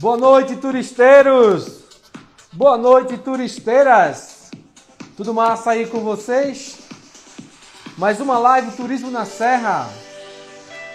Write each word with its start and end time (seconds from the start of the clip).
Boa 0.00 0.16
noite, 0.16 0.56
turisteiros! 0.56 1.82
Boa 2.50 2.78
noite, 2.78 3.18
turisteiras! 3.18 4.50
Tudo 5.14 5.34
massa 5.34 5.72
aí 5.72 5.86
com 5.86 6.00
vocês? 6.00 6.78
Mais 7.98 8.18
uma 8.18 8.38
live 8.38 8.70
Turismo 8.70 9.10
na 9.10 9.26
Serra. 9.26 9.90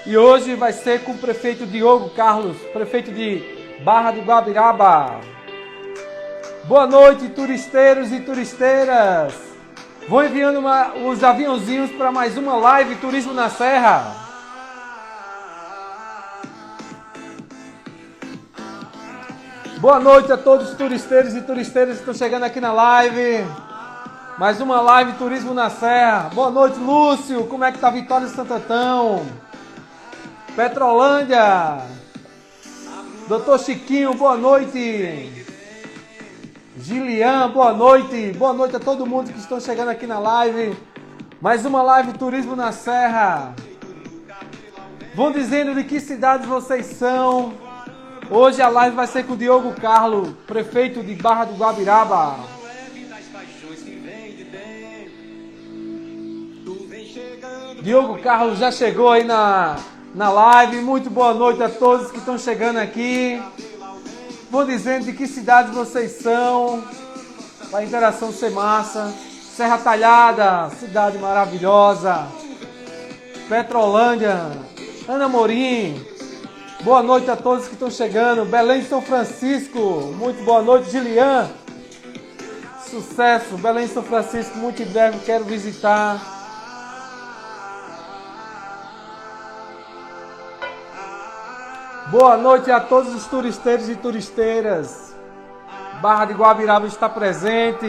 E 0.08 0.18
hoje 0.18 0.56
vai 0.56 0.74
ser 0.74 1.04
com 1.04 1.12
o 1.12 1.18
prefeito 1.20 1.68
Diogo 1.68 2.16
Carlos, 2.16 2.58
prefeito 2.74 3.12
de 3.12 3.44
Barra 3.84 4.10
do 4.10 4.22
Guabiraba. 4.22 5.22
Boa 6.64 6.88
noite, 6.88 7.30
turisteiros 7.30 8.12
e 8.12 8.22
turisteiras! 8.22 9.36
Vou 10.10 10.26
enviando 10.26 10.58
uma, 10.58 10.96
os 10.96 11.24
aviãozinhos 11.24 11.92
para 11.92 12.12
mais 12.12 12.40
uma 12.40 12.56
live 12.56 12.96
Turismo 12.96 13.36
na 13.36 13.52
Serra. 13.52 14.25
Boa 19.86 20.00
noite 20.00 20.32
a 20.32 20.38
todos 20.38 20.72
os 20.72 20.76
turisteiros 20.76 21.36
e 21.36 21.42
turisteiras 21.42 21.98
que 21.98 22.00
estão 22.00 22.14
chegando 22.16 22.42
aqui 22.42 22.60
na 22.60 22.74
live. 22.74 23.46
Mais 24.36 24.60
uma 24.60 24.82
live 24.82 25.14
Turismo 25.14 25.54
na 25.54 25.70
Serra. 25.70 26.32
Boa 26.34 26.50
noite, 26.50 26.80
Lúcio. 26.80 27.46
Como 27.46 27.64
é 27.64 27.72
que 27.72 27.78
tá 27.78 27.92
Vitória 27.92 28.26
de 28.26 28.34
Santatão? 28.34 29.24
Petrolândia. 30.56 31.84
Doutor 33.28 33.60
Chiquinho, 33.60 34.16
boa 34.16 34.36
noite. 34.36 35.46
Gilian, 36.80 37.52
boa 37.52 37.72
noite. 37.72 38.32
Boa 38.32 38.54
noite 38.54 38.78
a 38.78 38.80
todo 38.80 39.06
mundo 39.06 39.32
que 39.32 39.38
estão 39.38 39.60
chegando 39.60 39.90
aqui 39.90 40.08
na 40.08 40.18
live. 40.18 40.76
Mais 41.40 41.64
uma 41.64 41.84
live 41.84 42.14
Turismo 42.14 42.56
na 42.56 42.72
Serra. 42.72 43.54
Vão 45.14 45.32
dizendo 45.32 45.76
de 45.76 45.84
que 45.84 46.00
cidades 46.00 46.48
vocês 46.48 46.88
são. 46.88 47.65
Hoje 48.30 48.60
a 48.60 48.70
live 48.70 48.96
vai 48.96 49.06
ser 49.06 49.24
com 49.26 49.34
o 49.34 49.38
Diogo 49.38 49.74
Carlos, 49.80 50.30
prefeito 50.48 51.04
de 51.04 51.14
Barra 51.14 51.46
do 51.46 51.54
Guabiraba. 51.54 52.40
Diogo 57.84 58.18
Carlos 58.20 58.58
já 58.58 58.72
chegou 58.72 59.12
aí 59.12 59.24
na, 59.24 59.76
na 60.16 60.32
live. 60.32 60.78
Muito 60.78 61.08
boa 61.08 61.36
noite 61.36 61.62
a 61.62 61.70
todos 61.70 62.10
que 62.10 62.18
estão 62.18 62.36
chegando 62.36 62.78
aqui. 62.78 63.40
Vou 64.50 64.66
dizendo 64.66 65.06
de 65.06 65.14
que 65.14 65.28
cidades 65.28 65.72
vocês 65.72 66.14
são, 66.14 66.84
para 67.70 67.80
a 67.80 67.86
interação 67.86 68.32
ser 68.32 68.50
massa. 68.50 69.14
Serra 69.56 69.78
Talhada, 69.78 70.72
cidade 70.80 71.20
maravilhosa. 71.20 72.28
Petrolândia, 73.48 74.52
Ana 75.08 75.30
Morim, 75.30 76.04
Boa 76.86 77.02
noite 77.02 77.32
a 77.32 77.36
todos 77.36 77.66
que 77.66 77.74
estão 77.74 77.90
chegando. 77.90 78.46
Belém 78.46 78.84
São 78.84 79.02
Francisco, 79.02 79.80
muito 80.20 80.46
boa 80.46 80.62
noite, 80.62 80.92
Gilian. 80.92 81.50
Sucesso, 82.88 83.58
Belém 83.58 83.88
São 83.88 84.04
Francisco, 84.04 84.56
muito 84.60 84.84
em 84.84 84.86
breve 84.86 85.18
quero 85.26 85.46
visitar. 85.46 86.22
Boa 92.12 92.38
noite 92.38 92.70
a 92.70 92.80
todos 92.80 93.16
os 93.16 93.26
turisteiros 93.26 93.90
e 93.90 93.96
turisteiras. 93.96 95.16
Barra 96.04 96.26
de 96.26 96.34
Guabiraba 96.34 96.86
está 96.86 97.10
presente. 97.10 97.88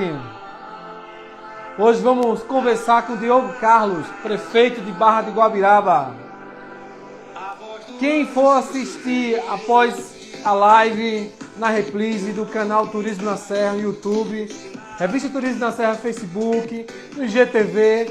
Hoje 1.79 2.01
vamos 2.01 2.43
conversar 2.45 3.07
com 3.07 3.13
o 3.13 3.19
Diogo 3.19 3.53
Carlos, 3.61 4.07
prefeito 4.23 4.81
de 4.81 4.91
Barra 4.93 5.21
de 5.21 5.33
Guabiraba. 5.33 6.26
Quem 7.99 8.27
for 8.27 8.59
assistir 8.59 9.43
após 9.49 10.41
a 10.45 10.53
live 10.53 11.33
na 11.57 11.71
reprise 11.71 12.33
do 12.33 12.45
canal 12.45 12.87
Turismo 12.89 13.25
na 13.25 13.39
Serra 13.39 13.73
no 13.73 13.81
YouTube, 13.81 14.49
Revista 14.99 15.31
Turismo 15.31 15.61
na 15.61 15.73
Serra 15.73 15.95
Facebook, 15.95 16.87
no 17.17 17.27
GTV, 17.27 18.11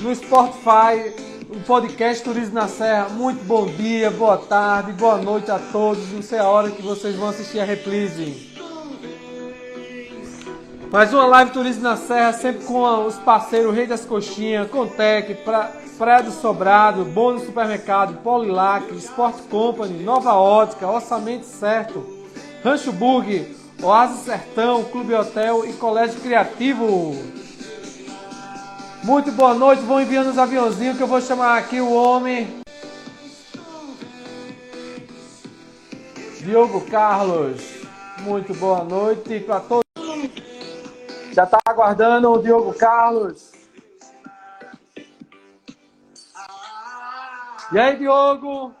no 0.00 0.14
Spotify, 0.14 1.10
o 1.48 1.60
podcast 1.60 2.22
Turismo 2.22 2.54
na 2.54 2.68
Serra. 2.68 3.08
Muito 3.08 3.42
bom 3.44 3.66
dia, 3.66 4.10
boa 4.10 4.36
tarde, 4.36 4.92
boa 4.92 5.16
noite 5.16 5.50
a 5.50 5.58
todos. 5.58 6.12
Não 6.12 6.20
sei 6.20 6.38
a 6.38 6.48
hora 6.48 6.70
que 6.70 6.82
vocês 6.82 7.16
vão 7.16 7.30
assistir 7.30 7.60
a 7.60 7.64
reprise. 7.64 8.52
Mais 10.90 11.14
uma 11.14 11.24
live 11.24 11.52
Turismo 11.52 11.82
na 11.82 11.96
Serra, 11.96 12.34
sempre 12.34 12.66
com 12.66 13.06
os 13.06 13.16
parceiros 13.16 13.74
Rei 13.74 13.86
das 13.86 14.04
Coxinhas, 14.04 14.70
Contec, 14.70 15.34
pra 15.36 15.81
Praia 15.98 16.22
do 16.22 16.32
Sobrado, 16.32 17.04
Bônus 17.04 17.44
Supermercado, 17.44 18.18
Polilac, 18.22 18.92
Sport 18.96 19.36
Company, 19.50 20.02
Nova 20.02 20.34
Ótica, 20.34 20.88
Orçamento 20.88 21.44
Certo, 21.44 22.04
Rancho 22.64 22.92
Burg, 22.92 23.56
Oásis 23.82 24.24
Sertão, 24.24 24.84
Clube 24.84 25.14
Hotel 25.14 25.64
e 25.68 25.72
Colégio 25.74 26.20
Criativo. 26.20 27.14
Muito 29.04 29.30
boa 29.32 29.54
noite, 29.54 29.82
vão 29.82 30.00
enviando 30.00 30.30
os 30.30 30.38
aviãozinhos 30.38 30.96
que 30.96 31.02
eu 31.02 31.08
vou 31.08 31.20
chamar 31.20 31.58
aqui 31.58 31.80
o 31.80 31.92
homem. 31.92 32.62
Diogo 36.40 36.80
Carlos, 36.82 37.60
muito 38.22 38.54
boa 38.54 38.82
noite 38.82 39.40
para 39.40 39.60
todos. 39.60 39.82
Já 41.32 41.44
está 41.44 41.58
aguardando 41.64 42.30
o 42.30 42.42
Diogo 42.42 42.74
Carlos. 42.74 43.61
E 47.72 47.78
aí, 47.78 47.96
Diogo? 47.96 48.74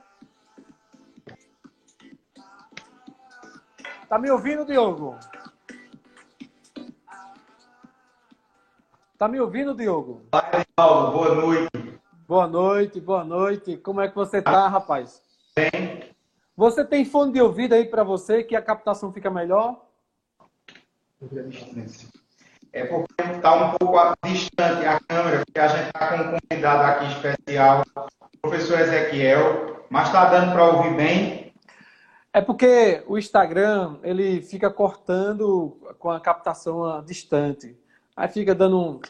Tá 4.06 4.18
me 4.18 4.30
ouvindo, 4.30 4.66
Diogo? 4.66 5.18
Tá 9.16 9.28
me 9.28 9.40
ouvindo, 9.40 9.74
Diogo? 9.74 10.20
Vai, 10.30 10.66
Paulo. 10.76 11.10
Boa 11.10 11.34
noite. 11.34 12.00
Boa 12.28 12.46
noite, 12.46 13.00
boa 13.00 13.24
noite. 13.24 13.78
Como 13.78 14.02
é 14.02 14.08
que 14.08 14.14
você 14.14 14.42
tá, 14.42 14.68
rapaz? 14.68 15.22
Bem. 15.56 16.10
Você 16.54 16.84
tem 16.84 17.06
fone 17.06 17.32
de 17.32 17.40
ouvido 17.40 17.72
aí 17.72 17.86
para 17.86 18.04
você 18.04 18.44
que 18.44 18.54
a 18.54 18.60
captação 18.60 19.10
fica 19.10 19.30
melhor? 19.30 19.86
É 22.74 22.84
porque 22.84 23.22
está 23.22 23.54
um 23.54 23.70
pouco 23.78 24.14
distante 24.26 24.84
a 24.84 25.00
câmera, 25.00 25.42
porque 25.46 25.58
a 25.58 25.68
gente 25.68 25.86
está 25.86 26.08
com 26.08 26.24
um 26.24 26.38
convidado 26.38 26.82
aqui 26.82 27.06
especial 27.06 27.84
professor 28.42 28.80
Ezequiel, 28.80 29.86
mas 29.88 30.08
está 30.08 30.28
dando 30.28 30.52
para 30.52 30.64
ouvir 30.64 30.96
bem? 30.96 31.54
É 32.32 32.40
porque 32.40 33.04
o 33.06 33.16
Instagram 33.16 33.98
ele 34.02 34.42
fica 34.42 34.68
cortando 34.68 35.78
com 35.98 36.10
a 36.10 36.20
captação 36.20 37.04
distante. 37.04 37.78
Aí 38.16 38.28
fica 38.28 38.52
dando 38.52 38.80
um, 38.80 39.00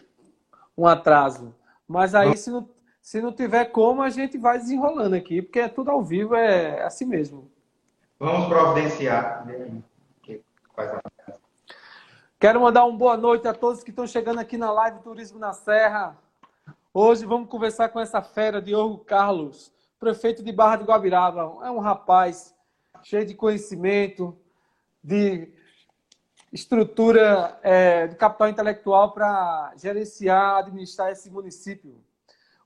um 0.76 0.86
atraso. 0.86 1.54
Mas 1.88 2.14
aí, 2.14 2.36
se 2.36 2.50
não, 2.50 2.68
se 3.00 3.22
não 3.22 3.32
tiver 3.32 3.64
como, 3.66 4.02
a 4.02 4.10
gente 4.10 4.36
vai 4.36 4.58
desenrolando 4.58 5.16
aqui, 5.16 5.40
porque 5.40 5.60
é 5.60 5.68
tudo 5.68 5.90
ao 5.90 6.02
vivo, 6.02 6.34
é 6.34 6.82
assim 6.82 7.06
mesmo. 7.06 7.50
Vamos 8.18 8.48
providenciar. 8.48 9.46
Quero 12.38 12.60
mandar 12.60 12.84
uma 12.84 12.98
boa 12.98 13.16
noite 13.16 13.48
a 13.48 13.54
todos 13.54 13.82
que 13.82 13.90
estão 13.90 14.06
chegando 14.06 14.40
aqui 14.40 14.58
na 14.58 14.70
live 14.70 15.00
Turismo 15.00 15.38
na 15.38 15.54
Serra. 15.54 16.18
Hoje 16.94 17.24
vamos 17.24 17.48
conversar 17.48 17.88
com 17.88 17.98
essa 17.98 18.20
fera, 18.20 18.60
Diogo 18.60 18.98
Carlos, 18.98 19.72
prefeito 19.98 20.42
de 20.42 20.52
Barra 20.52 20.76
de 20.76 20.84
Guabiraba. 20.84 21.40
É 21.66 21.70
um 21.70 21.78
rapaz 21.78 22.54
cheio 23.02 23.24
de 23.24 23.34
conhecimento, 23.34 24.38
de 25.02 25.50
estrutura, 26.52 27.58
é, 27.62 28.08
de 28.08 28.16
capital 28.16 28.50
intelectual 28.50 29.12
para 29.12 29.72
gerenciar, 29.74 30.58
administrar 30.58 31.10
esse 31.10 31.30
município. 31.30 31.98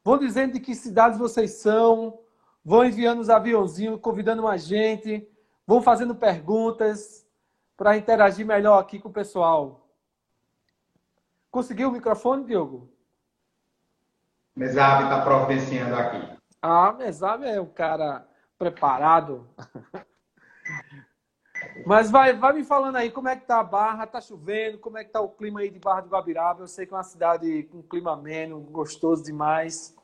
Vão 0.03 0.19
dizendo 0.19 0.55
de 0.55 0.61
que 0.61 0.75
cidades 0.75 1.21
vocês 1.21 1.53
são, 1.53 2.19
vão 2.65 2.85
enviando 2.85 3.21
os 3.21 3.31
aviãozinhos, 3.31 4.01
convidando 4.01 4.43
mais 4.43 4.65
gente, 4.65 5.25
vão 5.65 5.81
fazendo 5.81 6.17
perguntas 6.17 7.25
para 7.77 7.97
interagir 7.97 8.45
melhor 8.45 8.81
aqui 8.81 8.99
com 8.99 9.09
o 9.09 9.13
pessoal. 9.13 9.89
Conseguiu 11.49 11.91
o 11.91 11.93
microfone, 11.93 12.45
Diogo? 12.45 12.96
Mesabe 14.57 15.05
está 15.05 15.21
providenciando 15.21 15.95
aqui. 15.95 16.37
Ah, 16.63 16.93
Mesabe 16.93 17.47
é 17.47 17.61
um 17.61 17.67
cara 17.67 18.27
preparado. 18.59 19.47
Mas 21.85 22.11
vai, 22.11 22.33
vai 22.33 22.55
me 22.55 22.65
falando 22.65 22.97
aí 22.97 23.11
como 23.11 23.29
é 23.29 23.37
que 23.37 23.45
tá 23.45 23.61
a 23.61 23.65
Barra, 23.65 24.07
tá 24.07 24.19
chovendo, 24.19 24.79
como 24.79 24.97
é 24.97 25.05
que 25.05 25.11
tá 25.11 25.21
o 25.21 25.29
clima 25.29 25.61
aí 25.61 25.71
de 25.71 25.79
Barra 25.79 26.01
do 26.01 26.09
Guabiraba. 26.09 26.63
Eu 26.63 26.67
sei 26.67 26.87
que 26.87 26.95
é 26.95 26.97
uma 26.97 27.03
cidade 27.03 27.65
com 27.65 27.83
clima 27.83 28.15
ameno, 28.15 28.59
gostoso 28.61 29.23
demais. 29.23 29.95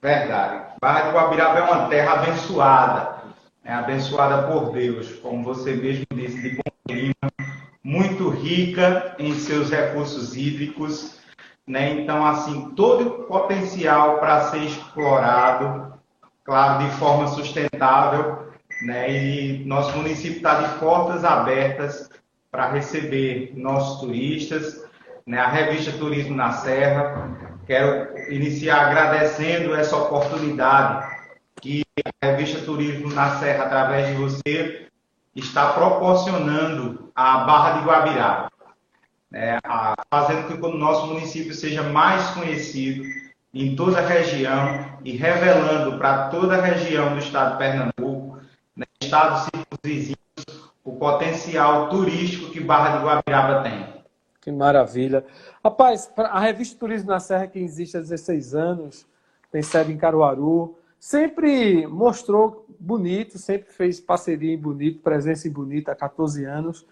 Verdade. 0.00 0.76
Barra 0.80 1.10
do 1.10 1.16
Guabiraba 1.16 1.58
é 1.58 1.62
uma 1.62 1.88
terra 1.88 2.22
abençoada, 2.22 3.22
é 3.64 3.72
abençoada 3.72 4.46
por 4.46 4.70
Deus, 4.70 5.18
como 5.18 5.42
você 5.42 5.74
mesmo 5.74 6.06
disse, 6.14 6.40
de 6.40 6.56
bom 6.56 6.62
clima, 6.86 7.14
muito 7.82 8.28
rica 8.28 9.16
em 9.18 9.34
seus 9.34 9.70
recursos 9.70 10.36
hídricos 10.36 11.20
né? 11.70 12.00
Então, 12.00 12.26
assim, 12.26 12.70
todo 12.74 13.06
o 13.06 13.10
potencial 13.24 14.18
para 14.18 14.50
ser 14.50 14.64
explorado, 14.64 15.94
claro, 16.44 16.84
de 16.84 16.90
forma 16.96 17.28
sustentável, 17.28 18.50
né? 18.82 19.10
E 19.10 19.64
nosso 19.64 19.96
município 19.96 20.38
está 20.38 20.62
de 20.62 20.78
portas 20.80 21.24
abertas 21.24 22.10
para 22.50 22.72
receber 22.72 23.52
nossos 23.54 24.00
turistas, 24.00 24.84
né? 25.24 25.38
A 25.38 25.48
revista 25.48 25.92
Turismo 25.92 26.34
na 26.34 26.50
Serra. 26.52 27.38
Quero 27.66 28.18
iniciar 28.32 28.88
agradecendo 28.88 29.72
essa 29.72 29.96
oportunidade 29.96 31.08
que 31.60 31.84
a 32.20 32.26
revista 32.26 32.64
Turismo 32.64 33.14
na 33.14 33.36
Serra, 33.36 33.66
através 33.66 34.08
de 34.08 34.14
você, 34.14 34.88
está 35.36 35.72
proporcionando 35.74 37.12
à 37.14 37.44
Barra 37.44 37.78
de 37.78 37.84
Guabirá, 37.86 38.49
né? 39.30 39.58
fazendo 40.10 40.48
com 40.48 40.56
que 40.56 40.66
o 40.66 40.78
nosso 40.78 41.06
município 41.06 41.54
seja 41.54 41.82
mais 41.82 42.30
conhecido 42.30 43.04
em 43.52 43.74
toda 43.74 43.98
a 43.98 44.06
região 44.06 44.98
e 45.04 45.12
revelando 45.12 45.98
para 45.98 46.28
toda 46.28 46.56
a 46.56 46.62
região 46.62 47.12
do 47.12 47.18
estado 47.18 47.52
de 47.52 47.58
Pernambuco, 47.58 48.38
né, 48.76 48.86
estados 49.00 49.48
vizinhos, 49.82 50.16
o 50.84 50.92
potencial 50.92 51.88
turístico 51.88 52.50
que 52.50 52.60
Barra 52.60 52.98
de 52.98 53.04
Guabiraba 53.04 53.62
tem. 53.62 54.00
Que 54.40 54.50
maravilha. 54.50 55.24
Rapaz, 55.62 56.10
a 56.16 56.40
revista 56.40 56.78
Turismo 56.78 57.10
na 57.10 57.20
Serra, 57.20 57.46
que 57.46 57.58
existe 57.58 57.96
há 57.96 58.00
16 58.00 58.54
anos, 58.54 59.06
tem 59.52 59.62
sede 59.62 59.92
em 59.92 59.98
Caruaru, 59.98 60.78
sempre 60.98 61.86
mostrou 61.86 62.64
bonito, 62.78 63.36
sempre 63.36 63.70
fez 63.70 64.00
parceria 64.00 64.54
em 64.54 64.58
bonito, 64.58 65.02
presença 65.02 65.46
em 65.46 65.50
bonito 65.50 65.90
há 65.90 65.94
14 65.94 66.44
anos. 66.44 66.86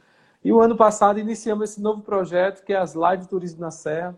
E 0.45 0.53
o 0.53 0.61
ano 0.61 0.77
passado 0.77 1.19
iniciamos 1.19 1.71
esse 1.71 1.81
novo 1.81 2.03
projeto, 2.03 2.65
que 2.65 2.73
é 2.73 2.77
as 2.77 2.95
Live 2.95 3.27
Turismo 3.27 3.61
na 3.61 3.71
Serra, 3.71 4.17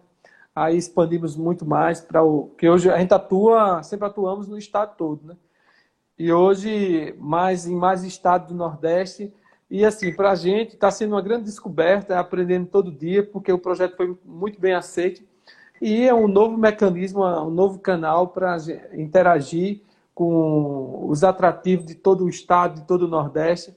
aí 0.54 0.76
expandimos 0.76 1.36
muito 1.36 1.64
mais 1.64 2.00
para 2.00 2.22
o 2.22 2.48
que 2.58 2.68
hoje 2.68 2.90
a 2.90 2.98
gente 2.98 3.14
atua, 3.14 3.82
sempre 3.82 4.06
atuamos 4.06 4.48
no 4.48 4.58
estado 4.58 4.96
todo, 4.96 5.26
né? 5.26 5.36
E 6.18 6.30
hoje 6.32 7.14
mais 7.18 7.66
em 7.66 7.74
mais 7.74 8.04
estados 8.04 8.48
do 8.48 8.54
Nordeste 8.54 9.32
e 9.70 9.84
assim 9.84 10.14
para 10.14 10.32
a 10.32 10.34
gente 10.34 10.74
está 10.74 10.90
sendo 10.90 11.14
uma 11.14 11.22
grande 11.22 11.44
descoberta, 11.44 12.18
aprendendo 12.18 12.66
todo 12.66 12.92
dia 12.92 13.24
porque 13.24 13.50
o 13.50 13.58
projeto 13.58 13.96
foi 13.96 14.18
muito 14.24 14.60
bem 14.60 14.74
aceito 14.74 15.22
e 15.80 16.06
é 16.06 16.12
um 16.12 16.28
novo 16.28 16.58
mecanismo, 16.58 17.24
um 17.24 17.50
novo 17.50 17.78
canal 17.78 18.28
para 18.28 18.58
interagir 18.92 19.80
com 20.14 21.06
os 21.08 21.24
atrativos 21.24 21.86
de 21.86 21.94
todo 21.94 22.24
o 22.24 22.28
estado, 22.28 22.80
de 22.80 22.86
todo 22.86 23.06
o 23.06 23.08
Nordeste. 23.08 23.74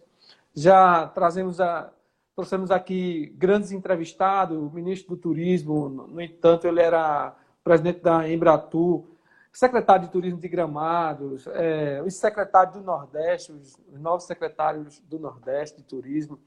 Já 0.54 1.08
trazemos 1.08 1.62
a, 1.62 1.90
Trouxemos 2.36 2.72
aqui 2.72 3.32
grandes 3.38 3.72
entrevistados, 3.72 4.58
o 4.58 4.70
ministro 4.74 5.16
do 5.16 5.22
Turismo, 5.22 5.88
no 5.88 6.20
entanto, 6.20 6.68
ele 6.68 6.82
era 6.82 7.36
presidente 7.64 8.02
da 8.02 8.28
Embratur, 8.28 9.06
secretário 9.52 10.08
de 10.08 10.12
Turismo 10.12 10.40
de 10.40 10.48
Gramados, 10.48 11.46
é, 11.48 12.02
os 12.04 12.16
secretários 12.16 12.76
do 12.76 12.82
Nordeste, 12.82 13.52
os 13.52 13.78
novos 14.00 14.24
secretários 14.24 15.00
do 15.08 15.20
Nordeste 15.20 15.78
de 15.78 15.84
Turismo, 15.84 16.40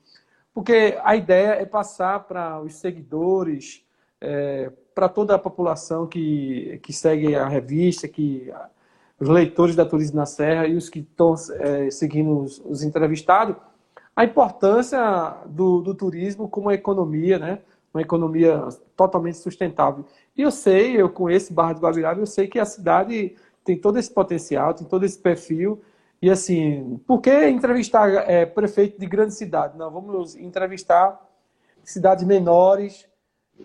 porque 0.52 0.98
a 1.04 1.14
ideia 1.14 1.50
é 1.50 1.64
passar 1.64 2.24
para 2.24 2.60
os 2.60 2.74
seguidores, 2.74 3.84
é, 4.20 4.72
para 4.92 5.08
toda 5.08 5.36
a 5.36 5.38
população 5.38 6.06
que, 6.06 6.80
que 6.82 6.92
segue 6.92 7.36
a 7.36 7.46
revista, 7.46 8.08
que 8.08 8.52
os 9.20 9.28
leitores 9.28 9.76
da 9.76 9.86
Turismo 9.86 10.16
na 10.16 10.26
Serra 10.26 10.66
e 10.66 10.74
os 10.74 10.88
que 10.88 10.98
estão 10.98 11.34
é, 11.60 11.90
seguindo 11.90 12.40
os, 12.40 12.58
os 12.64 12.82
entrevistados, 12.82 13.56
a 14.16 14.24
importância 14.24 15.36
do, 15.46 15.82
do 15.82 15.94
turismo 15.94 16.48
como 16.48 16.72
economia, 16.72 17.38
né? 17.38 17.58
uma 17.92 18.00
economia 18.02 18.68
totalmente 18.96 19.38
sustentável. 19.38 20.04
E 20.36 20.42
eu 20.42 20.50
sei, 20.50 21.00
eu 21.00 21.08
conheço 21.08 21.52
Barra 21.52 21.74
do 21.74 21.80
Guabiraba, 21.80 22.20
eu 22.20 22.26
sei 22.26 22.46
que 22.46 22.58
a 22.58 22.64
cidade 22.64 23.36
tem 23.64 23.78
todo 23.78 23.98
esse 23.98 24.10
potencial, 24.10 24.74
tem 24.74 24.86
todo 24.86 25.04
esse 25.04 25.18
perfil. 25.18 25.80
E 26.20 26.30
assim, 26.30 27.00
por 27.06 27.20
que 27.20 27.48
entrevistar 27.48 28.08
é, 28.30 28.44
prefeito 28.46 28.98
de 28.98 29.06
grande 29.06 29.34
cidade? 29.34 29.78
Não, 29.78 29.90
vamos 29.90 30.34
entrevistar 30.34 31.20
cidades 31.82 32.24
menores 32.24 33.08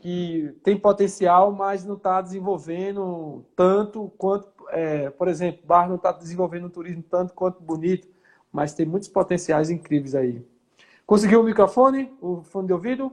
que 0.01 0.55
têm 0.63 0.77
potencial, 0.77 1.51
mas 1.51 1.85
não 1.85 1.95
está 1.95 2.21
desenvolvendo 2.21 3.45
tanto 3.55 4.11
quanto, 4.17 4.49
é, 4.69 5.09
por 5.09 5.27
exemplo, 5.27 5.61
Barra 5.65 5.89
não 5.89 5.95
está 5.97 6.11
desenvolvendo 6.13 6.65
o 6.65 6.69
turismo 6.69 7.03
tanto 7.03 7.33
quanto 7.33 7.61
bonito 7.61 8.07
mas 8.51 8.73
tem 8.73 8.85
muitos 8.85 9.09
potenciais 9.09 9.69
incríveis 9.69 10.15
aí. 10.15 10.45
Conseguiu 11.05 11.41
o 11.41 11.43
microfone? 11.43 12.13
O 12.21 12.41
fone 12.41 12.67
de 12.67 12.73
ouvido? 12.73 13.11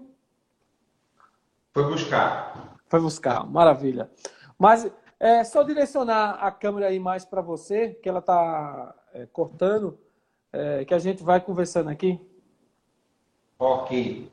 Foi 1.73 1.85
buscar. 1.85 2.77
Foi 2.89 3.01
buscar, 3.01 3.47
maravilha. 3.47 4.11
Mas 4.59 4.91
é 5.21 5.45
só 5.45 5.63
direcionar 5.63 6.33
a 6.41 6.51
câmera 6.51 6.89
aí 6.89 6.99
mais 6.99 7.25
para 7.25 7.41
você, 7.41 7.91
que 7.91 8.09
ela 8.09 8.21
está 8.21 8.95
é, 9.13 9.27
cortando, 9.27 9.99
é, 10.53 10.85
que 10.85 10.95
a 10.95 10.99
gente 10.99 11.23
vai 11.23 11.41
conversando 11.41 11.91
aqui. 11.91 12.21
Ok. 13.59 14.31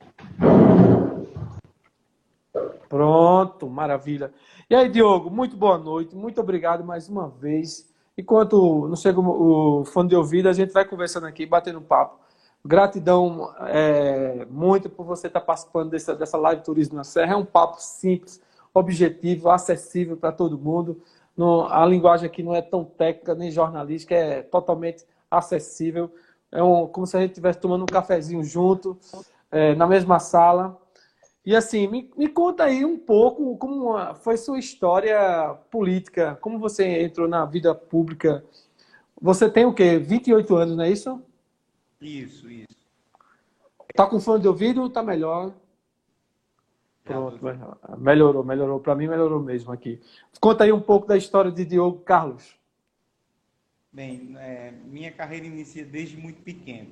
Pronto, 2.88 3.70
maravilha. 3.70 4.32
E 4.70 4.76
aí, 4.76 4.88
Diogo, 4.90 5.30
muito 5.30 5.58
boa 5.58 5.78
noite, 5.78 6.16
muito 6.16 6.40
obrigado 6.40 6.84
mais 6.84 7.10
uma 7.10 7.28
vez. 7.28 7.92
Enquanto 8.18 8.88
não 8.88 8.96
chega 8.96 9.20
o 9.20 9.84
fone 9.86 10.10
de 10.10 10.16
ouvido, 10.16 10.48
a 10.48 10.54
gente 10.54 10.72
vai 10.72 10.86
conversando 10.86 11.26
aqui, 11.26 11.46
batendo 11.46 11.82
papo. 11.82 12.18
Gratidão 12.64 13.54
é, 13.68 14.46
muito 14.50 14.90
por 14.90 15.06
você 15.06 15.28
estar 15.28 15.42
participando 15.42 15.92
dessa, 15.92 16.16
dessa 16.16 16.38
live 16.38 16.64
Turismo 16.64 16.96
na 16.96 17.04
Serra. 17.04 17.34
É 17.34 17.36
um 17.36 17.46
papo 17.46 17.80
simples, 17.80 18.42
objetivo, 18.74 19.50
acessível 19.50 20.18
para 20.18 20.32
todo 20.32 20.58
mundo. 20.58 21.02
No, 21.36 21.68
a 21.68 21.86
linguagem 21.86 22.26
aqui 22.26 22.42
não 22.42 22.56
é 22.56 22.62
tão 22.62 22.84
técnica 22.84 23.36
nem 23.36 23.52
jornalística, 23.52 24.16
é 24.16 24.42
totalmente 24.42 25.06
acessível. 25.30 26.10
É 26.52 26.64
um, 26.64 26.88
como 26.88 27.06
se 27.06 27.18
a 27.18 27.20
gente 27.20 27.32
estivesse 27.32 27.60
tomando 27.60 27.84
um 27.84 27.88
cafezinho 27.88 28.44
junto, 28.44 28.98
é, 29.52 29.76
na 29.76 29.86
mesma 29.86 30.20
sala. 30.20 30.80
E 31.46 31.56
assim, 31.56 31.88
me, 31.88 32.12
me 32.18 32.28
conta 32.28 32.64
aí 32.64 32.84
um 32.84 32.98
pouco 32.98 33.56
como 33.58 34.16
foi 34.16 34.36
sua 34.36 34.58
história 34.58 35.54
política, 35.70 36.36
como 36.42 36.58
você 36.58 37.04
entrou 37.04 37.28
na 37.28 37.46
vida 37.46 37.76
pública. 37.76 38.44
Você 39.22 39.50
tem 39.50 39.64
o 39.64 39.74
quê? 39.74 40.00
28 40.00 40.56
anos, 40.56 40.76
não 40.76 40.84
é 40.84 40.90
isso? 40.90 41.22
Isso, 42.02 42.50
isso. 42.50 42.76
Tá 43.94 44.08
com 44.08 44.20
fone 44.20 44.42
de 44.42 44.48
ouvido? 44.48 44.90
Tá 44.90 45.04
melhor? 45.04 45.54
Pronto, 47.04 47.40
melhorou, 48.00 48.44
melhorou. 48.44 48.80
Para 48.80 48.96
mim, 48.96 49.08
melhorou 49.08 49.40
mesmo 49.40 49.72
aqui. 49.72 50.02
Conta 50.42 50.64
aí 50.64 50.72
um 50.72 50.82
pouco 50.82 51.06
da 51.06 51.16
história 51.16 51.52
de 51.52 51.64
Diogo 51.64 52.00
Carlos. 52.00 52.60
Bem, 53.94 54.36
é, 54.40 54.72
minha 54.86 55.12
carreira 55.12 55.46
inicia 55.46 55.86
desde 55.86 56.18
muito 56.18 56.42
pequeno. 56.42 56.90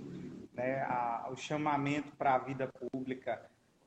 Né? 0.53 0.81
A, 0.83 1.27
o 1.31 1.35
chamamento 1.35 2.12
para 2.15 2.36
a 2.36 2.38
vida 2.38 2.69
pública 2.91 3.41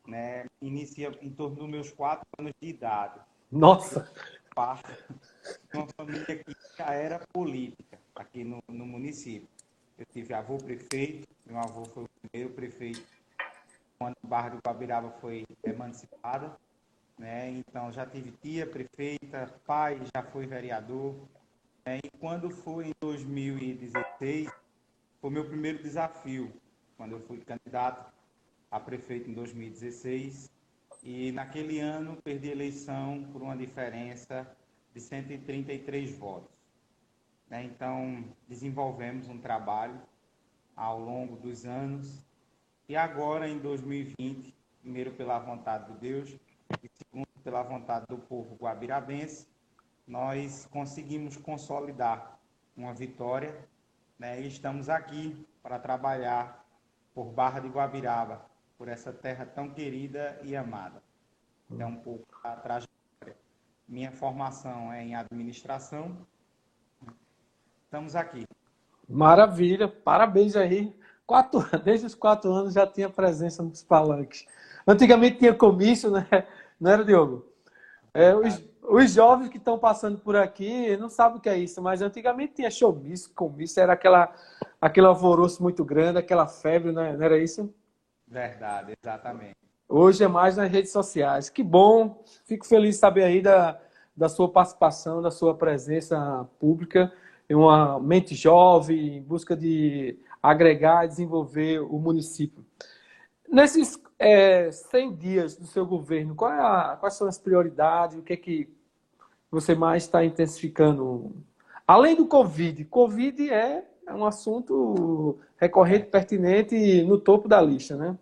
né, 0.06 0.46
inicia 0.60 1.16
em 1.20 1.30
torno 1.30 1.56
dos 1.56 1.68
meus 1.68 1.90
quatro 1.92 2.26
anos 2.38 2.52
de 2.60 2.68
idade. 2.68 3.20
Nossa! 3.50 4.12
Parte 4.54 4.90
de 5.70 5.76
uma 5.76 5.86
família 5.88 6.24
que 6.24 6.56
já 6.78 6.92
era 6.92 7.20
política 7.32 7.98
aqui 8.14 8.42
no, 8.42 8.62
no 8.68 8.86
município. 8.86 9.48
Eu 9.98 10.06
tive 10.06 10.32
avô 10.32 10.56
prefeito, 10.56 11.28
meu 11.44 11.58
avô 11.58 11.84
foi 11.86 12.04
o 12.04 12.08
primeiro 12.22 12.54
prefeito 12.54 13.04
quando 13.98 14.14
o 14.22 14.26
bairro 14.26 14.56
do 14.56 14.62
Guabiraba 14.66 15.10
foi 15.20 15.46
emancipada. 15.64 16.56
Né? 17.18 17.50
Então, 17.50 17.90
já 17.92 18.04
tive 18.04 18.30
tia 18.42 18.66
prefeita, 18.66 19.54
pai 19.66 20.00
já 20.14 20.22
foi 20.22 20.46
vereador. 20.46 21.14
Né? 21.84 22.00
E 22.04 22.10
quando 22.18 22.50
foi 22.50 22.88
em 22.88 22.94
2016, 23.00 24.50
foi 25.20 25.30
o 25.30 25.32
meu 25.32 25.46
primeiro 25.46 25.82
desafio, 25.82 26.52
quando 26.96 27.12
eu 27.12 27.20
fui 27.20 27.38
candidato 27.38 28.12
a 28.70 28.80
prefeito 28.80 29.30
em 29.30 29.34
2016 29.34 30.50
e 31.02 31.32
naquele 31.32 31.78
ano 31.78 32.16
perdi 32.22 32.48
a 32.48 32.52
eleição 32.52 33.28
por 33.32 33.42
uma 33.42 33.56
diferença 33.56 34.46
de 34.92 35.00
133 35.00 36.16
votos. 36.16 36.50
Né? 37.48 37.64
Então, 37.64 38.24
desenvolvemos 38.48 39.28
um 39.28 39.38
trabalho 39.38 40.00
ao 40.74 41.00
longo 41.00 41.36
dos 41.36 41.64
anos 41.64 42.26
e 42.88 42.96
agora, 42.96 43.48
em 43.48 43.58
2020, 43.58 44.54
primeiro 44.80 45.12
pela 45.12 45.38
vontade 45.38 45.92
de 45.92 45.98
Deus 45.98 46.36
e 46.82 46.88
segundo 46.88 47.28
pela 47.42 47.62
vontade 47.62 48.06
do 48.08 48.18
povo 48.18 48.56
guabirabense, 48.56 49.48
nós 50.06 50.66
conseguimos 50.70 51.36
consolidar 51.36 52.38
uma 52.76 52.92
vitória 52.92 53.56
né? 54.18 54.40
e 54.40 54.46
estamos 54.46 54.88
aqui 54.88 55.46
para 55.62 55.78
trabalhar 55.78 56.64
por 57.14 57.32
Barra 57.32 57.60
de 57.60 57.68
Guabiraba, 57.68 58.44
por 58.78 58.88
essa 58.88 59.12
terra 59.12 59.46
tão 59.46 59.70
querida 59.70 60.38
e 60.42 60.54
amada. 60.54 61.02
É 61.78 61.84
um 61.84 61.96
pouco 61.96 62.26
a 62.44 62.50
trajetória. 62.50 63.36
Minha 63.88 64.12
formação 64.12 64.92
é 64.92 65.02
em 65.02 65.14
administração. 65.14 66.16
Estamos 67.84 68.14
aqui. 68.14 68.46
Maravilha, 69.08 69.88
parabéns 69.88 70.56
aí. 70.56 70.94
Quatro, 71.26 71.64
desde 71.84 72.06
os 72.06 72.14
quatro 72.14 72.52
anos 72.52 72.74
já 72.74 72.86
tinha 72.86 73.08
presença 73.08 73.62
nos 73.62 73.82
palanques. 73.82 74.44
Antigamente 74.86 75.38
tinha 75.38 75.54
comício, 75.54 76.10
né? 76.10 76.26
Não 76.78 76.90
era, 76.90 77.04
Diogo? 77.04 77.46
É, 78.12 78.34
os, 78.34 78.62
os 78.82 79.12
jovens 79.12 79.48
que 79.48 79.58
estão 79.58 79.78
passando 79.78 80.18
por 80.18 80.36
aqui 80.36 80.96
não 80.96 81.08
sabem 81.08 81.38
o 81.38 81.40
que 81.40 81.48
é 81.48 81.58
isso, 81.58 81.82
mas 81.82 82.00
antigamente 82.02 82.54
tinha 82.54 82.70
showmício, 82.70 83.30
comício, 83.34 83.80
era 83.80 83.92
aquela, 83.92 84.32
aquele 84.80 85.06
alvoroço 85.06 85.62
muito 85.62 85.84
grande, 85.84 86.18
aquela 86.18 86.46
febre, 86.46 86.92
não, 86.92 87.02
é, 87.02 87.16
não 87.16 87.24
era 87.24 87.38
isso? 87.38 87.72
Verdade, 88.26 88.94
exatamente. 89.00 89.56
Hoje 89.88 90.24
é 90.24 90.28
mais 90.28 90.56
nas 90.56 90.70
redes 90.70 90.90
sociais. 90.90 91.48
Que 91.48 91.62
bom, 91.62 92.22
fico 92.44 92.66
feliz 92.66 92.96
de 92.96 93.00
saber 93.00 93.22
aí 93.22 93.40
da, 93.40 93.80
da 94.16 94.28
sua 94.28 94.48
participação, 94.48 95.22
da 95.22 95.30
sua 95.30 95.54
presença 95.54 96.48
pública, 96.58 97.12
em 97.48 97.54
uma 97.54 98.00
mente 98.00 98.34
jovem, 98.34 99.18
em 99.18 99.22
busca 99.22 99.56
de 99.56 100.18
agregar 100.42 101.04
e 101.04 101.08
desenvolver 101.08 101.80
o 101.80 101.98
município. 101.98 102.64
Nesses 103.48 103.96
é, 104.18 104.70
100 104.72 105.14
dias 105.14 105.56
do 105.56 105.66
seu 105.66 105.86
governo, 105.86 106.36
é 106.42 106.44
a, 106.46 106.96
quais 106.98 107.14
são 107.14 107.28
as 107.28 107.38
prioridades, 107.38 108.18
o 108.18 108.22
que 108.22 108.32
é 108.32 108.36
que 108.36 108.68
você 109.50 109.74
mais 109.74 110.02
está 110.02 110.24
intensificando? 110.24 111.32
Além 111.86 112.16
do 112.16 112.26
Covid, 112.26 112.84
Covid 112.86 113.50
é, 113.50 113.84
é 114.06 114.14
um 114.14 114.24
assunto 114.24 115.38
recorrente, 115.56 116.06
pertinente 116.06 117.02
no 117.02 117.18
topo 117.18 117.48
da 117.48 117.60
lista, 117.60 117.96
né? 117.96 118.16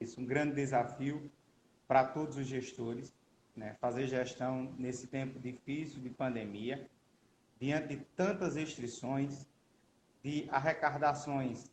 Isso, 0.00 0.20
um 0.20 0.26
grande 0.26 0.54
desafio 0.54 1.30
para 1.88 2.04
todos 2.04 2.36
os 2.36 2.46
gestores, 2.46 3.14
né? 3.56 3.74
fazer 3.80 4.06
gestão 4.06 4.72
nesse 4.78 5.06
tempo 5.06 5.38
difícil 5.38 6.00
de 6.00 6.10
pandemia, 6.10 6.88
diante 7.58 7.88
de 7.88 7.96
tantas 8.16 8.54
restrições, 8.54 9.46
de 10.22 10.46
arrecadações 10.50 11.70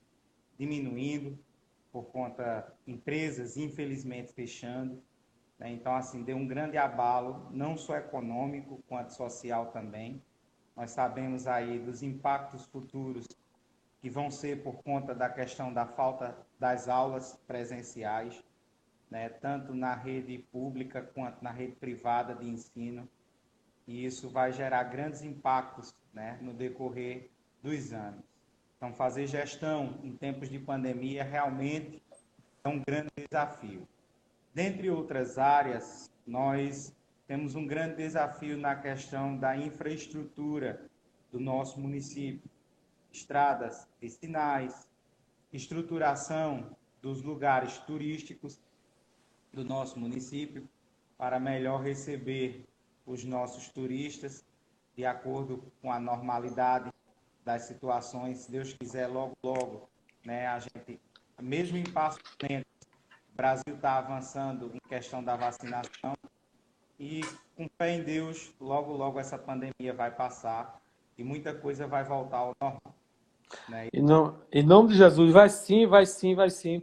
diminuindo, 0.57 1.37
por 1.91 2.05
conta 2.05 2.73
empresas, 2.85 3.57
infelizmente, 3.57 4.33
fechando. 4.33 5.01
Né? 5.57 5.71
Então, 5.71 5.95
assim, 5.95 6.23
deu 6.23 6.35
um 6.35 6.47
grande 6.47 6.77
abalo, 6.77 7.47
não 7.51 7.77
só 7.77 7.95
econômico, 7.95 8.83
quanto 8.87 9.13
social 9.13 9.67
também. 9.67 10.21
Nós 10.75 10.91
sabemos 10.91 11.47
aí 11.47 11.79
dos 11.79 12.03
impactos 12.03 12.65
futuros 12.65 13.27
que 14.07 14.09
vão 14.09 14.31
ser 14.31 14.63
por 14.63 14.81
conta 14.83 15.13
da 15.13 15.27
questão 15.27 15.73
da 15.73 15.85
falta 15.85 16.33
das 16.57 16.87
aulas 16.87 17.37
presenciais, 17.45 18.41
né, 19.11 19.27
tanto 19.27 19.73
na 19.73 19.93
rede 19.95 20.37
pública 20.49 21.01
quanto 21.01 21.43
na 21.43 21.51
rede 21.51 21.75
privada 21.75 22.33
de 22.33 22.47
ensino, 22.47 23.05
e 23.85 24.05
isso 24.05 24.29
vai 24.29 24.53
gerar 24.53 24.85
grandes 24.85 25.23
impactos 25.23 25.93
né, 26.13 26.39
no 26.41 26.53
decorrer 26.53 27.29
dos 27.61 27.91
anos. 27.91 28.23
Então, 28.77 28.93
fazer 28.93 29.27
gestão 29.27 29.99
em 30.01 30.15
tempos 30.15 30.47
de 30.47 30.57
pandemia 30.57 31.25
realmente 31.25 32.01
é 32.63 32.69
um 32.69 32.81
grande 32.87 33.09
desafio. 33.17 33.85
Dentre 34.53 34.89
outras 34.89 35.37
áreas, 35.37 36.09
nós 36.25 36.95
temos 37.27 37.55
um 37.55 37.67
grande 37.67 37.97
desafio 37.97 38.57
na 38.57 38.73
questão 38.73 39.37
da 39.37 39.57
infraestrutura 39.57 40.89
do 41.29 41.41
nosso 41.41 41.77
município 41.77 42.49
estradas 43.11 43.87
vicinais, 43.99 44.89
estruturação 45.51 46.75
dos 47.01 47.21
lugares 47.21 47.77
turísticos 47.79 48.59
do 49.53 49.63
nosso 49.63 49.99
município 49.99 50.67
para 51.17 51.39
melhor 51.39 51.81
receber 51.81 52.65
os 53.05 53.23
nossos 53.23 53.69
turistas 53.69 54.45
de 54.95 55.05
acordo 55.05 55.63
com 55.81 55.91
a 55.91 55.99
normalidade 55.99 56.91
das 57.45 57.63
situações. 57.63 58.39
Se 58.39 58.51
Deus 58.51 58.73
quiser, 58.73 59.07
logo, 59.07 59.33
logo, 59.43 59.89
né, 60.25 60.47
a 60.47 60.59
gente, 60.59 60.99
mesmo 61.41 61.77
em 61.77 61.83
passos 61.83 62.21
lentos, 62.41 62.71
o 63.31 63.35
Brasil 63.37 63.75
está 63.75 63.97
avançando 63.97 64.71
em 64.73 64.89
questão 64.89 65.23
da 65.23 65.35
vacinação 65.35 66.17
e, 66.99 67.21
com 67.55 67.69
fé 67.77 67.91
em 67.91 68.03
Deus, 68.03 68.51
logo, 68.59 68.91
logo 68.93 69.19
essa 69.19 69.37
pandemia 69.37 69.93
vai 69.93 70.11
passar 70.11 70.81
e 71.17 71.23
muita 71.23 71.53
coisa 71.53 71.87
vai 71.87 72.03
voltar 72.03 72.37
ao 72.37 72.55
normal. 72.59 72.96
Né? 73.69 73.87
Em, 73.93 74.01
nome, 74.01 74.33
em 74.51 74.63
nome 74.63 74.89
de 74.89 74.95
Jesus, 74.95 75.31
vai 75.31 75.49
sim, 75.49 75.85
vai 75.85 76.05
sim, 76.05 76.35
vai 76.35 76.49
sim. 76.49 76.81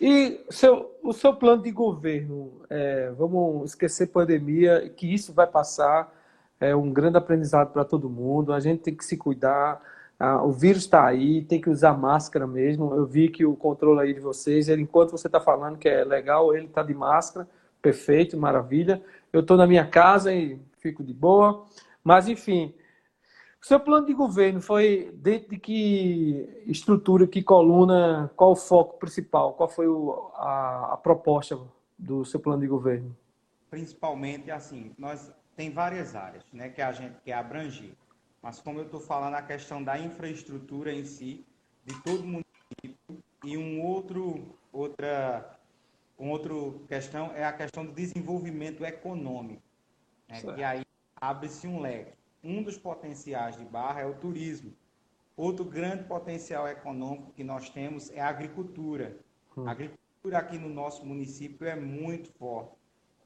E 0.00 0.44
seu, 0.50 0.98
o 1.02 1.12
seu 1.12 1.34
plano 1.34 1.62
de 1.62 1.70
governo, 1.70 2.62
é, 2.68 3.10
vamos 3.10 3.70
esquecer 3.70 4.08
pandemia, 4.08 4.92
que 4.96 5.12
isso 5.12 5.32
vai 5.32 5.46
passar, 5.46 6.12
é 6.58 6.74
um 6.74 6.92
grande 6.92 7.18
aprendizado 7.18 7.72
para 7.72 7.84
todo 7.84 8.10
mundo, 8.10 8.52
a 8.52 8.60
gente 8.60 8.82
tem 8.82 8.94
que 8.94 9.04
se 9.04 9.16
cuidar, 9.16 9.80
ah, 10.24 10.40
o 10.40 10.52
vírus 10.52 10.84
está 10.84 11.04
aí, 11.04 11.42
tem 11.42 11.60
que 11.60 11.68
usar 11.68 11.94
máscara 11.94 12.46
mesmo. 12.46 12.94
Eu 12.94 13.04
vi 13.04 13.28
que 13.28 13.44
o 13.44 13.56
controle 13.56 14.00
aí 14.00 14.14
de 14.14 14.20
vocês, 14.20 14.68
ele, 14.68 14.82
enquanto 14.82 15.10
você 15.10 15.26
está 15.26 15.40
falando 15.40 15.76
que 15.76 15.88
é 15.88 16.04
legal, 16.04 16.54
ele 16.54 16.66
está 16.66 16.80
de 16.80 16.94
máscara, 16.94 17.48
perfeito, 17.82 18.38
maravilha. 18.38 19.02
Eu 19.32 19.40
estou 19.40 19.56
na 19.56 19.66
minha 19.66 19.84
casa 19.84 20.32
e 20.32 20.60
fico 20.78 21.02
de 21.02 21.12
boa. 21.12 21.64
Mas, 22.04 22.28
enfim, 22.28 22.72
o 23.62 23.66
seu 23.66 23.78
plano 23.78 24.04
de 24.04 24.12
governo 24.12 24.60
foi 24.60 25.12
dentro 25.14 25.50
de 25.50 25.56
que 25.56 26.64
estrutura, 26.66 27.28
que 27.28 27.44
coluna, 27.44 28.28
qual 28.34 28.50
o 28.50 28.56
foco 28.56 28.98
principal? 28.98 29.54
Qual 29.54 29.68
foi 29.68 29.86
o, 29.86 30.32
a, 30.34 30.94
a, 30.94 30.96
proposta 30.96 31.56
do 31.96 32.24
seu 32.24 32.40
plano 32.40 32.60
de 32.60 32.66
governo? 32.66 33.16
Principalmente, 33.70 34.50
assim, 34.50 34.92
nós 34.98 35.32
tem 35.54 35.70
várias 35.70 36.16
áreas 36.16 36.44
né, 36.52 36.70
que 36.70 36.82
a 36.82 36.90
gente 36.90 37.20
quer 37.24 37.34
abranger. 37.34 37.92
Mas 38.42 38.60
como 38.60 38.80
eu 38.80 38.86
estou 38.86 38.98
falando, 38.98 39.34
a 39.34 39.42
questão 39.42 39.82
da 39.82 39.96
infraestrutura 39.96 40.92
em 40.92 41.04
si, 41.04 41.46
de 41.84 42.02
todo 42.02 42.22
o 42.22 42.26
município, 42.26 43.22
e 43.44 43.56
um 43.56 43.80
outro, 43.80 44.58
outra, 44.72 45.56
um 46.18 46.30
outro 46.30 46.84
questão 46.88 47.30
é 47.32 47.44
a 47.44 47.52
questão 47.52 47.86
do 47.86 47.92
desenvolvimento 47.92 48.84
econômico. 48.84 49.62
Né, 50.28 50.40
que 50.40 50.64
aí 50.64 50.82
abre-se 51.20 51.68
um 51.68 51.80
leque 51.80 52.21
um 52.42 52.62
dos 52.62 52.76
potenciais 52.76 53.56
de 53.56 53.64
Barra 53.64 54.00
é 54.00 54.06
o 54.06 54.14
turismo. 54.14 54.72
Outro 55.36 55.64
grande 55.64 56.04
potencial 56.04 56.68
econômico 56.68 57.32
que 57.32 57.44
nós 57.44 57.70
temos 57.70 58.10
é 58.10 58.20
a 58.20 58.28
agricultura. 58.28 59.16
Hum. 59.56 59.66
A 59.66 59.70
agricultura 59.70 60.38
aqui 60.38 60.58
no 60.58 60.68
nosso 60.68 61.06
município 61.06 61.66
é 61.66 61.76
muito 61.76 62.30
forte. 62.32 62.76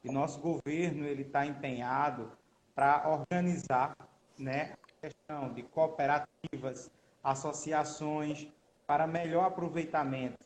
E 0.03 0.11
nosso 0.11 0.39
governo 0.39 1.05
ele 1.05 1.23
está 1.23 1.45
empenhado 1.45 2.31
para 2.73 3.09
organizar 3.09 3.97
né, 4.37 4.75
a 4.83 5.01
questão 5.01 5.53
de 5.53 5.63
cooperativas, 5.63 6.91
associações, 7.23 8.47
para 8.85 9.05
melhor 9.05 9.45
aproveitamento 9.45 10.37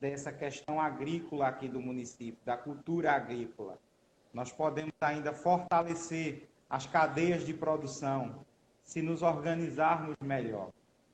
dessa 0.00 0.32
questão 0.32 0.80
agrícola 0.80 1.46
aqui 1.46 1.68
do 1.68 1.80
município, 1.80 2.38
da 2.44 2.56
cultura 2.56 3.12
agrícola. 3.12 3.78
Nós 4.32 4.50
podemos 4.52 4.92
ainda 5.00 5.32
fortalecer 5.32 6.48
as 6.68 6.86
cadeias 6.86 7.44
de 7.44 7.54
produção, 7.54 8.44
se 8.82 9.00
nos 9.00 9.22
organizarmos 9.22 10.16
melhor. 10.22 10.70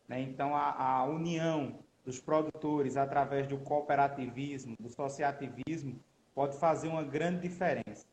Né? 0.08 0.20
Então, 0.22 0.54
a, 0.54 0.72
a 0.72 1.04
união 1.04 1.78
dos 2.04 2.20
produtores 2.20 2.96
através 2.96 3.46
do 3.46 3.58
cooperativismo, 3.58 4.74
do 4.80 4.86
associativismo, 4.86 6.00
pode 6.34 6.58
fazer 6.58 6.88
uma 6.88 7.02
grande 7.02 7.40
diferença. 7.42 8.06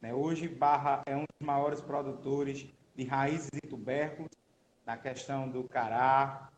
Né? 0.00 0.14
Hoje, 0.14 0.48
Barra 0.48 1.02
é 1.06 1.16
um 1.16 1.24
dos 1.24 1.46
maiores 1.46 1.80
produtores 1.80 2.66
de 2.94 3.04
raízes 3.04 3.50
e 3.62 3.66
tubérculos, 3.66 4.30
na 4.84 4.96
questão 4.96 5.48
do 5.48 5.64
cará, 5.64 6.50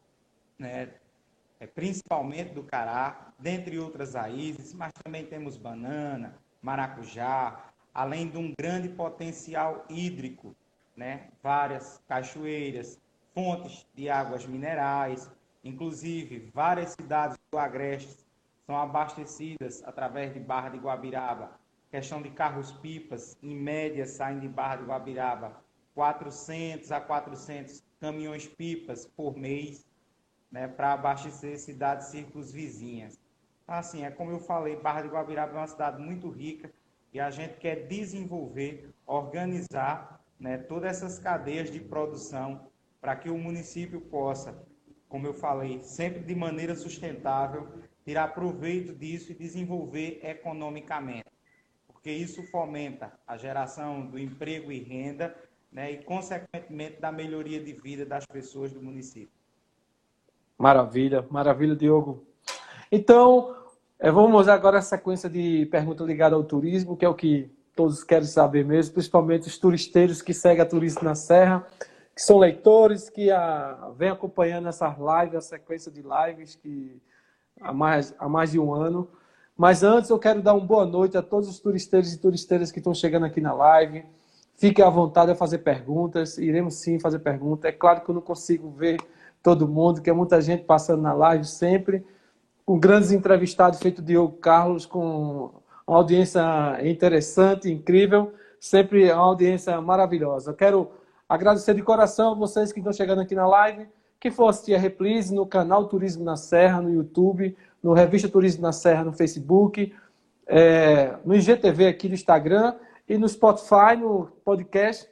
né? 0.59 0.95
é, 1.61 1.67
principalmente 1.67 2.53
do 2.53 2.63
cará, 2.63 3.33
dentre 3.39 3.79
outras 3.79 4.15
raízes, 4.15 4.73
mas 4.73 4.93
também 5.03 5.25
temos 5.27 5.57
banana, 5.57 6.39
maracujá, 6.61 7.73
além 7.95 8.29
de 8.29 8.37
um 8.37 8.53
grande 8.59 8.89
potencial 8.89 9.85
hídrico, 9.89 10.57
né? 10.97 11.29
várias 11.41 12.03
cachoeiras, 12.09 13.01
fontes 13.33 13.87
de 13.95 14.11
águas 14.11 14.45
minerais, 14.45 15.31
inclusive 15.63 16.51
várias 16.53 16.91
cidades 16.91 17.39
do 17.51 17.59
Agreste 17.59 18.25
são 18.67 18.77
abastecidas 18.77 19.83
através 19.85 20.33
de 20.33 20.41
Barra 20.41 20.71
de 20.71 20.79
Guabiraba. 20.79 21.59
Questão 21.91 22.21
de 22.21 22.31
carros-pipas, 22.31 23.39
em 23.41 23.55
média, 23.55 24.05
saem 24.07 24.41
de 24.41 24.49
Barra 24.49 24.77
de 24.77 24.85
Guabiraba 24.85 25.63
400 25.95 26.91
a 26.91 27.01
400 27.01 27.85
caminhões-pipas 28.01 29.07
por 29.07 29.37
mês, 29.37 29.87
né, 30.51 30.67
para 30.67 30.93
abastecer 30.93 31.59
cidades 31.59 32.09
círculos 32.09 32.51
vizinhas. 32.51 33.21
Então, 33.63 33.77
assim, 33.77 34.05
é 34.05 34.11
como 34.11 34.33
eu 34.33 34.41
falei, 34.41 34.77
Barra 34.77 35.03
de 35.03 35.09
Guabiraba 35.09 35.53
é 35.53 35.57
uma 35.59 35.67
cidade 35.67 36.03
muito 36.03 36.29
rica, 36.29 36.73
e 37.15 37.21
a 37.21 37.31
gente 37.31 37.55
quer 37.59 37.87
desenvolver, 37.87 38.93
organizar 39.07 40.21
né, 40.39 40.59
todas 40.59 40.91
essas 40.91 41.19
cadeias 41.19 41.71
de 41.71 41.79
produção 41.79 42.67
para 43.01 43.15
que 43.15 43.31
o 43.31 43.39
município 43.39 44.01
possa, 44.01 44.67
como 45.09 45.25
eu 45.25 45.33
falei, 45.33 45.81
sempre 45.85 46.21
de 46.21 46.35
maneira 46.35 46.75
sustentável, 46.75 47.69
tirar 48.05 48.35
proveito 48.35 48.93
disso 48.93 49.31
e 49.31 49.35
desenvolver 49.35 50.19
economicamente, 50.25 51.31
porque 51.87 52.11
isso 52.11 52.43
fomenta 52.51 53.13
a 53.27 53.37
geração 53.37 54.05
do 54.07 54.19
emprego 54.19 54.73
e 54.73 54.81
renda 54.81 55.35
né, 55.71 55.93
e, 55.93 55.99
consequentemente, 56.03 57.01
da 57.01 57.13
melhoria 57.13 57.63
de 57.63 57.73
vida 57.73 58.05
das 58.05 58.27
pessoas 58.27 58.73
do 58.73 58.83
município. 58.83 59.33
Maravilha, 60.59 61.27
maravilha, 61.31 61.77
Diogo. 61.77 62.27
Então, 62.91 63.64
é, 64.05 64.11
vamos 64.11 64.49
agora 64.49 64.81
a 64.81 64.83
sequência 64.83 65.31
de 65.31 65.65
perguntas 65.71 66.07
ligadas 66.07 66.37
ao 66.37 66.45
turismo, 66.45 66.95
que 66.95 67.07
é 67.07 67.09
o 67.09 67.15
que 67.15 67.51
todos 67.75 68.05
querem 68.05 68.29
saber 68.29 68.63
mesmo, 68.63 68.93
principalmente 68.93 69.49
os 69.49 69.57
turisteiros 69.57 70.21
que 70.21 70.35
seguem 70.35 70.61
a 70.61 70.67
Turismo 70.67 71.03
na 71.03 71.15
Serra, 71.15 71.67
que 72.15 72.21
são 72.21 72.37
leitores, 72.37 73.09
que 73.09 73.31
a, 73.31 73.91
vem 73.97 74.11
acompanhando 74.11 74.69
essas 74.69 74.95
lives, 74.99 75.37
a 75.37 75.41
sequência 75.41 75.91
de 75.91 76.03
lives 76.03 76.55
que 76.55 77.01
há 77.59 77.73
mais, 77.73 78.15
há 78.19 78.29
mais 78.29 78.53
de 78.53 78.59
um 78.59 78.75
ano. 78.75 79.09
Mas 79.57 79.83
antes 79.83 80.11
eu 80.11 80.19
quero 80.19 80.43
dar 80.43 80.53
uma 80.53 80.67
boa 80.67 80.85
noite 80.85 81.17
a 81.17 81.23
todos 81.23 81.49
os 81.49 81.59
turisteiros 81.59 82.13
e 82.13 82.19
turisteiras 82.19 82.71
que 82.71 82.81
estão 82.81 82.93
chegando 82.93 83.25
aqui 83.25 83.41
na 83.41 83.55
live. 83.55 84.05
Fiquem 84.55 84.85
à 84.85 84.91
vontade 84.91 85.31
a 85.31 85.35
fazer 85.35 85.61
perguntas, 85.61 86.37
iremos 86.37 86.75
sim 86.75 87.01
fazer 87.01 87.21
perguntas. 87.21 87.71
É 87.71 87.73
claro 87.73 88.03
que 88.03 88.11
eu 88.11 88.15
não 88.15 88.21
consigo 88.21 88.69
ver 88.69 89.01
todo 89.43 89.67
mundo, 89.67 90.03
que 90.03 90.11
é 90.11 90.13
muita 90.13 90.43
gente 90.43 90.65
passando 90.65 91.01
na 91.01 91.15
live 91.15 91.47
sempre, 91.47 92.05
com 92.65 92.79
grandes 92.79 93.13
entrevistados, 93.13 93.79
feito 93.79 94.01
Diogo 94.01 94.39
Carlos, 94.39 94.87
com 94.87 95.51
uma 95.87 95.99
audiência 95.99 96.43
interessante, 96.83 97.71
incrível, 97.71 98.33
sempre 98.59 99.13
uma 99.13 99.23
audiência 99.23 99.79
maravilhosa. 99.81 100.55
Quero 100.55 100.91
agradecer 101.29 101.75
de 101.75 101.83
coração 101.83 102.39
vocês 102.39 102.73
que 102.73 102.81
estão 102.81 102.93
chegando 102.93 103.21
aqui 103.21 103.35
na 103.35 103.47
live, 103.47 103.87
que 104.19 104.31
for 104.31 104.49
assistir 104.49 104.75
a 104.75 104.79
reprise 104.79 105.35
no 105.35 105.45
canal 105.45 105.87
Turismo 105.87 106.25
na 106.25 106.37
Serra, 106.37 106.81
no 106.81 106.91
YouTube, 106.91 107.55
no 107.83 107.93
Revista 107.93 108.29
Turismo 108.29 108.63
na 108.63 108.73
Serra, 108.73 109.05
no 109.05 109.13
Facebook, 109.13 109.95
é, 110.47 111.17
no 111.25 111.35
IGTV 111.35 111.89
aqui 111.89 112.09
no 112.09 112.15
Instagram 112.15 112.75
e 113.07 113.19
no 113.19 113.29
Spotify, 113.29 113.97
no 113.99 114.29
podcast. 114.43 115.07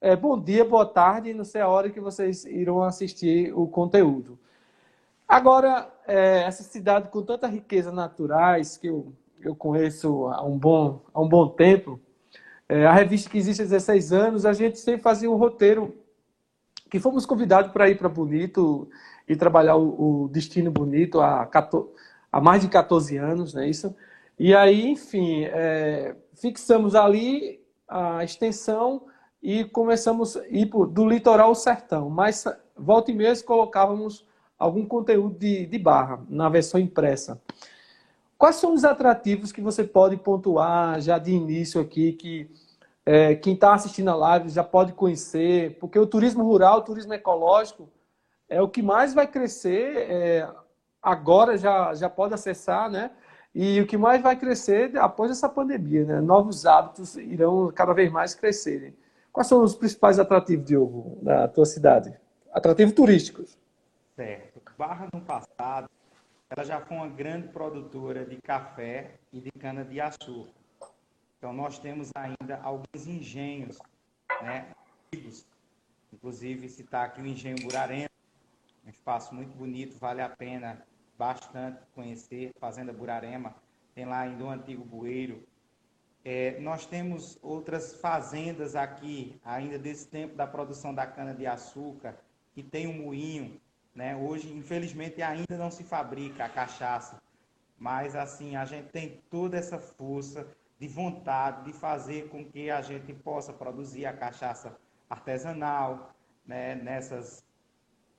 É, 0.00 0.14
bom 0.14 0.38
dia, 0.38 0.64
boa 0.64 0.84
tarde, 0.84 1.32
não 1.32 1.44
sei 1.44 1.62
a 1.62 1.68
hora 1.68 1.88
que 1.88 2.00
vocês 2.00 2.44
irão 2.44 2.82
assistir 2.82 3.52
o 3.56 3.66
conteúdo. 3.66 4.38
Agora, 5.28 5.92
é, 6.06 6.44
essa 6.44 6.62
cidade 6.62 7.10
com 7.10 7.22
tanta 7.22 7.46
riqueza 7.46 7.92
naturais 7.92 8.78
que 8.78 8.86
eu, 8.86 9.12
eu 9.42 9.54
conheço 9.54 10.26
há 10.28 10.42
um 10.42 10.56
bom, 10.56 11.02
há 11.12 11.20
um 11.20 11.28
bom 11.28 11.48
tempo, 11.48 12.00
é, 12.66 12.86
a 12.86 12.92
revista 12.94 13.28
que 13.28 13.36
existe 13.36 13.60
há 13.60 13.66
16 13.66 14.12
anos, 14.14 14.46
a 14.46 14.54
gente 14.54 14.78
sempre 14.78 15.02
fazia 15.02 15.30
um 15.30 15.36
roteiro 15.36 15.94
que 16.90 16.98
fomos 16.98 17.26
convidados 17.26 17.72
para 17.72 17.90
ir 17.90 17.98
para 17.98 18.08
Bonito 18.08 18.88
e 19.28 19.36
trabalhar 19.36 19.76
o, 19.76 20.24
o 20.24 20.28
Destino 20.28 20.70
Bonito 20.70 21.20
há, 21.20 21.44
14, 21.44 21.90
há, 22.32 22.40
mais 22.40 22.62
de 22.62 22.68
14 22.68 23.18
anos, 23.18 23.52
não 23.52 23.60
é 23.60 23.68
isso? 23.68 23.94
E 24.38 24.54
aí, 24.54 24.92
enfim, 24.92 25.44
é, 25.44 26.16
fixamos 26.32 26.94
ali 26.94 27.60
a 27.86 28.24
extensão 28.24 29.02
e 29.42 29.62
começamos 29.64 30.38
a 30.38 30.46
ir 30.48 30.66
do 30.66 31.06
litoral 31.06 31.48
ao 31.48 31.54
sertão. 31.54 32.08
Mas 32.08 32.44
volta 32.74 33.10
e 33.10 33.14
meia 33.14 33.34
colocávamos 33.42 34.26
algum 34.58 34.84
conteúdo 34.84 35.38
de, 35.38 35.66
de 35.66 35.78
barra 35.78 36.20
na 36.28 36.48
versão 36.48 36.80
impressa. 36.80 37.40
Quais 38.36 38.56
são 38.56 38.74
os 38.74 38.84
atrativos 38.84 39.52
que 39.52 39.60
você 39.60 39.84
pode 39.84 40.16
pontuar 40.16 41.00
já 41.00 41.18
de 41.18 41.32
início 41.32 41.80
aqui, 41.80 42.12
que 42.12 42.50
é, 43.04 43.34
quem 43.34 43.54
está 43.54 43.74
assistindo 43.74 44.10
a 44.10 44.14
live 44.14 44.48
já 44.48 44.62
pode 44.62 44.92
conhecer? 44.92 45.76
Porque 45.78 45.98
o 45.98 46.06
turismo 46.06 46.44
rural, 46.44 46.78
o 46.78 46.82
turismo 46.82 47.14
ecológico, 47.14 47.88
é 48.48 48.62
o 48.62 48.68
que 48.68 48.82
mais 48.82 49.12
vai 49.12 49.26
crescer, 49.26 49.96
é, 50.10 50.48
agora 51.02 51.56
já, 51.58 51.94
já 51.94 52.08
pode 52.08 52.34
acessar, 52.34 52.90
né? 52.90 53.10
E 53.54 53.80
o 53.80 53.86
que 53.86 53.96
mais 53.96 54.22
vai 54.22 54.36
crescer 54.36 54.96
após 54.98 55.30
essa 55.30 55.48
pandemia, 55.48 56.04
né? 56.04 56.20
Novos 56.20 56.64
hábitos 56.64 57.16
irão 57.16 57.72
cada 57.74 57.92
vez 57.92 58.10
mais 58.10 58.34
crescerem. 58.34 58.94
Quais 59.32 59.48
são 59.48 59.62
os 59.62 59.74
principais 59.74 60.18
atrativos, 60.18 60.64
Diogo, 60.64 61.18
da 61.22 61.48
tua 61.48 61.64
cidade? 61.64 62.14
Atrativos 62.52 62.94
turísticos. 62.94 63.58
Certo. 64.14 64.47
Barra, 64.78 65.08
no 65.12 65.20
passado, 65.20 65.90
ela 66.48 66.64
já 66.64 66.80
foi 66.80 66.96
uma 66.96 67.08
grande 67.08 67.48
produtora 67.48 68.24
de 68.24 68.40
café 68.40 69.18
e 69.32 69.40
de 69.40 69.50
cana-de-açúcar. 69.50 70.54
Então, 71.36 71.52
nós 71.52 71.80
temos 71.80 72.12
ainda 72.14 72.60
alguns 72.62 73.08
engenhos, 73.08 73.76
né, 74.40 74.72
inclusive 76.12 76.68
citar 76.68 77.06
aqui 77.06 77.20
o 77.20 77.26
Engenho 77.26 77.60
Burarema, 77.60 78.08
um 78.86 78.88
espaço 78.88 79.34
muito 79.34 79.52
bonito, 79.56 79.98
vale 79.98 80.22
a 80.22 80.28
pena 80.28 80.86
bastante 81.18 81.80
conhecer, 81.92 82.52
Fazenda 82.60 82.92
Burarema, 82.92 83.56
tem 83.96 84.04
lá 84.04 84.20
ainda 84.20 84.44
um 84.44 84.50
antigo 84.50 84.84
bueiro. 84.84 85.42
É, 86.24 86.60
nós 86.60 86.86
temos 86.86 87.36
outras 87.42 87.94
fazendas 87.94 88.76
aqui, 88.76 89.40
ainda 89.44 89.76
desse 89.76 90.06
tempo 90.06 90.36
da 90.36 90.46
produção 90.46 90.94
da 90.94 91.04
cana-de-açúcar, 91.04 92.16
que 92.54 92.62
tem 92.62 92.86
um 92.86 93.02
moinho, 93.02 93.60
né? 93.98 94.14
Hoje, 94.14 94.52
infelizmente, 94.52 95.20
ainda 95.20 95.58
não 95.58 95.72
se 95.72 95.82
fabrica 95.82 96.44
a 96.44 96.48
cachaça, 96.48 97.20
mas 97.76 98.14
assim 98.14 98.54
a 98.54 98.64
gente 98.64 98.90
tem 98.90 99.20
toda 99.28 99.56
essa 99.56 99.76
força 99.76 100.46
de 100.78 100.86
vontade 100.86 101.64
de 101.64 101.72
fazer 101.72 102.28
com 102.28 102.44
que 102.44 102.70
a 102.70 102.80
gente 102.80 103.12
possa 103.12 103.52
produzir 103.52 104.06
a 104.06 104.12
cachaça 104.12 104.78
artesanal 105.10 106.14
né? 106.46 106.76
Nessas, 106.76 107.44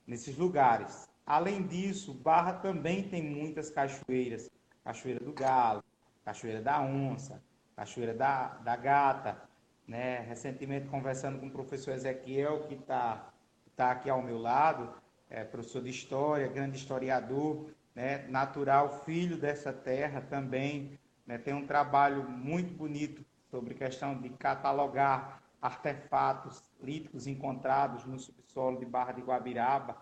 nesses 0.05 0.37
lugares. 0.37 1.09
Além 1.25 1.65
disso, 1.65 2.13
Barra 2.13 2.53
também 2.53 3.07
tem 3.07 3.23
muitas 3.23 3.69
cachoeiras, 3.69 4.51
Cachoeira 4.83 5.23
do 5.23 5.31
Galo, 5.31 5.81
Cachoeira 6.25 6.61
da 6.61 6.81
Onça, 6.81 7.41
Cachoeira 7.77 8.13
da, 8.13 8.49
da 8.65 8.75
Gata, 8.75 9.41
né? 9.87 10.19
Recentemente 10.27 10.89
conversando 10.89 11.39
com 11.39 11.47
o 11.47 11.51
professor 11.51 11.93
Ezequiel 11.93 12.67
que 12.67 12.73
está 12.73 13.31
tá 13.77 13.91
aqui 13.91 14.09
ao 14.09 14.21
meu 14.21 14.37
lado, 14.37 14.93
é, 15.29 15.43
professor 15.43 15.83
de 15.83 15.89
história, 15.89 16.47
grande 16.47 16.77
historiador, 16.77 17.69
né, 17.95 18.27
natural, 18.27 19.03
filho 19.03 19.37
dessa 19.37 19.71
terra 19.71 20.21
também, 20.21 20.97
né, 21.25 21.37
tem 21.37 21.53
um 21.53 21.67
trabalho 21.67 22.27
muito 22.27 22.73
bonito 22.73 23.23
sobre 23.51 23.73
questão 23.73 24.19
de 24.19 24.29
catalogar 24.29 25.41
artefatos 25.61 26.63
líticos 26.81 27.27
encontrados 27.27 28.05
no 28.05 28.17
subsolo 28.17 28.79
de 28.79 28.85
Barra 28.85 29.11
de 29.11 29.21
Guabiraba. 29.21 29.97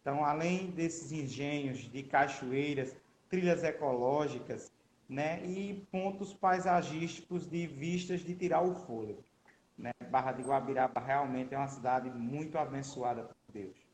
Então, 0.00 0.24
além 0.24 0.70
desses 0.70 1.12
engenhos 1.12 1.78
de 1.78 2.02
cachoeiras, 2.02 2.96
trilhas 3.28 3.62
ecológicas, 3.62 4.72
né, 5.08 5.44
e 5.46 5.86
pontos 5.92 6.34
paisagísticos 6.34 7.48
de 7.48 7.66
vistas 7.66 8.20
de 8.20 8.34
tirar 8.34 8.62
o 8.62 8.74
fôlego. 8.74 9.22
Né? 9.78 9.92
Barra 10.10 10.32
de 10.32 10.42
Guabiraba 10.42 11.00
realmente 11.00 11.54
é 11.54 11.58
uma 11.58 11.68
cidade 11.68 12.10
muito 12.10 12.58
abençoada 12.58 13.22
por 13.22 13.36
Deus. 13.52 13.85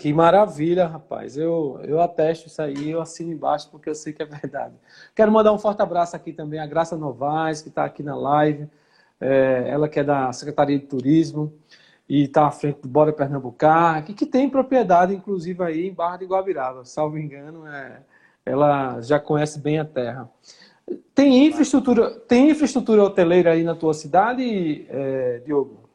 Que 0.00 0.14
maravilha, 0.14 0.86
rapaz. 0.86 1.36
Eu, 1.36 1.78
eu 1.84 2.00
atesto 2.00 2.48
isso 2.48 2.62
aí, 2.62 2.88
eu 2.90 3.02
assino 3.02 3.34
embaixo 3.34 3.68
porque 3.70 3.90
eu 3.90 3.94
sei 3.94 4.14
que 4.14 4.22
é 4.22 4.24
verdade. 4.24 4.74
Quero 5.14 5.30
mandar 5.30 5.52
um 5.52 5.58
forte 5.58 5.82
abraço 5.82 6.16
aqui 6.16 6.32
também 6.32 6.58
à 6.58 6.66
Graça 6.66 6.96
Novaes, 6.96 7.60
que 7.60 7.68
está 7.68 7.84
aqui 7.84 8.02
na 8.02 8.16
live. 8.16 8.66
É, 9.20 9.66
ela 9.68 9.90
que 9.90 10.00
é 10.00 10.04
da 10.04 10.32
Secretaria 10.32 10.78
de 10.78 10.86
Turismo 10.86 11.52
e 12.08 12.22
está 12.24 12.46
à 12.46 12.50
frente 12.50 12.80
do 12.80 12.88
Bora 12.88 13.12
Pernambucar, 13.12 14.02
que, 14.02 14.14
que 14.14 14.24
tem 14.24 14.48
propriedade, 14.48 15.14
inclusive, 15.14 15.62
aí 15.62 15.88
em 15.88 15.92
Barra 15.92 16.16
de 16.16 16.24
Guabiraba. 16.24 16.82
Salvo 16.86 17.18
engano, 17.18 17.66
é, 17.66 18.00
ela 18.46 19.02
já 19.02 19.20
conhece 19.20 19.60
bem 19.60 19.80
a 19.80 19.84
terra. 19.84 20.30
Tem 21.14 21.46
infraestrutura, 21.46 22.10
tem 22.20 22.48
infraestrutura 22.48 23.04
hoteleira 23.04 23.52
aí 23.52 23.62
na 23.62 23.74
tua 23.74 23.92
cidade, 23.92 24.86
é, 24.88 25.42
Diogo? 25.44 25.89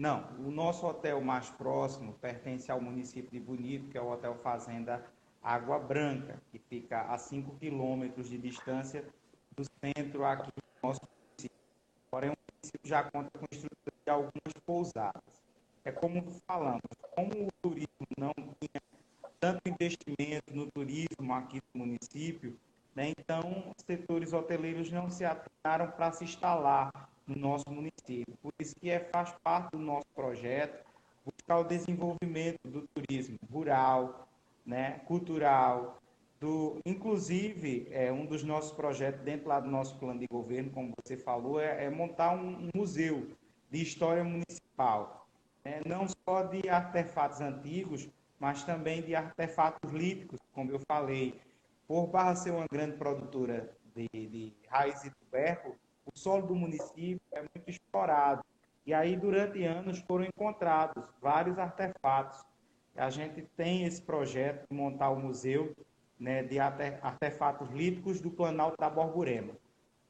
Não, 0.00 0.26
o 0.38 0.50
nosso 0.50 0.86
hotel 0.86 1.20
mais 1.20 1.50
próximo 1.50 2.14
pertence 2.14 2.72
ao 2.72 2.80
município 2.80 3.30
de 3.30 3.38
Bonito, 3.38 3.90
que 3.90 3.98
é 3.98 4.00
o 4.00 4.10
Hotel 4.10 4.34
Fazenda 4.36 5.04
Água 5.42 5.78
Branca, 5.78 6.40
que 6.50 6.58
fica 6.58 7.02
a 7.02 7.18
5 7.18 7.56
quilômetros 7.58 8.26
de 8.30 8.38
distância 8.38 9.04
do 9.54 9.62
centro 9.62 10.24
aqui 10.24 10.50
do 10.56 10.62
nosso 10.82 11.02
município. 11.02 11.58
Porém, 12.10 12.30
o 12.30 12.36
município 12.50 12.88
já 12.88 13.02
conta 13.10 13.28
com 13.38 13.44
estrutura 13.50 13.96
de 14.02 14.10
algumas 14.10 14.54
pousadas. 14.64 15.22
É 15.84 15.92
como 15.92 16.24
falamos, 16.46 16.80
como 17.14 17.48
o 17.48 17.48
turismo 17.60 18.06
não 18.16 18.32
tinha 18.34 18.82
tanto 19.38 19.60
investimento 19.68 20.54
no 20.54 20.70
turismo 20.70 21.34
aqui 21.34 21.60
no 21.74 21.84
município, 21.84 22.58
né, 22.94 23.12
então 23.18 23.74
os 23.76 23.84
setores 23.84 24.32
hoteleiros 24.32 24.90
não 24.90 25.10
se 25.10 25.26
atentaram 25.26 25.90
para 25.90 26.10
se 26.12 26.24
instalar 26.24 26.90
no 27.30 27.36
nosso 27.36 27.70
município. 27.70 28.36
Por 28.42 28.52
isso 28.58 28.74
que 28.76 28.90
é, 28.90 29.00
faz 29.00 29.32
parte 29.42 29.70
do 29.72 29.78
nosso 29.78 30.06
projeto 30.14 30.84
buscar 31.24 31.58
o 31.58 31.64
desenvolvimento 31.64 32.58
do 32.64 32.86
turismo 32.88 33.38
rural, 33.52 34.28
né, 34.66 35.00
cultural, 35.06 35.98
do, 36.40 36.78
inclusive, 36.86 37.86
é, 37.90 38.10
um 38.10 38.24
dos 38.24 38.42
nossos 38.42 38.72
projetos 38.72 39.20
dentro 39.22 39.48
lá 39.48 39.60
do 39.60 39.70
nosso 39.70 39.98
plano 39.98 40.18
de 40.18 40.26
governo, 40.26 40.70
como 40.70 40.92
você 41.04 41.16
falou, 41.16 41.60
é, 41.60 41.84
é 41.84 41.90
montar 41.90 42.34
um, 42.34 42.64
um, 42.64 42.68
museu 42.74 43.28
de 43.70 43.82
história 43.82 44.24
municipal, 44.24 45.28
né, 45.64 45.82
não 45.84 46.06
só 46.08 46.42
de 46.44 46.68
artefatos 46.68 47.40
antigos, 47.40 48.08
mas 48.38 48.64
também 48.64 49.02
de 49.02 49.14
artefatos 49.14 49.92
líticos, 49.92 50.40
como 50.52 50.70
eu 50.72 50.80
falei. 50.88 51.38
Por 51.86 52.06
Barra 52.06 52.34
ser 52.34 52.52
uma 52.52 52.66
grande 52.70 52.96
produtora 52.96 53.70
de, 53.94 54.08
de 54.12 54.52
raiz 54.68 55.04
e 55.04 55.10
tubérculo, 55.10 55.76
o 56.14 56.18
solo 56.18 56.46
do 56.46 56.54
município 56.54 57.20
é 57.32 57.40
muito 57.40 57.68
explorado. 57.68 58.44
E 58.86 58.94
aí, 58.94 59.16
durante 59.16 59.64
anos, 59.64 60.00
foram 60.00 60.24
encontrados 60.24 61.04
vários 61.20 61.58
artefatos. 61.58 62.44
A 62.96 63.10
gente 63.10 63.42
tem 63.56 63.84
esse 63.84 64.02
projeto 64.02 64.66
de 64.68 64.76
montar 64.76 65.10
o 65.10 65.20
museu 65.20 65.74
né, 66.18 66.42
de 66.42 66.58
artefatos 66.58 67.68
líticos 67.70 68.20
do 68.20 68.30
Planalto 68.30 68.76
da 68.78 68.90
Borborema. 68.90 69.54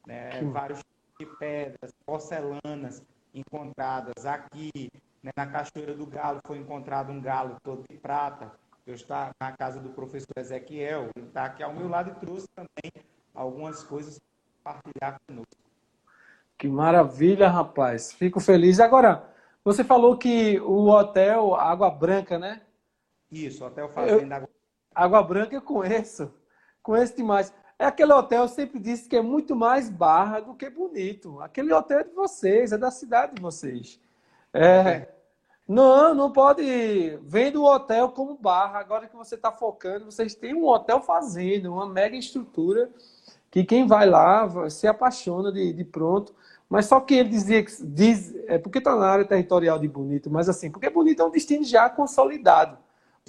Né, 0.05 0.41
vários 0.51 0.83
de 1.19 1.25
pedras, 1.37 1.93
porcelanas 2.05 3.03
encontradas 3.33 4.25
aqui, 4.25 4.91
né, 5.21 5.31
na 5.37 5.45
Cachoeira 5.45 5.93
do 5.93 6.05
Galo 6.05 6.41
foi 6.45 6.57
encontrado 6.57 7.11
um 7.11 7.21
galo 7.21 7.57
todo 7.63 7.85
de 7.87 7.97
prata. 7.97 8.51
Eu 8.85 8.95
estou 8.95 9.15
na 9.39 9.51
casa 9.51 9.79
do 9.79 9.89
professor 9.89 10.37
Ezequiel, 10.37 11.09
ele 11.15 11.27
está 11.27 11.45
aqui 11.45 11.61
ao 11.61 11.73
meu 11.73 11.87
lado 11.87 12.09
e 12.09 12.15
trouxe 12.15 12.47
também 12.55 12.91
algumas 13.33 13.83
coisas 13.83 14.19
para 14.63 14.73
compartilhar 14.73 15.19
conosco. 15.27 15.60
Que 16.61 16.67
maravilha, 16.67 17.49
rapaz. 17.49 18.13
Fico 18.13 18.39
feliz. 18.39 18.79
Agora, 18.79 19.27
você 19.65 19.83
falou 19.83 20.15
que 20.15 20.59
o 20.59 20.89
hotel 20.89 21.55
Água 21.55 21.89
Branca, 21.89 22.37
né? 22.37 22.61
Isso, 23.31 23.65
Hotel 23.65 23.89
Fazenda 23.89 24.37
eu, 24.37 24.49
Água 24.93 25.23
Branca 25.23 25.55
eu 25.55 25.61
conheço. 25.63 26.31
Conheço 26.83 27.15
demais. 27.15 27.51
É 27.79 27.85
aquele 27.85 28.13
hotel, 28.13 28.43
eu 28.43 28.47
sempre 28.47 28.79
disse 28.79 29.09
que 29.09 29.15
é 29.15 29.23
muito 29.23 29.55
mais 29.55 29.89
barra 29.89 30.39
do 30.39 30.53
que 30.53 30.69
bonito. 30.69 31.41
Aquele 31.41 31.73
hotel 31.73 32.01
é 32.01 32.03
de 32.03 32.13
vocês, 32.13 32.71
é 32.71 32.77
da 32.77 32.91
cidade 32.91 33.33
de 33.33 33.41
vocês. 33.41 33.99
É, 34.53 35.07
não, 35.67 36.13
não 36.13 36.31
pode. 36.31 37.17
Vendo 37.23 37.63
o 37.63 37.73
hotel 37.73 38.09
como 38.09 38.37
barra. 38.37 38.77
Agora 38.77 39.07
que 39.07 39.15
você 39.15 39.33
está 39.33 39.51
focando, 39.51 40.11
vocês 40.11 40.35
têm 40.35 40.53
um 40.53 40.67
hotel 40.67 41.01
fazendo, 41.01 41.73
uma 41.73 41.89
mega 41.89 42.15
estrutura 42.15 42.87
que 43.49 43.65
quem 43.65 43.87
vai 43.87 44.07
lá 44.07 44.47
se 44.69 44.87
apaixona 44.87 45.51
de, 45.51 45.73
de 45.73 45.83
pronto. 45.83 46.35
Mas 46.71 46.85
só 46.85 47.01
que 47.01 47.15
ele 47.15 47.27
dizia 47.27 47.61
que 47.61 47.85
diz, 47.85 48.33
é 48.47 48.57
porque 48.57 48.77
está 48.77 48.95
na 48.95 49.05
área 49.05 49.25
territorial 49.25 49.77
de 49.77 49.89
Bonito, 49.89 50.31
mas 50.31 50.47
assim, 50.47 50.71
porque 50.71 50.89
Bonito 50.89 51.21
é 51.21 51.25
um 51.25 51.29
destino 51.29 51.65
já 51.65 51.89
consolidado. 51.89 52.77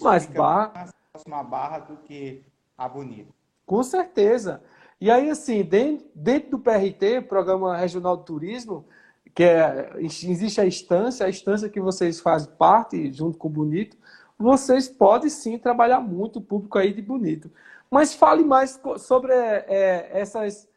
Mas 0.00 0.26
Barra. 0.26 0.70
Mais 0.72 0.90
próximo 1.10 1.34
a 1.34 1.42
Barra 1.42 1.78
do 1.80 1.96
que 1.96 2.44
a 2.78 2.88
Bonito. 2.88 3.34
Com 3.66 3.82
certeza. 3.82 4.62
E 5.00 5.10
aí, 5.10 5.28
assim, 5.28 5.64
dentro, 5.64 6.06
dentro 6.14 6.50
do 6.52 6.58
PRT, 6.60 7.22
Programa 7.22 7.76
Regional 7.76 8.16
de 8.16 8.26
Turismo, 8.26 8.84
que 9.34 9.42
é, 9.42 9.90
existe 9.96 10.60
a 10.60 10.64
instância, 10.64 11.26
a 11.26 11.28
instância 11.28 11.68
que 11.68 11.80
vocês 11.80 12.20
fazem 12.20 12.52
parte, 12.56 13.12
junto 13.12 13.38
com 13.38 13.48
o 13.48 13.50
Bonito, 13.50 13.96
vocês 14.38 14.88
podem 14.88 15.28
sim 15.28 15.58
trabalhar 15.58 15.98
muito 15.98 16.38
o 16.38 16.42
público 16.42 16.78
aí 16.78 16.92
de 16.94 17.02
Bonito. 17.02 17.50
Mas 17.90 18.14
fale 18.14 18.44
mais 18.44 18.80
sobre 18.98 19.32
é, 19.32 20.10
essas 20.12 20.68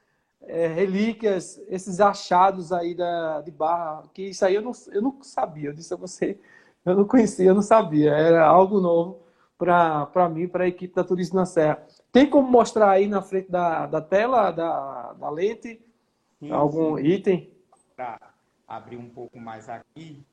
é, 0.47 0.67
relíquias, 0.67 1.61
esses 1.67 1.99
achados 1.99 2.71
aí 2.71 2.93
da, 2.95 3.41
de 3.41 3.51
Barra, 3.51 4.03
que 4.13 4.29
isso 4.29 4.45
aí 4.45 4.55
eu 4.55 4.61
não, 4.61 4.71
eu 4.91 5.01
não 5.01 5.21
sabia, 5.21 5.69
eu 5.69 5.73
disse 5.73 5.93
a 5.93 5.97
você, 5.97 6.39
eu 6.85 6.95
não 6.95 7.05
conhecia, 7.05 7.45
eu 7.45 7.55
não 7.55 7.61
sabia, 7.61 8.11
era 8.11 8.45
algo 8.45 8.79
novo 8.79 9.25
para 9.57 10.29
mim, 10.29 10.47
para 10.47 10.65
a 10.65 10.67
equipe 10.67 10.93
da 10.93 11.03
Turismo 11.03 11.37
na 11.37 11.45
Serra. 11.45 11.85
Tem 12.11 12.29
como 12.29 12.49
mostrar 12.49 12.91
aí 12.91 13.07
na 13.07 13.21
frente 13.21 13.49
da, 13.49 13.85
da 13.87 14.01
tela, 14.01 14.51
da, 14.51 15.13
da 15.13 15.29
lente, 15.29 15.81
sim, 16.39 16.51
algum 16.51 16.97
sim. 16.97 17.05
item? 17.05 17.51
Para 17.95 18.19
abrir 18.67 18.97
um 18.97 19.09
pouco 19.09 19.39
mais 19.39 19.69
aqui, 19.69 20.25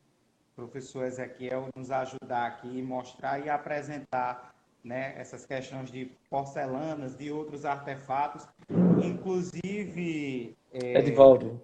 o 0.53 0.57
professor 0.57 1.05
Ezequiel 1.05 1.69
nos 1.75 1.91
ajudar 1.91 2.47
aqui 2.47 2.79
e 2.79 2.83
mostrar 2.83 3.39
e 3.45 3.49
apresentar 3.49 4.53
né, 4.85 5.15
essas 5.17 5.47
questões 5.47 5.91
de 5.91 6.07
porcelanas, 6.29 7.17
de 7.17 7.31
outros 7.31 7.65
artefatos, 7.65 8.47
inclusive... 9.03 10.57
É, 10.73 10.99
Edivaldo. 10.99 11.61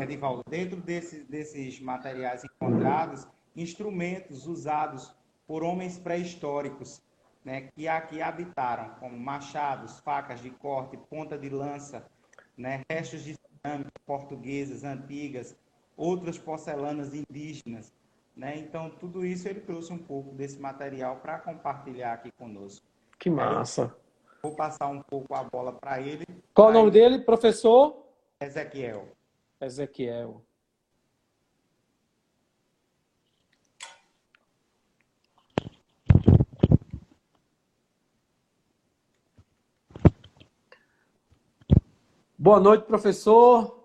Edivaldo, 0.00 0.42
dentro 0.48 0.80
desse, 0.80 1.24
desses 1.24 1.80
materiais 1.80 2.44
encontrados, 2.44 3.26
instrumentos 3.56 4.46
usados 4.46 5.14
por 5.46 5.62
homens 5.62 5.98
pré-históricos, 5.98 7.02
né, 7.44 7.68
que 7.74 7.88
aqui 7.88 8.20
habitaram, 8.20 8.90
como 9.00 9.18
machados, 9.18 9.98
facas 10.00 10.40
de 10.40 10.50
corte, 10.50 10.98
ponta 11.08 11.38
de 11.38 11.48
lança, 11.48 12.06
né, 12.56 12.82
restos 12.90 13.24
de 13.24 13.36
cerâmica 13.62 13.90
portuguesas 14.04 14.84
antigas, 14.84 15.56
outras 15.96 16.38
porcelanas 16.38 17.14
indígenas, 17.14 17.92
né? 18.38 18.56
Então, 18.56 18.88
tudo 18.88 19.26
isso 19.26 19.48
ele 19.48 19.60
trouxe 19.60 19.92
um 19.92 19.98
pouco 19.98 20.32
desse 20.32 20.60
material 20.60 21.16
para 21.16 21.40
compartilhar 21.40 22.12
aqui 22.12 22.30
conosco. 22.30 22.86
Que 23.18 23.28
massa. 23.28 23.94
Vou 24.40 24.54
passar 24.54 24.86
um 24.86 25.02
pouco 25.02 25.34
a 25.34 25.42
bola 25.42 25.72
para 25.72 26.00
ele. 26.00 26.24
Qual 26.54 26.68
o 26.68 26.72
nome 26.72 26.92
dele, 26.92 27.18
professor? 27.18 28.06
Ezequiel. 28.40 29.08
Ezequiel. 29.60 30.40
Boa 42.38 42.60
noite, 42.60 42.84
professor. 42.84 43.84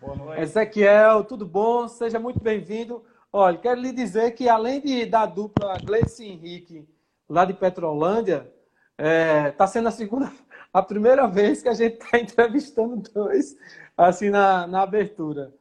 Boa 0.00 0.16
noite. 0.16 0.40
Ezequiel, 0.40 1.24
tudo 1.24 1.44
bom? 1.44 1.86
Seja 1.88 2.18
muito 2.18 2.40
bem-vindo. 2.40 3.04
Olha, 3.38 3.58
quero 3.58 3.78
lhe 3.78 3.92
dizer 3.92 4.30
que 4.30 4.48
além 4.48 4.80
de, 4.80 5.04
da 5.04 5.26
dupla 5.26 5.76
Gleice 5.76 6.24
Henrique, 6.24 6.88
lá 7.28 7.44
de 7.44 7.52
Petrolândia, 7.52 8.50
está 8.92 9.04
é, 9.06 9.50
tá 9.50 9.66
sendo 9.66 9.88
a 9.88 9.90
segunda, 9.90 10.32
a 10.72 10.82
primeira 10.82 11.28
vez 11.28 11.60
que 11.60 11.68
a 11.68 11.74
gente 11.74 12.02
está 12.02 12.16
entrevistando 12.18 12.96
dois, 13.12 13.54
assim, 13.94 14.30
na, 14.30 14.66
na 14.66 14.80
abertura. 14.80 15.52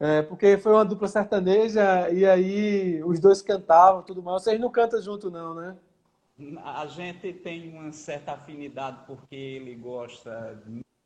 É, 0.00 0.22
porque 0.22 0.58
foi 0.58 0.72
uma 0.72 0.84
dupla 0.84 1.06
sertaneja 1.06 2.10
e 2.10 2.26
aí 2.26 3.00
os 3.04 3.20
dois 3.20 3.40
cantavam 3.40 4.02
tudo 4.02 4.20
mais. 4.20 4.42
Vocês 4.42 4.58
não 4.58 4.68
cantam 4.68 5.00
junto, 5.00 5.30
não, 5.30 5.54
né? 5.54 5.76
A 6.64 6.88
gente 6.88 7.32
tem 7.34 7.72
uma 7.72 7.92
certa 7.92 8.32
afinidade 8.32 8.98
porque 9.06 9.36
ele 9.36 9.76
gosta 9.76 10.60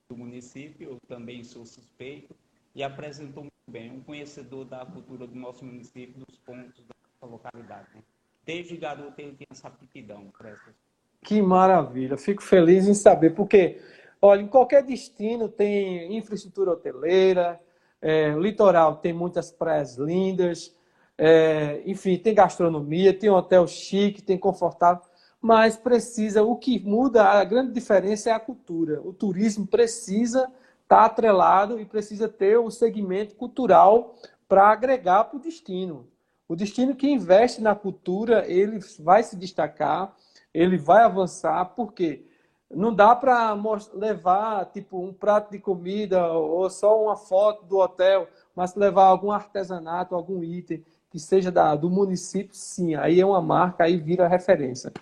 do 0.08 0.16
município, 0.16 0.92
eu 0.92 0.98
também 1.06 1.44
sou 1.44 1.66
suspeito 1.66 2.34
e 2.74 2.82
apresentou 2.82 3.46
bem, 3.68 3.90
um 3.90 4.00
conhecedor 4.00 4.64
da 4.64 4.86
cultura 4.86 5.26
do 5.26 5.34
nosso 5.34 5.64
município, 5.64 6.24
dos 6.24 6.38
pontos 6.38 6.84
da 6.86 6.94
nossa 7.20 7.32
localidade. 7.32 7.88
Né? 7.94 8.02
Desde 8.44 8.76
garoto 8.76 9.20
ele 9.20 9.32
tem 9.32 9.46
essa 9.50 9.66
aptidão 9.66 10.30
para 10.36 10.50
essas 10.50 10.74
Que 11.22 11.42
maravilha, 11.42 12.16
fico 12.16 12.42
feliz 12.42 12.86
em 12.86 12.94
saber, 12.94 13.34
porque, 13.34 13.80
olha, 14.22 14.42
em 14.42 14.46
qualquer 14.46 14.84
destino 14.84 15.48
tem 15.48 16.16
infraestrutura 16.16 16.70
hoteleira, 16.70 17.60
é, 18.00 18.30
litoral 18.30 18.96
tem 18.96 19.12
muitas 19.12 19.50
praias 19.50 19.96
lindas, 19.96 20.74
é, 21.18 21.82
enfim, 21.86 22.16
tem 22.18 22.34
gastronomia, 22.34 23.18
tem 23.18 23.30
hotel 23.30 23.66
chique, 23.66 24.22
tem 24.22 24.38
confortável, 24.38 25.02
mas 25.40 25.76
precisa, 25.76 26.42
o 26.42 26.56
que 26.56 26.78
muda, 26.78 27.24
a 27.24 27.42
grande 27.42 27.72
diferença 27.72 28.30
é 28.30 28.32
a 28.32 28.40
cultura. 28.40 29.00
O 29.02 29.12
turismo 29.12 29.66
precisa 29.66 30.50
está 30.86 31.04
atrelado 31.04 31.80
e 31.80 31.84
precisa 31.84 32.28
ter 32.28 32.56
o 32.56 32.70
segmento 32.70 33.34
cultural 33.34 34.14
para 34.48 34.68
agregar 34.68 35.24
para 35.24 35.36
o 35.36 35.40
destino. 35.40 36.06
O 36.48 36.54
destino 36.54 36.94
que 36.94 37.10
investe 37.10 37.60
na 37.60 37.74
cultura, 37.74 38.44
ele 38.46 38.78
vai 39.00 39.24
se 39.24 39.34
destacar, 39.34 40.14
ele 40.54 40.78
vai 40.78 41.02
avançar, 41.02 41.64
porque 41.74 42.24
não 42.70 42.94
dá 42.94 43.16
para 43.16 43.52
levar 43.94 44.66
tipo 44.66 45.02
um 45.02 45.12
prato 45.12 45.50
de 45.50 45.58
comida 45.58 46.32
ou 46.32 46.70
só 46.70 47.02
uma 47.02 47.16
foto 47.16 47.64
do 47.64 47.78
hotel, 47.78 48.28
mas 48.54 48.76
levar 48.76 49.06
algum 49.06 49.32
artesanato, 49.32 50.14
algum 50.14 50.42
item 50.44 50.84
que 51.10 51.18
seja 51.18 51.50
da, 51.50 51.74
do 51.74 51.90
município, 51.90 52.54
sim, 52.54 52.94
aí 52.94 53.20
é 53.20 53.26
uma 53.26 53.42
marca, 53.42 53.84
aí 53.84 53.96
vira 53.96 54.28
referência. 54.28 54.92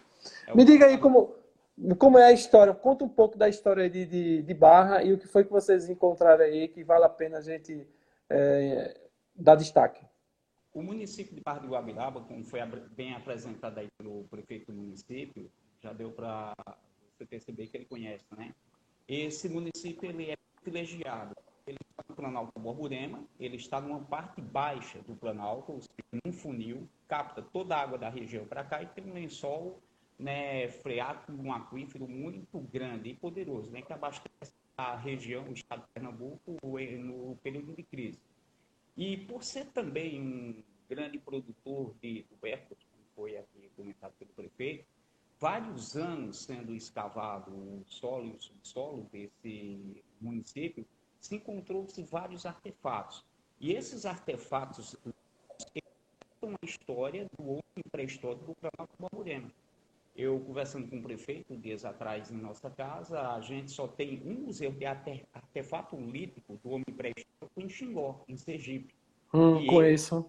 É 0.47 0.55
Me 0.55 0.64
diga 0.64 0.87
aí 0.87 0.97
como 0.97 1.35
como 1.98 2.18
é 2.18 2.26
a 2.26 2.32
história? 2.32 2.72
Conta 2.72 3.04
um 3.04 3.08
pouco 3.08 3.37
da 3.37 3.48
história 3.48 3.90
de, 3.90 4.06
de, 4.06 4.42
de, 4.42 4.54
Barra 4.54 5.02
e 5.02 5.12
o 5.12 5.18
que 5.18 5.26
foi 5.26 5.44
que 5.44 5.50
vocês 5.50 5.88
encontraram 5.88 6.44
aí 6.44 6.68
que 6.68 6.84
vale 6.84 7.04
a 7.04 7.08
pena 7.08 7.38
a 7.38 7.40
gente 7.42 7.87
é, 8.30 9.00
dar 9.34 9.56
destaque. 9.56 10.04
O 10.72 10.82
município 10.82 11.34
de 11.34 11.40
Barra 11.40 11.60
de 11.60 11.68
Guabiraba, 11.68 12.20
como 12.20 12.44
foi 12.44 12.60
bem 12.96 13.14
apresentado 13.14 13.78
aí 13.78 13.88
pelo 13.98 14.24
prefeito 14.24 14.72
do 14.72 14.78
município, 14.78 15.50
já 15.80 15.92
deu 15.92 16.10
para 16.10 16.54
você 17.12 17.26
perceber 17.26 17.66
que 17.66 17.76
ele 17.76 17.84
conhece, 17.84 18.24
né? 18.37 18.54
Esse 19.06 19.48
município 19.48 20.08
ele 20.08 20.30
é 20.30 20.34
privilegiado. 20.60 21.34
Ele 21.66 21.78
está 21.90 22.04
no 22.08 22.14
Planalto 22.14 22.58
Borborema, 22.58 23.24
ele 23.38 23.56
está 23.56 23.80
numa 23.80 24.00
parte 24.00 24.40
baixa 24.40 24.98
do 25.02 25.14
Planalto, 25.14 25.72
ou 25.72 25.80
seja, 25.80 26.20
num 26.24 26.32
funil, 26.32 26.88
capta 27.08 27.40
toda 27.40 27.74
a 27.74 27.80
água 27.80 27.98
da 27.98 28.08
região 28.08 28.46
para 28.46 28.64
cá 28.64 28.82
e 28.82 28.87
tem 28.87 29.04
um 29.04 29.14
lençol 29.14 29.80
né, 30.18 30.68
freado 30.68 31.27
por 31.27 31.35
um 31.35 31.53
aquífero 31.53 32.09
muito 32.09 32.59
grande 32.61 33.11
e 33.11 33.14
poderoso, 33.14 33.70
né, 33.70 33.83
que 33.83 33.92
abastece 33.92 34.53
a 34.77 34.96
região, 34.96 35.48
o 35.48 35.53
estado 35.53 35.83
de 35.83 35.88
Pernambuco, 35.92 36.57
no 36.62 37.37
período 37.42 37.74
de 37.74 37.83
crise. 37.83 38.20
E 38.96 39.16
por 39.18 39.42
ser 39.42 39.66
também 39.66 40.20
um 40.20 40.62
grande 40.88 41.18
produtor 41.18 41.94
de 42.00 42.24
tubérculos, 42.24 42.85
como 42.90 43.03
foi 43.14 43.37
aqui 43.37 43.70
comentado 43.77 44.12
pelo 44.18 44.31
prefeito, 44.33 44.85
vários 45.40 45.96
anos 45.96 46.44
sendo 46.44 46.74
escavado 46.74 47.50
o 47.50 47.85
solo 47.87 48.27
e 48.27 48.37
o 48.37 48.40
subsolo 48.40 49.09
desse 49.12 50.03
município, 50.20 50.87
se 51.20 51.37
encontrou-se 51.37 52.03
vários 52.03 52.46
artefatos. 52.46 53.24
E 53.61 53.72
esses 53.72 54.05
artefatos 54.05 54.96
contam 56.40 56.59
a 56.61 56.66
história 56.66 57.27
do 57.37 57.44
homem 57.44 57.85
pré-histórico 57.90 58.44
do 58.46 58.55
Planalto 58.55 58.94
Borborema. 58.98 59.50
Eu, 60.16 60.38
conversando 60.40 60.88
com 60.88 60.98
o 60.98 61.03
prefeito 61.03 61.57
dias 61.57 61.85
atrás 61.85 62.31
em 62.31 62.37
nossa 62.37 62.70
casa, 62.70 63.33
a 63.33 63.40
gente 63.40 63.70
só 63.72 63.88
tem 63.88 64.22
um 64.24 64.46
museu 64.46 64.70
de 64.70 64.87
artefato 64.87 65.96
lítico 65.96 66.57
do 66.62 66.70
homem 66.70 66.85
pré-histórico 66.96 67.61
em 67.61 67.68
Xingó, 67.68 68.24
em 68.29 68.37
Sergipe. 68.37 68.94
Hum, 69.33 69.61
E 69.61 69.66
conheço. 69.66 70.24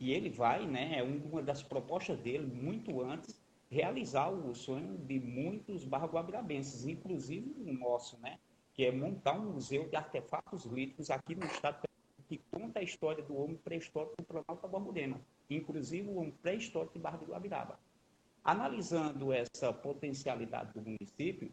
E 0.00 0.12
ele 0.12 0.30
vai, 0.30 0.66
né, 0.66 0.98
é 0.98 1.02
uma 1.02 1.42
das 1.42 1.62
propostas 1.62 2.18
dele, 2.18 2.46
muito 2.46 3.02
antes, 3.02 3.38
realizar 3.70 4.30
o 4.30 4.54
sonho 4.54 4.96
de 4.98 5.20
muitos 5.20 5.84
barra-guabirabenses, 5.84 6.86
inclusive 6.86 7.54
o 7.58 7.72
nosso, 7.72 8.18
né, 8.20 8.38
que 8.74 8.84
é 8.84 8.90
montar 8.90 9.38
um 9.38 9.52
museu 9.52 9.88
de 9.88 9.94
artefatos 9.94 10.64
líticos 10.64 11.10
aqui 11.10 11.34
no 11.34 11.44
estado 11.44 11.82
que 12.28 12.40
conta 12.50 12.80
a 12.80 12.82
história 12.82 13.22
do 13.22 13.36
homem 13.36 13.56
pré-histórico 13.56 14.14
do 14.16 14.24
Planalto 14.24 14.66
Borborema, 14.66 15.20
inclusive 15.50 16.08
o 16.08 16.16
homem 16.16 16.32
pré-histórico 16.42 16.94
de 16.94 16.98
Barra 16.98 17.18
do 17.18 17.26
Guabiraba. 17.26 17.78
Analisando 18.44 19.32
essa 19.32 19.72
potencialidade 19.72 20.72
do 20.72 20.82
município, 20.82 21.52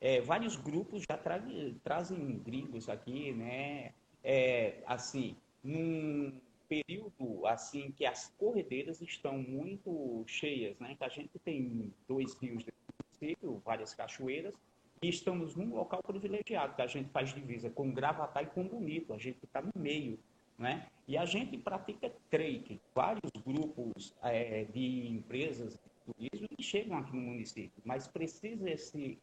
é, 0.00 0.20
vários 0.20 0.56
grupos 0.56 1.04
já 1.08 1.16
tra 1.18 1.42
trazem 1.84 2.38
gringos 2.38 2.88
aqui, 2.88 3.32
né? 3.32 3.92
É, 4.24 4.82
assim, 4.86 5.36
num 5.62 6.40
período 6.68 7.46
assim 7.46 7.90
que 7.90 8.06
as 8.06 8.28
corredeiras 8.38 9.02
estão 9.02 9.36
muito 9.36 10.24
cheias, 10.26 10.78
né? 10.78 10.96
A 11.00 11.08
gente 11.08 11.38
tem 11.40 11.92
dois 12.08 12.34
rios 12.34 12.64
do 12.64 12.72
município, 13.20 13.60
várias 13.64 13.92
cachoeiras, 13.92 14.54
e 15.02 15.08
estamos 15.08 15.56
num 15.56 15.74
local 15.74 16.02
privilegiado, 16.02 16.74
que 16.74 16.82
a 16.82 16.86
gente 16.86 17.10
faz 17.10 17.34
divisa 17.34 17.68
com 17.70 17.90
Gravatá 17.90 18.42
e 18.42 18.46
com 18.46 18.66
Bonito, 18.66 19.12
a 19.12 19.18
gente 19.18 19.38
está 19.42 19.60
no 19.60 19.72
meio, 19.74 20.18
né? 20.58 20.86
E 21.08 21.18
a 21.18 21.24
gente 21.24 21.58
pratica 21.58 22.12
trade, 22.30 22.80
vários 22.94 23.30
grupos 23.44 24.14
é, 24.22 24.64
de 24.64 25.08
empresas 25.08 25.78
turismo 26.12 26.48
que 26.48 26.62
chegam 26.62 26.98
aqui 26.98 27.14
no 27.14 27.22
município, 27.22 27.82
mas 27.84 28.06
precisa 28.06 28.68
esse 28.70 29.18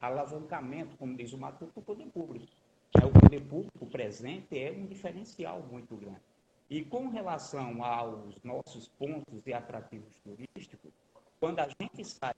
alavancamento, 0.00 0.96
como 0.96 1.16
diz 1.16 1.32
o 1.32 1.38
Matuto, 1.38 1.72
do 1.74 1.82
poder 1.82 2.06
público. 2.06 2.46
É, 3.00 3.06
o 3.06 3.10
poder 3.10 3.40
público 3.40 3.86
presente 3.86 4.58
é 4.58 4.70
um 4.70 4.86
diferencial 4.86 5.62
muito 5.70 5.96
grande. 5.96 6.20
E 6.68 6.84
com 6.84 7.08
relação 7.08 7.82
aos 7.84 8.42
nossos 8.42 8.88
pontos 8.88 9.46
e 9.46 9.52
atrativos 9.52 10.12
turísticos, 10.24 10.92
quando 11.38 11.60
a 11.60 11.68
gente 11.68 12.04
sai 12.04 12.34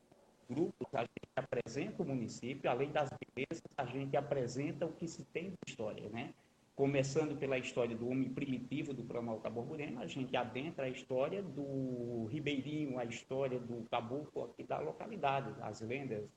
do 0.49 0.55
grupo, 0.55 0.89
a 0.93 1.01
gente 1.01 1.31
apresenta 1.37 2.03
o 2.03 2.07
município, 2.07 2.71
além 2.71 2.91
das 2.91 3.11
belezas, 3.11 3.63
a 3.77 3.85
gente 3.85 4.17
apresenta 4.17 4.87
o 4.87 4.93
que 4.93 5.07
se 5.07 5.25
tem 5.25 5.51
de 5.51 5.57
história, 5.67 6.09
né? 6.09 6.33
Começando 6.77 7.37
pela 7.39 7.57
história 7.57 7.97
do 7.97 8.09
homem 8.09 8.29
primitivo 8.29 8.93
do 8.93 9.05
Planalto 9.05 9.49
Borborema, 9.49 10.01
a 10.01 10.09
gente 10.09 10.37
adentra 10.37 10.87
a 10.87 10.89
história 10.89 11.41
do 11.41 12.25
Ribeirinho, 12.25 12.99
a 12.99 13.05
história 13.05 13.61
do 13.61 13.85
caboclo 13.89 14.43
aqui 14.43 14.65
da 14.65 14.81
localidade, 14.81 15.55
as 15.61 15.81
lendas, 15.81 16.29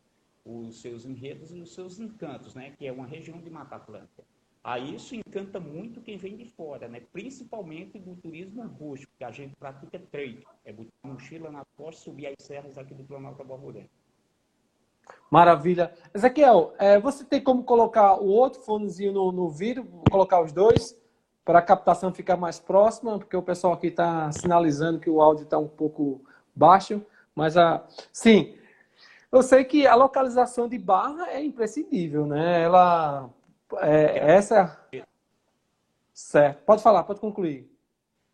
os 0.46 0.80
seus 0.80 1.06
enredos 1.06 1.52
e 1.52 1.60
os 1.60 1.74
seus 1.74 2.00
encantos, 2.00 2.54
né? 2.54 2.76
Que 2.78 2.86
é 2.86 2.92
uma 2.92 3.08
região 3.08 3.42
de 3.42 3.50
Mata 3.50 3.78
Atlântica. 3.78 4.24
Aí 4.64 4.94
isso 4.94 5.16
encanta 5.16 5.60
muito 5.60 6.02
quem 6.02 6.18
vem 6.18 6.38
de 6.38 6.46
fora, 6.46 6.88
né? 6.88 7.02
principalmente 7.12 7.98
do 7.98 8.16
turismo 8.18 8.62
rústico, 8.68 9.14
que 9.18 9.24
a 9.24 9.32
gente 9.32 9.56
pratica 9.56 9.98
trade, 9.98 10.46
é 10.66 10.72
botar 10.72 10.92
mochila 11.04 11.50
na 11.50 11.66
costa 11.76 12.04
subir 12.04 12.28
as 12.28 12.46
serras 12.46 12.78
aqui 12.78 12.94
do 12.94 13.04
Planalto 13.06 13.44
Borborema. 13.44 13.90
Maravilha. 15.30 15.94
Ezequiel, 16.14 16.74
é, 16.78 17.00
você 17.00 17.24
tem 17.24 17.42
como 17.42 17.64
colocar 17.64 18.16
o 18.16 18.28
outro 18.28 18.62
fonezinho 18.62 19.12
no, 19.12 19.32
no 19.32 19.50
vídeo, 19.50 19.86
colocar 20.10 20.42
os 20.42 20.52
dois, 20.52 20.96
para 21.44 21.60
a 21.60 21.62
captação 21.62 22.14
ficar 22.14 22.38
mais 22.38 22.60
próxima, 22.60 23.18
porque 23.18 23.36
o 23.36 23.42
pessoal 23.42 23.74
aqui 23.74 23.88
está 23.88 24.32
sinalizando 24.32 25.00
que 25.00 25.10
o 25.10 25.22
áudio 25.22 25.44
está 25.44 25.58
um 25.58 25.68
pouco 25.68 26.22
baixo, 26.56 27.02
mas 27.34 27.56
a, 27.56 27.86
sim, 28.12 28.58
eu 29.32 29.42
sei 29.42 29.64
que 29.64 29.86
a 29.86 29.96
localização 29.96 30.68
de 30.68 30.78
Barra 30.78 31.30
é 31.30 31.44
imprescindível, 31.44 32.26
né? 32.26 32.64
Ela 32.64 33.30
é, 33.76 34.34
essa. 34.36 34.80
Certo. 36.14 36.64
Pode 36.64 36.82
falar, 36.82 37.04
pode 37.04 37.20
concluir. 37.20 37.70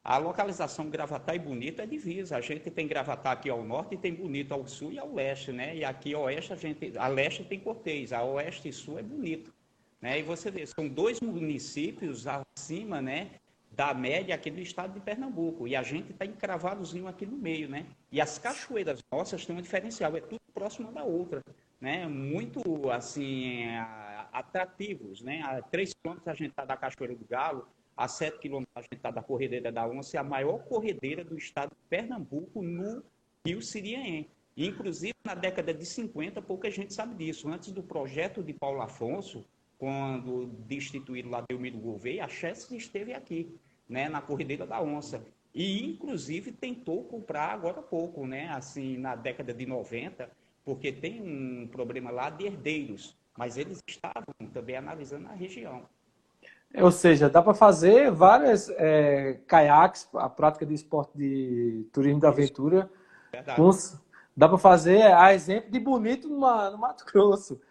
A 0.04 0.18
localização 0.18 0.90
Gravatá 0.90 1.34
e 1.34 1.40
Bonito 1.40 1.82
é 1.82 1.86
divisa. 1.86 2.36
A 2.36 2.42
gente 2.42 2.70
tem 2.70 2.86
Gravatá 2.86 3.32
aqui 3.32 3.50
ao 3.50 3.64
norte 3.64 3.96
e 3.96 3.98
tem 3.98 4.14
Bonito 4.14 4.54
ao 4.54 4.68
sul 4.68 4.92
e 4.92 5.00
ao 5.00 5.14
leste, 5.14 5.54
né? 5.54 5.78
E 5.78 5.86
aqui 5.86 6.14
ao 6.14 6.24
oeste 6.24 6.52
a 6.52 6.58
gente, 6.58 6.98
a 6.98 7.08
leste 7.08 7.46
tem 7.46 7.58
Cortês, 7.60 8.12
a 8.12 8.22
oeste 8.22 8.68
e 8.68 8.74
sul 8.74 9.00
é 9.00 9.02
Bonito, 9.02 9.54
né? 10.02 10.20
E 10.20 10.24
você 10.24 10.52
vê, 10.52 10.66
são 10.66 10.90
dois 10.90 11.22
municípios 11.22 12.26
acima, 12.28 13.02
né? 13.02 13.32
Da 13.72 13.94
média 13.94 14.36
aqui 14.36 14.52
do 14.52 14.60
estado 14.60 14.94
de 14.94 15.00
Pernambuco. 15.00 15.70
E 15.70 15.76
a 15.76 15.82
gente 15.82 16.12
está 16.12 16.26
encravadozinho 16.26 17.08
aqui 17.08 17.26
no 17.26 17.38
meio, 17.38 17.70
né? 17.70 17.86
E 18.12 18.20
as 18.20 18.38
cachoeiras 18.38 19.00
nossas 19.10 19.46
têm 19.46 19.56
um 19.56 19.62
diferencial, 19.62 20.18
é 20.18 20.20
tudo 20.20 20.42
próximo 20.54 20.92
da 20.92 21.04
outra, 21.04 21.42
né? 21.80 22.06
Muito, 22.08 22.92
assim, 22.92 23.64
atrativos, 24.34 25.22
né? 25.22 25.42
A 25.44 25.62
3 25.62 25.94
quilômetros 25.94 26.28
a 26.28 26.34
gente 26.34 26.50
está 26.50 26.66
da 26.66 26.76
Cachoeira 26.76 27.16
do 27.16 27.26
Galo, 27.26 27.66
a 27.96 28.08
7 28.08 28.40
quilômetros 28.40 28.88
está 28.92 29.12
da 29.12 29.22
Corredeira 29.22 29.72
da 29.72 29.88
Onça, 29.88 30.18
é 30.18 30.20
a 30.20 30.24
maior 30.24 30.60
corredeira 30.66 31.24
do 31.24 31.38
estado 31.38 31.70
de 31.70 31.90
Pernambuco 31.90 32.62
no 32.62 33.04
Rio 33.46 33.62
Siriaém. 33.62 34.30
Inclusive, 34.56 35.14
na 35.24 35.34
década 35.34 35.74
de 35.74 35.86
50, 35.86 36.42
pouca 36.42 36.70
gente 36.70 36.94
sabe 36.94 37.16
disso. 37.16 37.50
Antes 37.50 37.72
do 37.72 37.82
projeto 37.82 38.44
de 38.44 38.54
Paulo 38.54 38.82
Afonso, 38.82 39.46
quando 39.78 40.46
destituíram 40.68 41.30
lá 41.30 41.44
Delmiro 41.48 41.78
Gouveia, 41.78 42.26
a 42.26 42.30
Chester 42.30 42.78
esteve 42.78 43.14
aqui, 43.14 43.54
né, 43.90 44.08
na 44.08 44.22
Corredeira 44.22 44.66
da 44.66 44.82
Onça. 44.82 45.26
E, 45.54 45.84
inclusive, 45.86 46.52
tentou 46.52 47.04
comprar 47.04 47.52
agora 47.52 47.80
há 47.80 47.84
pouco, 47.84 48.26
né, 48.26 48.48
assim, 48.50 48.98
na 48.98 49.16
década 49.16 49.54
de 49.54 49.66
90, 49.66 50.30
porque 50.64 50.92
tem 50.92 51.22
um 51.22 51.68
problema 51.68 52.12
lá 52.12 52.30
de 52.30 52.46
herdeiros, 52.46 53.16
mas 53.38 53.58
eles 53.58 53.84
estavam 53.88 54.34
também 54.52 54.76
analisando 54.76 55.28
a 55.28 55.34
região. 55.34 55.88
Ou 56.82 56.92
seja, 56.92 57.30
dá 57.30 57.42
para 57.42 57.54
fazer 57.54 58.12
várias 58.12 58.70
é, 58.70 59.40
caiaques, 59.46 60.10
a 60.16 60.28
prática 60.28 60.66
de 60.66 60.74
esporte 60.74 61.16
de 61.16 61.88
turismo 61.92 62.20
da 62.20 62.30
aventura. 62.30 62.90
Verdade. 63.32 63.62
dá 64.36 64.48
para 64.48 64.58
fazer 64.58 65.02
a 65.02 65.34
exemplo 65.34 65.72
de 65.72 65.80
bonito 65.80 66.28
no, 66.28 66.72
no 66.72 66.78
Mato 66.78 67.06
Grosso. 67.06 67.62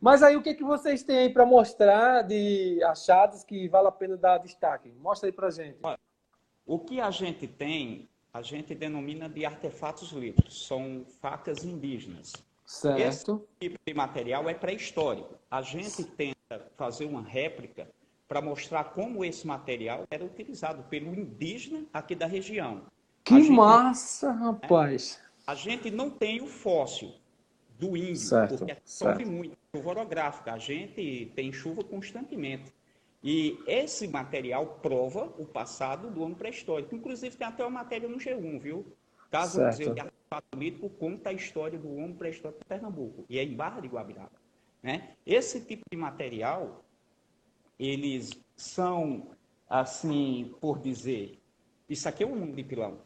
Mas 0.00 0.22
aí 0.22 0.36
o 0.36 0.42
que, 0.42 0.54
que 0.54 0.64
vocês 0.64 1.02
têm 1.02 1.18
aí 1.18 1.30
para 1.30 1.46
mostrar 1.46 2.22
de 2.22 2.82
achados 2.84 3.44
que 3.44 3.68
vale 3.68 3.88
a 3.88 3.92
pena 3.92 4.16
dar 4.16 4.38
destaque? 4.38 4.92
Mostra 5.00 5.28
aí 5.28 5.32
para 5.32 5.50
gente. 5.50 5.78
O 6.66 6.78
que 6.78 7.00
a 7.00 7.10
gente 7.10 7.46
tem, 7.46 8.08
a 8.32 8.42
gente 8.42 8.74
denomina 8.74 9.28
de 9.28 9.44
artefatos 9.44 10.10
livres. 10.10 10.66
São 10.66 11.04
facas 11.20 11.64
indígenas. 11.64 12.32
Certo. 12.64 13.00
Esse 13.00 13.24
tipo 13.60 13.78
de 13.84 13.94
material 13.94 14.48
é 14.48 14.54
pré-histórico. 14.54 15.36
A 15.50 15.62
gente 15.62 16.04
tenta 16.04 16.70
fazer 16.76 17.04
uma 17.04 17.22
réplica 17.22 17.88
para 18.32 18.40
mostrar 18.40 18.84
como 18.84 19.22
esse 19.22 19.46
material 19.46 20.04
era 20.10 20.24
utilizado 20.24 20.82
pelo 20.84 21.14
indígena 21.14 21.84
aqui 21.92 22.14
da 22.14 22.24
região. 22.24 22.80
Que 23.22 23.42
gente, 23.42 23.50
massa, 23.50 24.32
rapaz! 24.32 25.20
É, 25.46 25.50
a 25.50 25.54
gente 25.54 25.90
não 25.90 26.08
tem 26.08 26.40
o 26.40 26.46
fóssil 26.46 27.12
do 27.78 27.94
índio, 27.94 28.16
certo, 28.16 28.56
porque 28.56 28.74
sofre 28.86 29.26
muito 29.26 29.54
chuva 29.70 29.90
orográfica. 29.90 30.54
A 30.54 30.58
gente 30.58 31.30
tem 31.36 31.52
chuva 31.52 31.84
constantemente. 31.84 32.72
E 33.22 33.58
esse 33.66 34.08
material 34.08 34.78
prova 34.82 35.30
o 35.36 35.44
passado 35.44 36.10
do 36.10 36.22
homem 36.22 36.34
pré-histórico. 36.34 36.94
Inclusive, 36.94 37.36
tem 37.36 37.46
até 37.46 37.62
uma 37.62 37.82
matéria 37.82 38.08
no 38.08 38.16
G1, 38.16 38.58
viu? 38.58 38.86
Caso 39.30 39.60
o 39.60 39.66
Museu 39.66 39.92
de 39.92 40.00
Artefato 40.00 40.88
conta 40.98 41.28
a 41.28 41.32
história 41.34 41.78
do 41.78 41.94
homem 41.96 42.14
pré-histórico 42.14 42.60
de 42.60 42.66
Pernambuco. 42.66 43.26
E 43.28 43.38
é 43.38 43.44
em 43.44 43.54
Barra 43.54 43.80
de 43.80 43.88
Guabiraba. 43.88 44.40
Né? 44.82 45.10
Esse 45.26 45.60
tipo 45.60 45.82
de 45.90 45.98
material 45.98 46.82
eles 47.82 48.30
são, 48.54 49.32
assim, 49.68 50.54
por 50.60 50.78
dizer, 50.78 51.40
isso 51.88 52.08
aqui 52.08 52.22
é 52.22 52.26
um 52.26 52.36
mundo 52.36 52.54
de 52.54 52.62
pilão, 52.62 52.98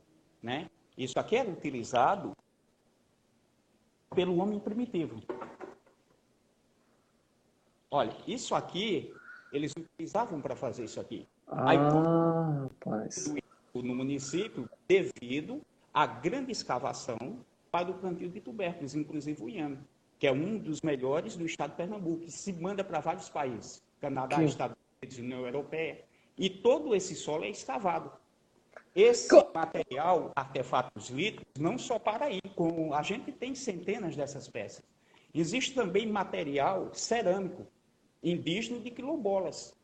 né? 0.43 0.69
Isso 0.99 1.19
aqui 1.19 1.35
era 1.35 1.49
utilizado 1.49 2.33
pelo 4.15 4.37
homem 4.37 4.61
primitivo. 4.61 5.23
Olha, 7.91 8.15
isso 8.27 8.55
aqui, 8.55 9.15
eles 9.51 9.73
utilizavam 9.75 10.43
para 10.43 10.55
fazer 10.55 10.85
isso 10.85 11.01
aqui. 11.01 11.27
Ah, 11.47 11.71
Aí, 11.71 11.79
rapaz. 11.79 13.35
No 13.75 13.95
município, 13.95 14.69
devido 14.87 15.63
à 15.93 16.07
grande 16.07 16.53
escavação 16.53 17.39
para 17.71 17.91
o 17.91 17.95
plantio 17.95 18.29
de 18.29 18.41
tubérculos, 18.41 18.95
inclusive 18.95 19.43
o 19.43 19.49
Iame, 19.49 19.79
que 20.19 20.27
é 20.27 20.33
um 20.33 20.59
dos 20.59 20.83
melhores 20.83 21.35
do 21.35 21.47
estado 21.47 21.71
de 21.71 21.77
Pernambuco, 21.77 22.25
que 22.25 22.31
se 22.31 22.53
manda 22.53 22.85
para 22.85 23.01
vários 23.01 23.31
países. 23.31 23.86
Canadá, 24.01 24.37
que... 24.37 24.45
Estados 24.45 24.77
Unidos, 25.03 25.19
União 25.19 25.47
Europeia. 25.47 26.05
E 26.39 26.51
todo 26.51 26.95
esse 26.95 27.15
solo 27.15 27.45
é 27.45 27.51
escavado. 27.51 28.13
Esse 28.95 29.29
material, 29.55 30.33
artefatos 30.35 31.11
líticos, 31.11 31.47
não 31.59 31.79
só 31.79 31.99
para 31.99 32.27
aí, 32.27 32.41
com, 32.55 32.95
a 32.95 33.03
gente 33.03 33.31
tem 33.31 33.55
centenas 33.55 34.17
dessas 34.17 34.49
peças. 34.49 34.83
Existe 35.35 35.75
também 35.75 36.07
material 36.07 36.91
cerâmico, 36.95 37.67
indígena 38.23 38.81
de 38.81 38.91
quilombolas. 38.91 39.75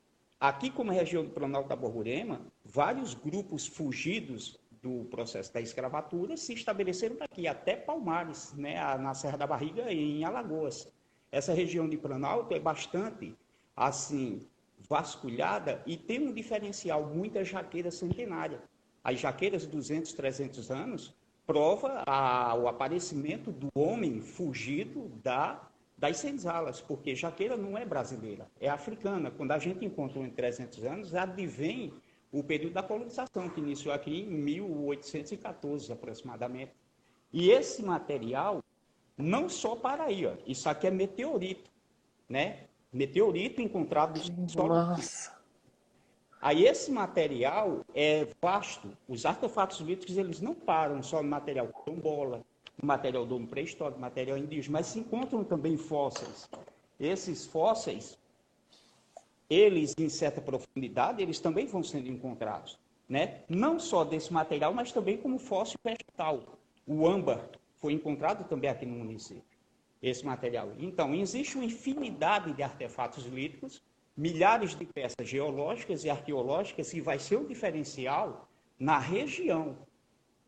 Aqui, 0.40 0.70
como 0.70 0.90
região 0.90 1.24
do 1.24 1.30
Planalto 1.30 1.68
da 1.68 1.76
Borborema, 1.76 2.40
vários 2.64 3.14
grupos 3.14 3.66
fugidos 3.66 4.58
do 4.82 5.04
processo 5.04 5.52
da 5.52 5.60
escravatura 5.60 6.36
se 6.36 6.54
estabeleceram 6.54 7.16
aqui, 7.20 7.46
até 7.46 7.76
Palmares, 7.76 8.52
né, 8.54 8.74
na 8.96 9.14
Serra 9.14 9.36
da 9.36 9.46
Barriga 9.46 9.92
e 9.92 10.18
em 10.18 10.24
Alagoas. 10.24 10.90
Essa 11.30 11.54
região 11.54 11.88
de 11.88 11.96
Planalto 11.96 12.54
é 12.54 12.58
bastante 12.58 13.34
assim 13.76 14.46
vasculhada 14.88 15.82
e 15.86 15.96
tem 15.96 16.20
um 16.28 16.32
diferencial, 16.32 17.06
muita 17.06 17.44
jaqueira 17.44 17.90
centenária. 17.90 18.62
As 19.02 19.18
jaqueiras 19.18 19.62
de 19.62 19.68
200, 19.68 20.12
300 20.12 20.70
anos 20.70 21.14
prova 21.46 22.02
a, 22.06 22.54
o 22.54 22.68
aparecimento 22.68 23.50
do 23.50 23.68
homem 23.74 24.20
fugido 24.20 25.08
da, 25.22 25.68
das 25.96 26.18
senzalas, 26.18 26.80
porque 26.80 27.14
jaqueira 27.14 27.56
não 27.56 27.76
é 27.76 27.84
brasileira, 27.84 28.46
é 28.60 28.68
africana. 28.68 29.30
Quando 29.30 29.52
a 29.52 29.58
gente 29.58 29.84
encontrou 29.84 30.24
em 30.24 30.30
300 30.30 30.84
anos, 30.84 31.14
advém 31.14 31.92
o 32.30 32.42
período 32.42 32.74
da 32.74 32.82
colonização, 32.82 33.48
que 33.48 33.60
iniciou 33.60 33.92
aqui 33.92 34.20
em 34.20 34.30
1814 34.30 35.92
aproximadamente. 35.92 36.72
E 37.32 37.50
esse 37.50 37.82
material, 37.82 38.62
não 39.16 39.48
só 39.48 39.76
para 39.76 40.04
aí, 40.04 40.26
ó, 40.26 40.34
isso 40.46 40.68
aqui 40.68 40.86
é 40.86 40.90
meteorito, 40.90 41.70
né? 42.28 42.68
Meteorito 42.92 43.62
encontrado 43.62 44.20
no 44.36 44.48
solo. 44.48 44.74
Nossa. 44.74 45.32
Aí 46.42 46.66
esse 46.66 46.90
material 46.90 47.84
é 47.94 48.26
vasto. 48.40 48.96
Os 49.08 49.24
artefatos 49.24 49.78
líticos, 49.80 50.18
eles 50.18 50.40
não 50.40 50.54
param 50.54 51.02
só 51.02 51.22
no 51.22 51.28
material 51.28 51.68
tombola, 51.84 52.42
no 52.80 52.86
material 52.86 53.24
do 53.24 53.38
pré-histórico, 53.46 54.00
material 54.00 54.36
indígena, 54.36 54.78
mas 54.78 54.88
se 54.88 54.98
encontram 54.98 55.44
também 55.44 55.76
fósseis. 55.76 56.50
Esses 56.98 57.46
fósseis, 57.46 58.18
eles, 59.48 59.94
em 59.96 60.08
certa 60.08 60.40
profundidade, 60.40 61.22
eles 61.22 61.38
também 61.38 61.66
vão 61.66 61.82
sendo 61.82 62.08
encontrados. 62.08 62.78
Né? 63.08 63.42
Não 63.48 63.78
só 63.78 64.04
desse 64.04 64.32
material, 64.32 64.74
mas 64.74 64.90
também 64.90 65.16
como 65.16 65.38
fóssil 65.38 65.78
vegetal. 65.84 66.58
O 66.86 67.06
âmbar 67.06 67.40
foi 67.76 67.92
encontrado 67.92 68.48
também 68.48 68.68
aqui 68.68 68.84
no 68.84 68.96
município, 68.96 69.44
esse 70.02 70.26
material. 70.26 70.72
Então, 70.78 71.14
existe 71.14 71.56
uma 71.56 71.64
infinidade 71.64 72.52
de 72.52 72.62
artefatos 72.62 73.24
líticos 73.26 73.80
milhares 74.16 74.74
de 74.74 74.84
peças 74.84 75.26
geológicas 75.26 76.04
e 76.04 76.10
arqueológicas 76.10 76.92
e 76.92 77.00
vai 77.00 77.18
ser 77.18 77.38
um 77.38 77.46
diferencial 77.46 78.48
na 78.78 78.98
região. 78.98 79.76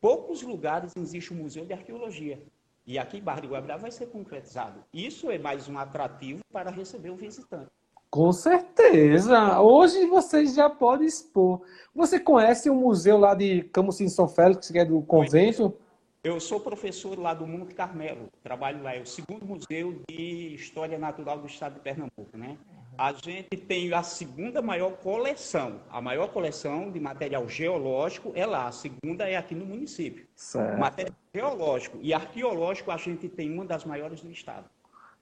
Poucos 0.01 0.43
lugares 0.43 0.93
existe 0.97 1.33
um 1.33 1.39
museu 1.39 1.65
de 1.65 1.73
arqueologia. 1.73 2.43
E 2.87 2.99
aqui 2.99 3.21
Barra 3.21 3.41
de 3.41 3.49
Guabirá 3.49 3.79
vai 3.79 3.91
ser 3.91 4.07
concretizado. 4.07 4.85
Isso 4.93 5.31
é 5.31 5.39
mais 5.39 5.69
um 5.69 5.79
atrativo 5.79 6.41
para 6.53 6.71
receber 6.71 7.11
o 7.11 7.17
visitante. 7.17 7.71
Com 8.11 8.31
certeza. 8.33 9.61
Hoje 9.61 10.07
vocês 10.07 10.55
já 10.55 10.69
podem 10.69 11.07
expor. 11.07 11.63
Você 11.95 12.21
conhece 12.21 12.69
o 12.69 12.75
museu 12.75 13.17
lá 13.17 13.35
de 13.35 13.63
Camusim 13.73 14.09
São 14.09 14.29
Félix, 14.29 14.71
que 14.71 14.79
é 14.79 14.85
do 14.85 15.01
convento? 15.03 15.75
Eu 16.25 16.41
sou 16.41 16.59
professor 16.59 17.19
lá 17.19 17.35
do 17.35 17.47
Monte 17.47 17.75
Carmelo. 17.75 18.31
Trabalho 18.43 18.83
lá. 18.83 18.97
É 18.97 19.01
o 19.03 19.05
segundo 19.05 19.45
museu 19.45 20.01
de 20.09 20.55
História 20.55 20.97
Natural 20.97 21.39
do 21.39 21.47
Estado 21.47 21.75
de 21.75 21.81
Pernambuco, 21.81 22.35
né? 22.35 22.57
A 22.97 23.13
gente 23.13 23.59
tem 23.69 23.93
a 23.93 24.03
segunda 24.03 24.63
maior 24.63 24.93
coleção. 24.93 25.81
A 25.91 26.01
maior 26.01 26.29
coleção 26.29 26.91
de 26.91 26.99
material 26.99 27.47
geológico 27.47 28.33
é 28.35 28.47
lá. 28.47 28.69
A 28.69 28.73
segunda 28.73 29.29
é 29.29 29.37
aqui 29.37 29.55
no 29.55 29.67
município. 29.67 30.27
Certo. 30.35 30.79
Material 30.79 31.15
geológico 31.35 31.99
e 32.01 32.15
arqueológico 32.15 32.91
a 32.91 32.97
gente 32.97 33.29
tem 33.29 33.53
uma 33.53 33.67
das 33.67 33.85
maiores 33.85 34.23
do 34.23 34.31
estado. 34.31 34.65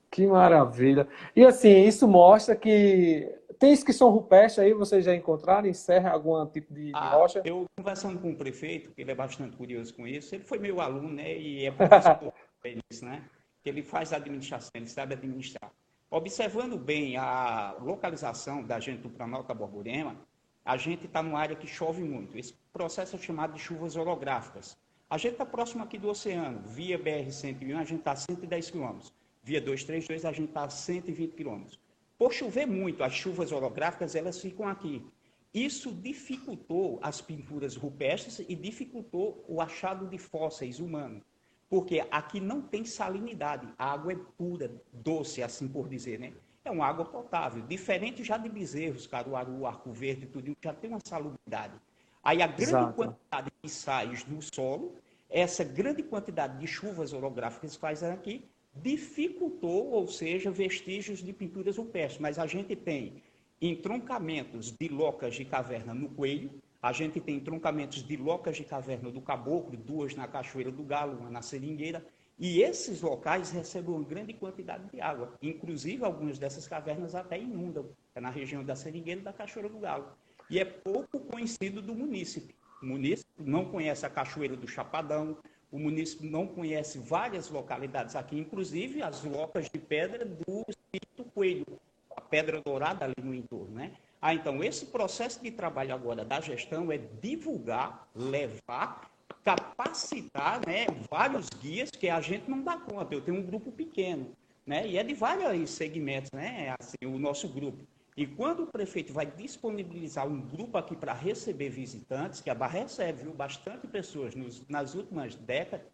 Que 0.09 0.25
maravilha. 0.25 1.09
E 1.35 1.45
assim, 1.45 1.85
isso 1.85 2.07
mostra 2.07 2.55
que 2.55 3.29
tem 3.63 3.73
inscrição 3.73 4.11
rupestre 4.11 4.65
aí, 4.65 4.73
vocês 4.73 5.05
já 5.05 5.15
encontraram 5.15 5.69
em 5.69 5.73
Serra 5.73 6.11
algum 6.11 6.45
tipo 6.47 6.75
de, 6.75 6.87
de 6.87 6.93
Ah, 6.97 7.11
rocha? 7.11 7.41
eu 7.45 7.65
conversando 7.77 8.19
com 8.19 8.33
o 8.33 8.37
prefeito, 8.37 8.91
que 8.91 9.01
ele 9.01 9.13
é 9.13 9.15
bastante 9.15 9.57
curioso 9.57 9.95
com 9.95 10.05
isso, 10.05 10.35
ele 10.35 10.43
foi 10.43 10.59
meu 10.59 10.81
aluno, 10.81 11.09
né, 11.09 11.39
e 11.39 11.67
é 11.67 11.71
professor 11.71 12.35
nisso, 12.91 13.05
né, 13.05 13.23
que 13.63 13.71
ele 13.71 13.85
faz 13.85 14.13
administração, 14.13 14.69
ele 14.75 14.89
sabe 14.89 15.15
administrar. 15.15 15.71
Observando 16.11 16.77
bem 16.77 17.17
a 17.17 17.77
localização 17.81 18.65
da 18.65 18.81
gente 18.81 19.03
do 19.03 19.09
Planalto 19.09 19.55
Borborema, 19.55 20.17
a 20.65 20.77
gente 20.77 21.07
está 21.07 21.23
numa 21.23 21.39
área 21.39 21.55
que 21.55 21.69
chove 21.69 22.03
muito. 22.03 22.37
Esse 22.37 22.55
processo 22.73 23.15
é 23.15 23.19
chamado 23.21 23.53
de 23.53 23.61
chuvas 23.61 23.95
orográficas. 23.95 24.77
A 25.09 25.17
gente 25.17 25.35
está 25.35 25.47
próximo 25.47 25.85
aqui 25.85 25.99
do 25.99 26.09
oceano. 26.09 26.61
Via 26.67 26.99
BR-101, 26.99 27.77
a 27.77 27.85
gente 27.85 28.01
está 28.01 28.13
a 28.13 28.17
110 28.17 28.71
quilômetros. 28.73 29.15
Via 29.41 29.61
232, 29.61 30.25
a 30.25 30.33
gente 30.33 30.49
está 30.49 30.65
a 30.65 30.69
120 30.69 31.35
quilômetros. 31.35 31.79
Por 32.23 32.33
chover 32.33 32.67
muito, 32.67 33.03
as 33.03 33.13
chuvas 33.13 33.51
orográficas, 33.51 34.15
elas 34.15 34.41
ficam 34.41 34.69
aqui. 34.69 35.05
Isso 35.53 35.91
dificultou 35.91 37.01
as 37.03 37.21
pinturas 37.21 37.75
rupestres 37.75 38.47
e 38.49 38.55
dificultou 38.55 39.45
o 39.49 39.61
achado 39.61 40.07
de 40.07 40.19
fósseis 40.19 40.79
humanos. 40.79 41.25
Porque 41.69 42.07
aqui 42.13 42.39
não 42.39 42.63
tem 42.63 42.85
salinidade, 42.85 43.67
a 43.77 43.93
água 43.93 44.13
é 44.13 44.17
pura, 44.39 44.71
doce, 44.93 45.43
assim 45.43 45.67
por 45.67 45.89
dizer, 45.89 46.21
né? 46.21 46.33
É 46.65 46.71
uma 46.71 46.87
água 46.87 47.05
potável, 47.05 47.61
diferente 47.67 48.23
já 48.23 48.39
de 48.39 48.49
bezerros, 48.49 49.05
caruaru, 49.05 49.67
arco 49.67 49.91
verde, 49.91 50.27
tudo 50.27 50.57
já 50.63 50.73
tem 50.73 50.91
uma 50.91 51.01
salubridade. 51.05 51.75
Aí 52.23 52.41
a 52.41 52.47
grande 52.47 52.63
Exato. 52.63 52.95
quantidade 52.95 53.51
de 53.65 53.69
sais 53.69 54.25
no 54.27 54.41
solo, 54.41 54.95
essa 55.29 55.65
grande 55.65 56.05
quantidade 56.05 56.57
de 56.61 56.69
chuvas 56.69 57.13
orográficas 57.13 57.75
que 57.75 57.81
faz 57.81 58.01
aqui, 58.05 58.49
dificultou, 58.75 59.91
ou 59.91 60.07
seja, 60.07 60.51
vestígios 60.51 61.21
de 61.21 61.33
pinturas 61.33 61.77
rupestres. 61.77 62.21
Mas 62.21 62.39
a 62.39 62.47
gente 62.47 62.75
tem 62.75 63.23
entroncamentos 63.61 64.73
de 64.73 64.89
locas 64.89 65.35
de 65.35 65.45
caverna 65.45 65.95
no 65.95 66.09
Coelho, 66.09 66.51
a 66.83 66.93
gente 66.93 67.21
tem 67.21 67.37
entroncamentos 67.37 68.03
de 68.03 68.17
locas 68.17 68.57
de 68.57 68.65
caverna 68.65 69.09
do 69.11 69.21
Caboclo, 69.21 69.77
duas 69.77 70.17
na 70.17 70.27
Cachoeira 70.27 70.71
do 70.71 70.83
Galo, 70.83 71.17
uma 71.17 71.31
na 71.31 71.41
Seringueira, 71.41 72.05
e 72.37 72.61
esses 72.61 73.03
locais 73.03 73.53
recebem 73.53 73.95
uma 73.95 74.03
grande 74.03 74.33
quantidade 74.33 74.91
de 74.91 75.01
água. 75.01 75.33
Inclusive, 75.41 76.05
algumas 76.05 76.41
dessas 76.41 76.67
cavernas 76.67 77.15
até 77.15 77.39
inundam, 77.39 77.91
é 78.17 78.21
na 78.21 78.31
região 78.31 78.65
da 78.65 78.75
Seringueira 78.75 79.21
e 79.21 79.25
da 79.25 79.33
Cachoeira 79.33 79.69
do 79.69 79.79
Galo. 79.79 80.09
E 80.51 80.59
é 80.59 80.65
pouco 80.65 81.21
conhecido 81.21 81.81
do 81.81 81.95
munícipe. 81.95 82.53
O 82.83 82.87
munícipe 82.87 83.31
não 83.39 83.67
conhece 83.67 84.05
a 84.05 84.11
Cachoeira 84.11 84.57
do 84.57 84.67
Chapadão, 84.67 85.37
o 85.73 85.79
munícipe 85.79 86.27
não 86.27 86.47
conhece 86.47 86.99
várias 86.99 87.49
localidades 87.49 88.15
aqui, 88.15 88.39
inclusive 88.39 89.03
as 89.03 89.25
locas 89.25 89.71
de 89.71 89.79
pedra 89.79 90.23
do 90.23 90.65
Espírito 90.69 91.25
Coelho, 91.35 91.67
a 92.15 92.21
pedra 92.21 92.61
dourada 92.61 93.07
ali 93.07 93.15
no 93.23 93.35
entorno, 93.35 93.75
né? 93.75 93.93
Ah, 94.21 94.35
então 94.35 94.63
esse 94.63 94.87
processo 94.87 95.43
de 95.43 95.51
trabalho 95.51 95.95
agora 95.95 96.25
da 96.25 96.41
gestão 96.41 96.93
é 96.93 96.99
divulgar, 96.99 98.07
levar, 98.15 99.11
capacitar, 99.43 100.61
né, 100.65 100.87
vários 101.11 101.49
guias 101.49 101.91
que 101.91 102.09
a 102.09 102.21
gente 102.21 102.49
não 102.49 102.63
dá 102.63 102.77
conta. 102.77 103.15
Eu 103.15 103.23
tenho 103.23 103.39
um 103.39 103.43
grupo 103.43 103.73
pequeno, 103.73 104.31
né? 104.67 104.87
E 104.87 104.99
é 104.99 105.03
de 105.03 105.15
vários 105.15 105.71
segmentos, 105.71 106.31
né? 106.33 106.75
Assim, 106.79 107.07
o 107.07 107.19
nosso 107.19 107.49
grupo. 107.49 107.83
E 108.17 108.27
quando 108.27 108.65
o 108.65 108.67
prefeito 108.67 109.13
vai 109.13 109.25
disponibilizar 109.25 110.27
um 110.27 110.41
grupo 110.41 110.77
aqui 110.77 110.95
para 110.95 111.15
receber 111.15 111.71
visitantes, 111.71 112.41
que 112.41 112.51
a 112.51 112.55
Barra 112.55 112.81
recebe 112.81 113.23
viu, 113.23 113.33
bastante 113.33 113.87
pessoas 113.87 114.35
nos, 114.35 114.67
nas 114.69 114.95
últimas 114.95 115.35
décadas, 115.35 115.87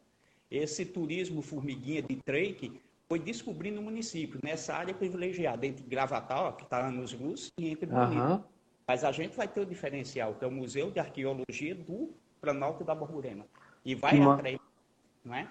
esse 0.51 0.85
turismo 0.85 1.43
formiguinha 1.43 2.03
de 2.03 2.17
trek 2.17 2.81
foi 3.09 3.19
descobrindo 3.19 3.77
no 3.77 3.83
município, 3.83 4.41
nessa 4.43 4.75
área 4.75 4.93
privilegiada, 4.93 5.67
entre 5.67 5.85
Gravatal, 5.85 6.55
que 6.55 6.65
está 6.65 6.87
anos 6.87 7.13
luz, 7.13 7.53
e 7.57 7.69
entre 7.69 7.87
Bonito. 7.87 8.19
Aham. 8.19 8.45
Mas 8.87 9.05
a 9.05 9.13
gente 9.13 9.37
vai 9.37 9.47
ter 9.47 9.61
o 9.61 9.67
diferencial, 9.67 10.35
que 10.35 10.45
é 10.45 10.49
o 10.49 10.51
Museu 10.51 10.91
de 10.91 10.99
Arqueologia 10.99 11.75
do 11.75 12.11
Planalto 12.41 12.85
da 12.85 12.95
Borborema. 12.95 13.47
E 13.85 13.95
vai 13.95 14.21
atrair, 14.21 14.61
não 15.25 15.35
é? 15.35 15.49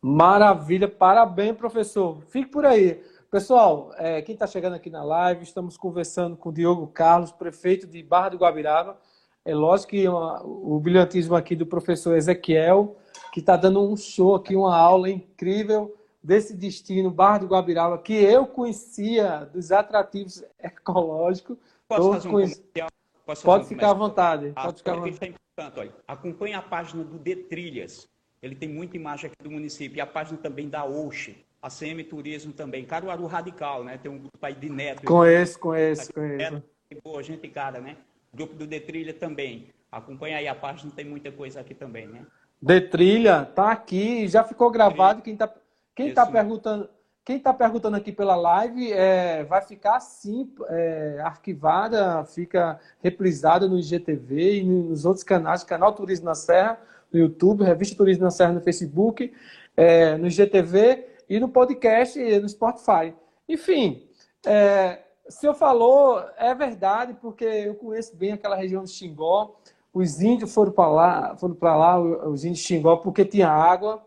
Maravilha, 0.00 0.88
parabéns, 0.88 1.56
professor. 1.56 2.20
Fique 2.22 2.50
por 2.50 2.66
aí. 2.66 3.00
Pessoal, 3.32 3.92
é, 3.96 4.20
quem 4.20 4.34
está 4.34 4.46
chegando 4.46 4.74
aqui 4.74 4.90
na 4.90 5.02
live, 5.02 5.42
estamos 5.42 5.78
conversando 5.78 6.36
com 6.36 6.50
o 6.50 6.52
Diogo 6.52 6.86
Carlos, 6.88 7.32
prefeito 7.32 7.86
de 7.86 8.02
Barra 8.02 8.28
do 8.28 8.36
Guabiraba. 8.36 8.98
É 9.42 9.54
lógico 9.54 9.92
que 9.92 10.06
uma- 10.06 10.42
o 10.44 10.78
brilhantismo 10.78 11.34
aqui 11.34 11.56
do 11.56 11.64
professor 11.64 12.14
Ezequiel, 12.14 12.94
que 13.32 13.40
está 13.40 13.56
dando 13.56 13.80
um 13.90 13.96
show 13.96 14.34
aqui, 14.34 14.54
uma 14.54 14.76
aula 14.76 15.08
incrível 15.08 15.96
desse 16.22 16.54
destino 16.54 17.10
Barra 17.10 17.38
do 17.38 17.46
Guabiraba, 17.46 17.96
que 17.96 18.12
eu 18.12 18.46
conhecia 18.46 19.46
dos 19.50 19.72
atrativos 19.72 20.44
ecológicos. 20.60 21.56
Posso 21.88 22.12
fazer 22.12 22.28
um 22.28 22.32
comercial? 22.32 22.88
Posso 23.24 23.42
Pode 23.46 23.62
fazer 23.64 23.74
um 23.74 23.78
ficar 23.78 23.90
à 23.92 23.94
comercial? 23.94 24.08
vontade. 24.10 24.52
Ah, 24.54 24.62
Pode 24.66 24.76
ficar 24.76 24.90
à 24.92 24.94
olha 24.96 25.04
que 25.04 25.10
vontade. 25.10 25.32
isso 25.32 25.40
é 25.56 25.58
importante, 25.62 25.80
olha. 25.80 25.96
Acompanhe 26.06 26.52
a 26.54 26.60
página 26.60 27.02
do 27.02 27.18
De 27.18 27.34
Trilhas. 27.36 28.06
Ele 28.42 28.54
tem 28.54 28.68
muita 28.68 28.94
imagem 28.94 29.30
aqui 29.30 29.42
do 29.42 29.50
município. 29.50 29.96
E 29.96 30.00
a 30.02 30.06
página 30.06 30.36
também 30.36 30.68
da 30.68 30.84
Oxe, 30.84 31.42
a 31.62 31.70
CM 31.70 32.02
Turismo 32.02 32.52
também. 32.52 32.84
Caruaru 32.84 33.26
Radical, 33.26 33.84
né? 33.84 33.96
Tem 33.96 34.10
um 34.10 34.18
grupo 34.18 34.38
aí 34.42 34.54
de 34.54 34.68
neto. 34.68 35.04
Conheço, 35.04 35.58
conheço, 35.60 36.12
conheço. 36.12 36.36
Neto, 36.36 36.62
boa, 37.04 37.22
gente 37.22 37.48
cara, 37.48 37.80
né? 37.80 37.96
Grupo 38.34 38.54
do 38.54 38.66
De 38.66 38.80
Trilha 38.80 39.14
também. 39.14 39.68
Acompanha 39.90 40.38
aí 40.38 40.48
a 40.48 40.54
página, 40.54 40.90
tem 40.90 41.04
muita 41.04 41.30
coisa 41.30 41.60
aqui 41.60 41.74
também, 41.74 42.08
né? 42.08 42.26
De 42.60 42.80
trilha, 42.80 43.44
tá 43.44 43.70
aqui, 43.70 44.26
já 44.26 44.42
ficou 44.42 44.70
gravado. 44.70 45.20
Quem 45.20 45.36
tá, 45.36 45.52
quem 45.94 46.14
tá 46.14 46.24
perguntando, 46.24 46.88
quem 47.24 47.38
tá 47.38 47.52
perguntando 47.52 47.96
aqui 47.96 48.10
pela 48.10 48.34
live, 48.34 48.90
é, 48.92 49.44
vai 49.44 49.60
ficar 49.60 49.96
assim, 49.96 50.50
é, 50.68 51.20
arquivada, 51.22 52.24
fica 52.24 52.80
reprisada 53.02 53.68
no 53.68 53.78
IGTV 53.78 54.60
e 54.60 54.64
nos 54.64 55.04
outros 55.04 55.24
canais, 55.24 55.62
canal 55.62 55.92
Turismo 55.92 56.24
na 56.24 56.34
Serra, 56.34 56.78
no 57.12 57.18
YouTube, 57.18 57.64
Revista 57.64 57.96
Turismo 57.96 58.24
na 58.24 58.30
Serra 58.30 58.52
no 58.52 58.60
Facebook, 58.62 59.30
é, 59.76 60.16
no 60.16 60.26
IGTV 60.28 61.11
e 61.32 61.40
no 61.40 61.48
podcast 61.48 62.20
e 62.20 62.38
no 62.38 62.46
Spotify. 62.46 63.14
Enfim, 63.48 64.06
é, 64.44 65.02
o 65.26 65.32
senhor 65.32 65.54
falou, 65.54 66.22
é 66.36 66.54
verdade, 66.54 67.14
porque 67.14 67.42
eu 67.42 67.74
conheço 67.74 68.14
bem 68.14 68.32
aquela 68.32 68.54
região 68.54 68.84
de 68.84 68.90
Xingó. 68.90 69.58
Os 69.94 70.20
índios 70.20 70.52
foram 70.52 70.72
para 70.72 70.90
lá, 70.90 71.36
foram 71.38 71.54
para 71.54 71.74
lá, 71.74 71.98
os 71.98 72.44
índios 72.44 72.58
de 72.58 72.66
Xingó, 72.66 72.96
porque 72.96 73.24
tinha 73.24 73.48
água. 73.48 74.06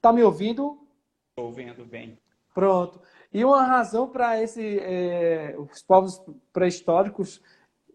Tá 0.00 0.10
me 0.10 0.22
ouvindo? 0.22 0.78
Estou 1.32 1.48
ouvindo 1.48 1.84
bem. 1.84 2.18
Pronto. 2.54 2.98
E 3.30 3.44
uma 3.44 3.62
razão 3.62 4.08
para 4.08 4.40
esse 4.40 4.78
é, 4.78 5.54
os 5.58 5.82
povos 5.82 6.22
pré-históricos 6.50 7.42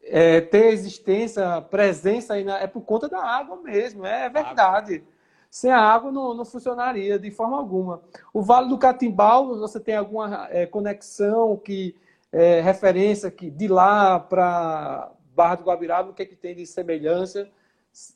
é, 0.04 0.42
ter 0.42 0.68
existência, 0.74 1.60
presença 1.60 2.36
aí 2.36 2.44
na, 2.44 2.60
é 2.60 2.68
por 2.68 2.82
conta 2.82 3.10
da 3.10 3.24
água 3.24 3.60
mesmo, 3.64 4.06
é 4.06 4.30
verdade. 4.30 5.04
Sem 5.50 5.72
a 5.72 5.80
água 5.80 6.12
não, 6.12 6.34
não 6.34 6.46
funcionaria 6.46 7.18
de 7.18 7.32
forma 7.32 7.58
alguma. 7.58 8.02
O 8.34 8.42
Vale 8.42 8.70
do 8.70 8.78
Catimbau, 8.78 9.58
você 9.58 9.80
tem 9.80 9.96
alguma 9.96 10.48
é, 10.52 10.66
conexão 10.66 11.58
que 11.58 11.96
é, 12.32 12.62
referência 12.62 13.32
que 13.32 13.50
de 13.50 13.68
lá 13.68 14.20
para 14.20 15.12
Barra 15.36 15.56
do 15.56 15.64
Guabiraba, 15.64 16.12
o 16.12 16.14
que, 16.14 16.24
é 16.24 16.26
que 16.26 16.36
tem 16.36 16.56
de 16.56 16.66
semelhança? 16.66 17.50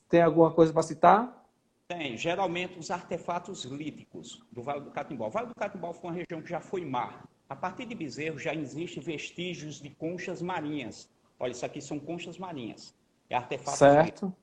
Tem 0.07 0.21
alguma 0.21 0.51
coisa 0.51 0.71
para 0.71 0.83
citar? 0.83 1.43
Tem. 1.87 2.15
Geralmente 2.17 2.77
os 2.77 2.91
artefatos 2.91 3.65
líticos 3.65 4.43
do 4.51 4.61
Vale 4.61 4.81
do 4.81 4.91
Catimbau. 4.91 5.27
O 5.27 5.31
Vale 5.31 5.47
do 5.47 5.55
Catimbau 5.55 5.93
foi 5.93 6.09
uma 6.09 6.15
região 6.15 6.41
que 6.41 6.49
já 6.49 6.59
foi 6.59 6.85
mar. 6.85 7.27
A 7.49 7.55
partir 7.55 7.85
de 7.85 7.95
Bezerro 7.95 8.37
já 8.37 8.53
existem 8.53 9.01
vestígios 9.01 9.81
de 9.81 9.89
conchas 9.89 10.41
marinhas. 10.41 11.09
Olha, 11.39 11.51
isso 11.51 11.65
aqui 11.65 11.81
são 11.81 11.99
conchas 11.99 12.37
marinhas. 12.37 12.95
É 13.29 13.35
artefato 13.35 13.77
certo. 13.77 14.35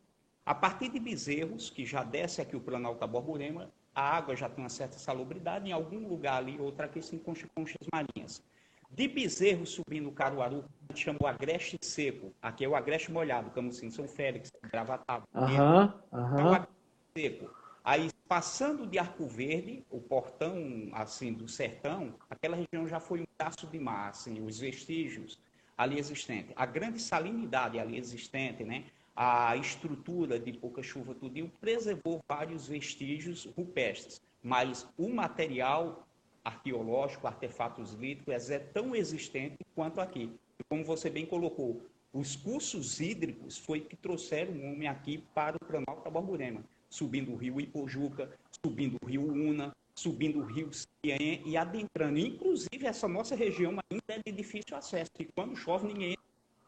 A 0.50 0.54
partir 0.54 0.88
de 0.88 0.98
Bezerros, 0.98 1.70
que 1.70 1.86
já 1.86 2.02
desce 2.02 2.40
aqui 2.40 2.56
o 2.56 2.60
Planalto 2.60 2.98
da 2.98 3.06
Borborema, 3.06 3.70
a 3.94 4.16
água 4.16 4.34
já 4.34 4.48
tem 4.48 4.64
uma 4.64 4.68
certa 4.68 4.98
salubridade. 4.98 5.68
Em 5.68 5.72
algum 5.72 6.08
lugar 6.08 6.38
ali, 6.38 6.58
outra 6.58 6.86
aqui, 6.86 7.00
são 7.00 7.20
conchas 7.20 7.86
marinhas. 7.94 8.42
De 8.90 9.06
Bezerro 9.06 9.64
subindo 9.64 10.08
o 10.08 10.12
Caruaru, 10.12 10.64
a 10.64 10.92
gente 10.92 11.04
chama 11.04 11.20
o 11.22 11.26
agreste 11.28 11.78
seco. 11.80 12.34
Aqui 12.42 12.64
é 12.64 12.68
o 12.68 12.74
agreste 12.74 13.12
molhado, 13.12 13.52
Camusim, 13.52 13.92
São 13.92 14.08
Félix, 14.08 14.50
Gravatá. 14.72 15.22
Aham, 15.36 15.94
aham. 16.12 16.66
É 17.14 17.20
seco. 17.20 17.54
Aí, 17.84 18.10
passando 18.26 18.88
de 18.88 18.98
Arco 18.98 19.28
Verde, 19.28 19.86
o 19.88 20.00
portão, 20.00 20.56
assim, 20.94 21.32
do 21.32 21.46
sertão, 21.46 22.16
aquela 22.28 22.56
região 22.56 22.88
já 22.88 22.98
foi 22.98 23.20
um 23.20 23.26
braço 23.38 23.68
de 23.68 23.78
mar, 23.78 24.08
assim, 24.08 24.44
os 24.44 24.58
vestígios 24.58 25.38
ali 25.78 25.96
existentes. 25.96 26.52
A 26.56 26.66
grande 26.66 27.00
salinidade 27.00 27.78
ali 27.78 27.96
existente, 27.96 28.64
né? 28.64 28.86
A 29.14 29.56
estrutura 29.56 30.38
de 30.38 30.52
pouca 30.52 30.82
chuva, 30.82 31.14
tudinho, 31.14 31.50
preservou 31.60 32.20
vários 32.28 32.68
vestígios 32.68 33.46
rupestres. 33.56 34.20
Mas 34.42 34.88
o 34.96 35.08
material 35.08 36.06
arqueológico, 36.44 37.26
artefatos 37.26 37.92
líticos, 37.94 38.50
é 38.50 38.58
tão 38.58 38.94
existente 38.94 39.58
quanto 39.74 40.00
aqui. 40.00 40.32
Como 40.68 40.84
você 40.84 41.10
bem 41.10 41.26
colocou, 41.26 41.82
os 42.12 42.34
cursos 42.34 43.00
hídricos 43.00 43.58
foi 43.58 43.80
que 43.80 43.96
trouxeram 43.96 44.52
o 44.54 44.72
homem 44.72 44.88
aqui 44.88 45.18
para 45.34 45.56
o 45.56 45.64
Planalto 45.64 46.02
da 46.02 46.10
Borborema, 46.10 46.64
subindo 46.88 47.32
o 47.32 47.36
rio 47.36 47.60
Ipojuca, 47.60 48.30
subindo 48.64 48.96
o 49.02 49.06
rio 49.06 49.22
Una, 49.22 49.72
subindo 49.94 50.40
o 50.40 50.44
rio 50.44 50.70
Cianhé 50.72 51.40
e 51.44 51.56
adentrando. 51.56 52.18
Inclusive, 52.18 52.86
essa 52.86 53.06
nossa 53.06 53.36
região 53.36 53.76
ainda 53.90 54.02
é 54.08 54.18
de 54.24 54.32
difícil 54.32 54.76
acesso, 54.76 55.10
e 55.18 55.24
quando 55.26 55.54
chove, 55.54 55.86
ninguém 55.86 56.16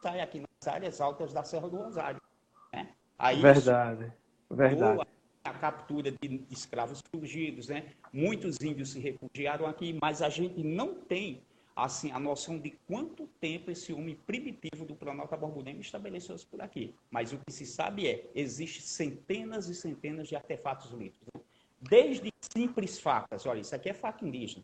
sai 0.01 0.21
aqui 0.21 0.39
nas 0.39 0.67
áreas 0.67 1.01
altas 1.01 1.33
da 1.33 1.43
Serra 1.43 1.67
do 1.69 1.77
Rosário. 1.77 2.21
Né? 2.73 2.89
Aí, 3.17 3.41
verdade, 3.41 4.11
verdade 4.49 5.07
a 5.43 5.53
captura 5.53 6.09
de 6.09 6.41
escravos 6.49 7.01
fugidos, 7.13 7.67
né? 7.67 7.87
Muitos 8.13 8.61
índios 8.61 8.91
se 8.91 8.99
refugiaram 8.99 9.65
aqui, 9.65 9.97
mas 10.01 10.21
a 10.21 10.29
gente 10.29 10.63
não 10.63 10.95
tem 10.95 11.41
assim 11.75 12.11
a 12.11 12.19
noção 12.19 12.57
de 12.59 12.71
quanto 12.87 13.27
tempo 13.41 13.71
esse 13.71 13.91
homem 13.91 14.15
primitivo 14.15 14.85
do 14.85 14.95
Planalto 14.95 15.35
Borborema 15.35 15.81
estabeleceu-se 15.81 16.45
por 16.45 16.61
aqui. 16.61 16.93
Mas 17.09 17.33
o 17.33 17.37
que 17.39 17.51
se 17.51 17.65
sabe 17.65 18.07
é, 18.07 18.29
existe 18.33 18.81
centenas 18.83 19.67
e 19.67 19.75
centenas 19.75 20.27
de 20.27 20.35
artefatos 20.35 20.91
líticos. 20.91 21.27
Né? 21.33 21.41
Desde 21.81 22.31
simples 22.53 22.99
facas, 22.99 23.45
olha, 23.45 23.59
isso 23.59 23.75
aqui 23.75 23.89
é 23.89 23.93
faca 23.93 24.25
indígena. 24.25 24.63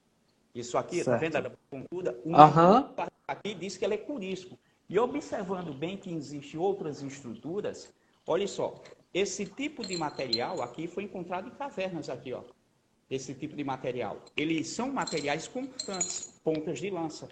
Isso 0.55 0.77
aqui, 0.77 1.03
tá 1.03 1.17
vendo 1.17 1.35
a 1.35 1.51
pontuda? 1.69 2.17
Um 2.25 2.31
uhum. 2.31 2.93
aqui 3.27 3.53
diz 3.53 3.75
que 3.75 3.83
ela 3.83 3.93
é 3.93 3.97
curisco. 3.97 4.57
E 4.87 4.97
observando 4.97 5.73
bem 5.73 5.97
que 5.97 6.11
existem 6.11 6.59
outras 6.59 7.03
estruturas, 7.03 7.93
olha 8.29 8.47
só, 8.47 8.81
esse 9.11 9.43
tipo 9.45 9.85
de 9.85 9.97
material 9.97 10.61
aqui 10.61 10.87
foi 10.87 11.03
encontrado 11.03 11.47
em 11.47 11.51
cavernas 11.51 12.09
aqui, 12.09 12.31
ó. 12.31 12.43
Esse 13.09 13.33
tipo 13.33 13.55
de 13.55 13.63
material. 13.63 14.23
Eles 14.37 14.67
são 14.67 14.93
materiais 14.93 15.47
constantes, 15.47 16.39
pontas 16.43 16.79
de 16.79 16.91
lança. 16.91 17.27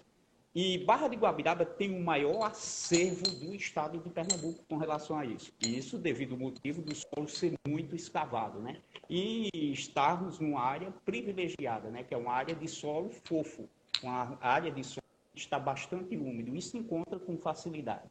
E 0.52 0.78
Barra 0.78 1.06
de 1.06 1.14
Guabiraba 1.14 1.64
tem 1.64 1.94
o 1.94 2.02
maior 2.02 2.42
acervo 2.42 3.22
do 3.22 3.54
estado 3.54 3.96
de 3.98 4.10
Pernambuco 4.10 4.64
com 4.68 4.76
relação 4.76 5.16
a 5.16 5.24
isso. 5.24 5.52
E 5.64 5.78
isso 5.78 5.96
devido 5.96 6.32
ao 6.32 6.40
motivo 6.40 6.82
do 6.82 6.92
solo 6.96 7.28
ser 7.28 7.54
muito 7.68 7.94
escavado, 7.94 8.58
né? 8.58 8.80
E 9.08 9.48
estarmos 9.72 10.40
numa 10.40 10.60
área 10.60 10.90
privilegiada, 11.04 11.90
né? 11.90 12.02
Que 12.02 12.12
é 12.12 12.16
uma 12.16 12.32
área 12.32 12.56
de 12.56 12.66
solo 12.66 13.10
fofo, 13.24 13.68
uma 14.02 14.36
área 14.40 14.72
de 14.72 14.82
solo 14.82 15.06
que 15.32 15.38
está 15.38 15.60
bastante 15.60 16.16
úmido. 16.16 16.56
Isso 16.56 16.70
se 16.70 16.78
encontra 16.78 17.20
com 17.20 17.38
facilidade. 17.38 18.10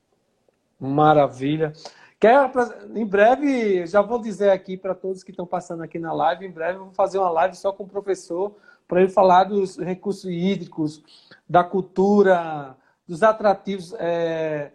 Maravilha. 0.80 1.74
Quer, 2.20 2.52
em 2.96 3.06
breve, 3.06 3.86
já 3.86 4.02
vou 4.02 4.20
dizer 4.20 4.50
aqui 4.50 4.76
para 4.76 4.96
todos 4.96 5.24
que 5.24 5.32
estão 5.32 5.46
passando 5.46 5.84
aqui 5.84 6.00
na 6.00 6.12
live, 6.14 6.46
em 6.46 6.52
breve 6.52 6.80
eu 6.80 6.86
vou 6.86 6.94
fazer 6.94 7.20
uma 7.20 7.30
live 7.30 7.56
só 7.56 7.72
com 7.72 7.84
o 7.84 7.88
professor 7.88 8.56
para 8.88 9.02
ele 9.02 9.12
falar 9.12 9.44
dos 9.44 9.78
recursos 9.78 10.26
hídricos, 10.26 11.04
da 11.48 11.64
cultura, 11.64 12.76
dos 13.08 13.22
atrativos 13.22 13.94
é, 14.00 14.72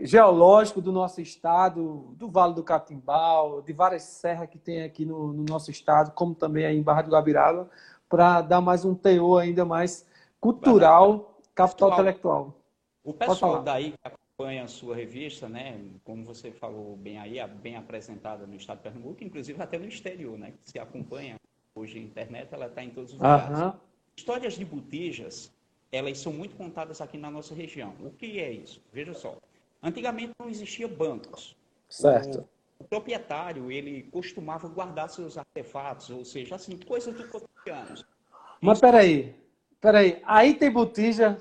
geológicos 0.00 0.82
do 0.82 0.92
nosso 0.92 1.20
estado, 1.20 2.14
do 2.16 2.28
Vale 2.28 2.54
do 2.54 2.62
Catimbau, 2.62 3.62
de 3.62 3.72
várias 3.72 4.02
serras 4.02 4.48
que 4.48 4.58
tem 4.58 4.82
aqui 4.82 5.04
no, 5.04 5.32
no 5.32 5.44
nosso 5.44 5.70
estado, 5.70 6.12
como 6.12 6.34
também 6.34 6.66
aí 6.66 6.76
em 6.76 6.82
Barra 6.82 7.02
do 7.02 7.10
Guabiraba, 7.10 7.68
para 8.08 8.42
dar 8.42 8.60
mais 8.60 8.84
um 8.84 8.94
teor 8.94 9.42
ainda 9.42 9.64
mais 9.64 10.06
cultural, 10.40 11.38
capital 11.54 11.92
intelectual. 11.92 12.54
O 13.02 13.12
pessoal 13.12 13.62
daí 13.62 13.94
acompanha 14.34 14.64
a 14.64 14.68
sua 14.68 14.96
revista, 14.96 15.48
né, 15.48 15.80
como 16.02 16.24
você 16.24 16.50
falou 16.50 16.96
bem 16.96 17.18
aí, 17.18 17.36
bem 17.62 17.76
apresentada 17.76 18.46
no 18.46 18.56
estado 18.56 18.78
de 18.78 18.82
Pernambuco, 18.82 19.22
inclusive 19.22 19.62
até 19.62 19.78
no 19.78 19.86
exterior, 19.86 20.36
né, 20.36 20.52
que 20.52 20.70
se 20.70 20.78
acompanha 20.78 21.36
hoje 21.74 21.98
a 21.98 22.02
internet, 22.02 22.52
ela 22.52 22.66
está 22.66 22.82
em 22.82 22.90
todos 22.90 23.12
os 23.12 23.16
lugares. 23.16 23.58
Uhum. 23.58 23.72
Histórias 24.16 24.54
de 24.54 24.64
botijas, 24.64 25.52
elas 25.90 26.18
são 26.18 26.32
muito 26.32 26.56
contadas 26.56 27.00
aqui 27.00 27.16
na 27.16 27.30
nossa 27.30 27.54
região. 27.54 27.94
O 28.00 28.10
que 28.10 28.40
é 28.40 28.50
isso? 28.50 28.82
Veja 28.92 29.14
só. 29.14 29.36
Antigamente 29.82 30.32
não 30.38 30.48
existia 30.48 30.88
bancos. 30.88 31.56
Certo. 31.88 32.48
O, 32.78 32.84
o 32.84 32.88
proprietário, 32.88 33.70
ele 33.70 34.04
costumava 34.04 34.68
guardar 34.68 35.08
seus 35.10 35.38
artefatos, 35.38 36.10
ou 36.10 36.24
seja, 36.24 36.56
assim, 36.56 36.76
coisas 36.76 37.14
do 37.14 37.28
cotidiano. 37.28 38.04
Mas 38.60 38.80
peraí, 38.80 39.34
peraí, 39.80 40.20
aí 40.24 40.54
tem 40.54 40.70
botija 40.70 41.38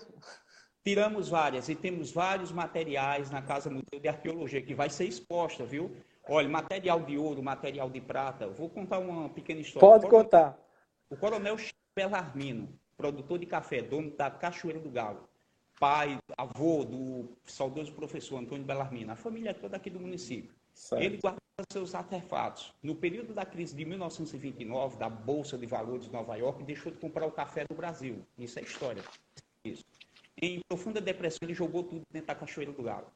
Tiramos 0.86 1.30
várias 1.30 1.70
e 1.70 1.76
temos 1.76 2.12
vários 2.12 2.52
materiais 2.52 3.32
na 3.32 3.42
Casa 3.42 3.70
Museu 3.70 4.02
de 4.02 4.08
Arqueologia 4.08 4.62
que 4.62 4.76
vai 4.76 4.90
ser 4.90 5.06
exposta, 5.06 5.66
viu? 5.66 5.96
Olha, 6.28 6.50
material 6.50 7.00
de 7.02 7.18
ouro, 7.18 7.42
material 7.42 7.90
de 7.90 8.02
prata. 8.02 8.50
Vou 8.50 8.70
contar 8.70 9.00
uma 9.00 9.30
pequena 9.30 9.62
história. 9.62 9.88
Pode 9.88 10.10
contar. 10.10 10.60
O 11.10 11.16
coronel 11.16 11.56
Belarmino, 11.96 12.78
produtor 12.98 13.40
de 13.40 13.46
café, 13.46 13.82
dono 13.82 14.12
da 14.12 14.30
Cachoeira 14.30 14.80
do 14.80 14.90
Galo, 14.90 15.30
pai, 15.80 16.18
avô 16.38 16.84
do 16.84 17.30
saudoso 17.46 17.94
professor 17.94 18.38
Antônio 18.38 18.66
Belarmino, 18.66 19.12
a 19.12 19.16
família 19.16 19.54
toda 19.54 19.78
aqui 19.78 19.90
do 19.90 20.00
município. 20.00 20.54
Certo. 20.74 21.02
Ele 21.02 21.18
guardava 21.18 21.40
seus 21.72 21.96
artefatos. 21.96 22.74
No 22.82 22.96
período 22.96 23.34
da 23.34 23.46
crise 23.46 23.76
de 23.76 23.86
1929, 23.86 24.98
da 24.98 25.08
Bolsa 25.08 25.58
de 25.58 25.66
Valores 25.66 26.08
de 26.08 26.12
Nova 26.12 26.36
York, 26.36 26.64
deixou 26.64 26.92
de 26.92 26.98
comprar 26.98 27.26
o 27.26 27.32
café 27.32 27.64
do 27.70 27.76
Brasil. 27.76 28.26
Isso 28.38 28.60
é 28.60 28.64
história. 28.64 29.04
Isso 29.64 29.86
em 30.42 30.60
profunda 30.68 31.00
depressão, 31.00 31.40
ele 31.42 31.54
jogou 31.54 31.84
tudo 31.84 32.02
dentro 32.12 32.28
da 32.28 32.36
cachoeira 32.36 32.72
do 32.72 32.84
galo. 32.84 33.08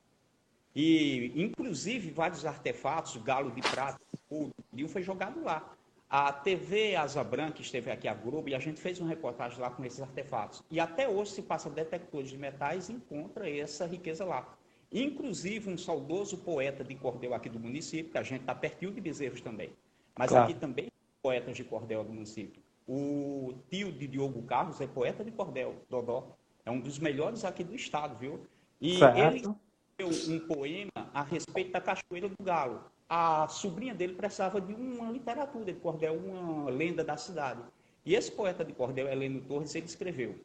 E, 0.76 1.32
inclusive, 1.36 2.11
vários 2.11 2.45
artefatos, 2.45 3.18
galo 3.18 3.51
de 3.51 3.61
prata, 3.61 3.99
ouro, 4.30 4.53
foi 4.88 5.01
jogado 5.01 5.43
lá. 5.43 5.76
A 6.09 6.32
TV 6.32 6.95
Asa 6.95 7.24
Branca 7.24 7.61
esteve 7.61 7.91
aqui, 7.91 8.07
a 8.07 8.13
Globo, 8.13 8.47
e 8.47 8.55
a 8.55 8.59
gente 8.59 8.80
fez 8.80 8.99
uma 8.99 9.09
reportagem 9.09 9.59
lá 9.59 9.70
com 9.70 9.84
esses 9.84 9.99
artefatos. 9.99 10.63
E 10.72 10.80
até 10.80 11.09
hoje 11.09 11.32
se 11.32 11.41
passa 11.41 11.70
detectores 11.70 12.30
de 12.30 12.38
metais 12.38 12.88
e 12.88 12.93
encontra 12.93 13.49
essa 13.49 13.86
riqueza 13.86 14.24
lá. 14.24 14.55
Inclusive, 14.91 15.70
um 15.70 15.78
saudoso 15.78 16.38
poeta 16.38 16.84
de 16.84 16.95
cordel 16.95 17.34
aqui 17.34 17.49
do 17.49 17.59
município, 17.59 18.11
que 18.11 18.18
a 18.18 18.24
gente 18.24 18.41
está 18.41 18.55
pertinho 18.55 18.91
de 18.91 19.01
Bezerros 19.01 19.41
também. 19.41 19.72
Mas 20.18 20.30
claro. 20.30 20.45
aqui 20.45 20.53
também 20.53 20.88
poetas 21.22 21.57
de 21.57 21.63
cordel 21.63 22.05
do 22.05 22.13
município. 22.13 22.61
O 22.88 23.53
tio 23.70 23.91
de 23.91 24.07
Diogo 24.07 24.41
Carlos 24.43 24.80
é 24.80 24.88
poeta 24.88 25.26
de 25.26 25.32
cordel, 25.32 25.76
Dodó. 25.89 26.36
É 26.68 26.70
um 26.70 26.82
dos 26.82 26.99
melhores 26.99 27.45
aqui 27.45 27.63
do 27.63 27.74
estado, 27.74 28.18
viu? 28.18 28.45
E 28.82 28.99
certo. 28.99 29.18
ele 29.18 29.38
escreveu 29.38 30.36
um 30.36 30.39
poema 30.47 30.91
a 31.13 31.24
respeito 31.24 31.72
da 31.72 31.80
Cachoeira 31.80 32.28
do 32.28 32.43
Galo. 32.43 32.84
A 33.07 33.47
sobrinha 33.47 33.95
dele 33.95 34.15
precisava 34.15 34.59
de 34.59 34.74
uma 34.74 35.09
literatura 35.09 35.63
de 35.63 35.80
cordel, 35.80 36.18
uma 36.18 36.70
lenda 36.70 37.05
da 37.05 37.15
cidade. 37.15 37.61
E 38.05 38.13
esse 38.13 38.30
poeta 38.30 38.65
de 38.65 38.74
cordel, 38.74 39.07
Heleno 39.07 39.39
Torres, 39.39 39.76
ele 39.76 39.86
escreveu 39.86 40.36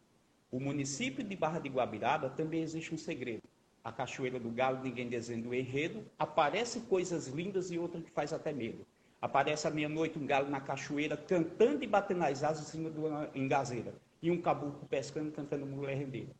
O 0.48 0.60
município 0.60 1.24
de 1.24 1.34
Barra 1.34 1.58
de 1.58 1.68
Guabiraba 1.68 2.30
também 2.30 2.62
existe 2.62 2.94
um 2.94 2.98
segredo. 2.98 3.42
A 3.82 3.90
Cachoeira 3.90 4.38
do 4.38 4.48
Galo, 4.48 4.80
ninguém 4.80 5.08
dizendo 5.08 5.48
o 5.48 5.54
enredo, 5.54 6.04
aparece 6.16 6.82
coisas 6.82 7.26
lindas 7.26 7.72
e 7.72 7.80
outras 7.80 8.04
que 8.04 8.12
faz 8.12 8.32
até 8.32 8.52
medo. 8.52 8.86
Aparece 9.20 9.66
à 9.66 9.72
meia-noite 9.72 10.20
um 10.20 10.26
galo 10.26 10.48
na 10.48 10.60
cachoeira 10.60 11.16
cantando 11.16 11.82
e 11.82 11.86
batendo 11.88 12.22
as 12.22 12.44
asas 12.44 12.68
em 12.68 12.70
cima 12.70 12.90
de 12.90 12.98
uma 12.98 13.28
engazeira. 13.34 13.92
E 14.22 14.30
um 14.30 14.40
caboclo 14.40 14.86
pescando 14.88 15.32
cantando 15.32 15.66
mulher 15.66 15.96
rendeira. 15.96 16.30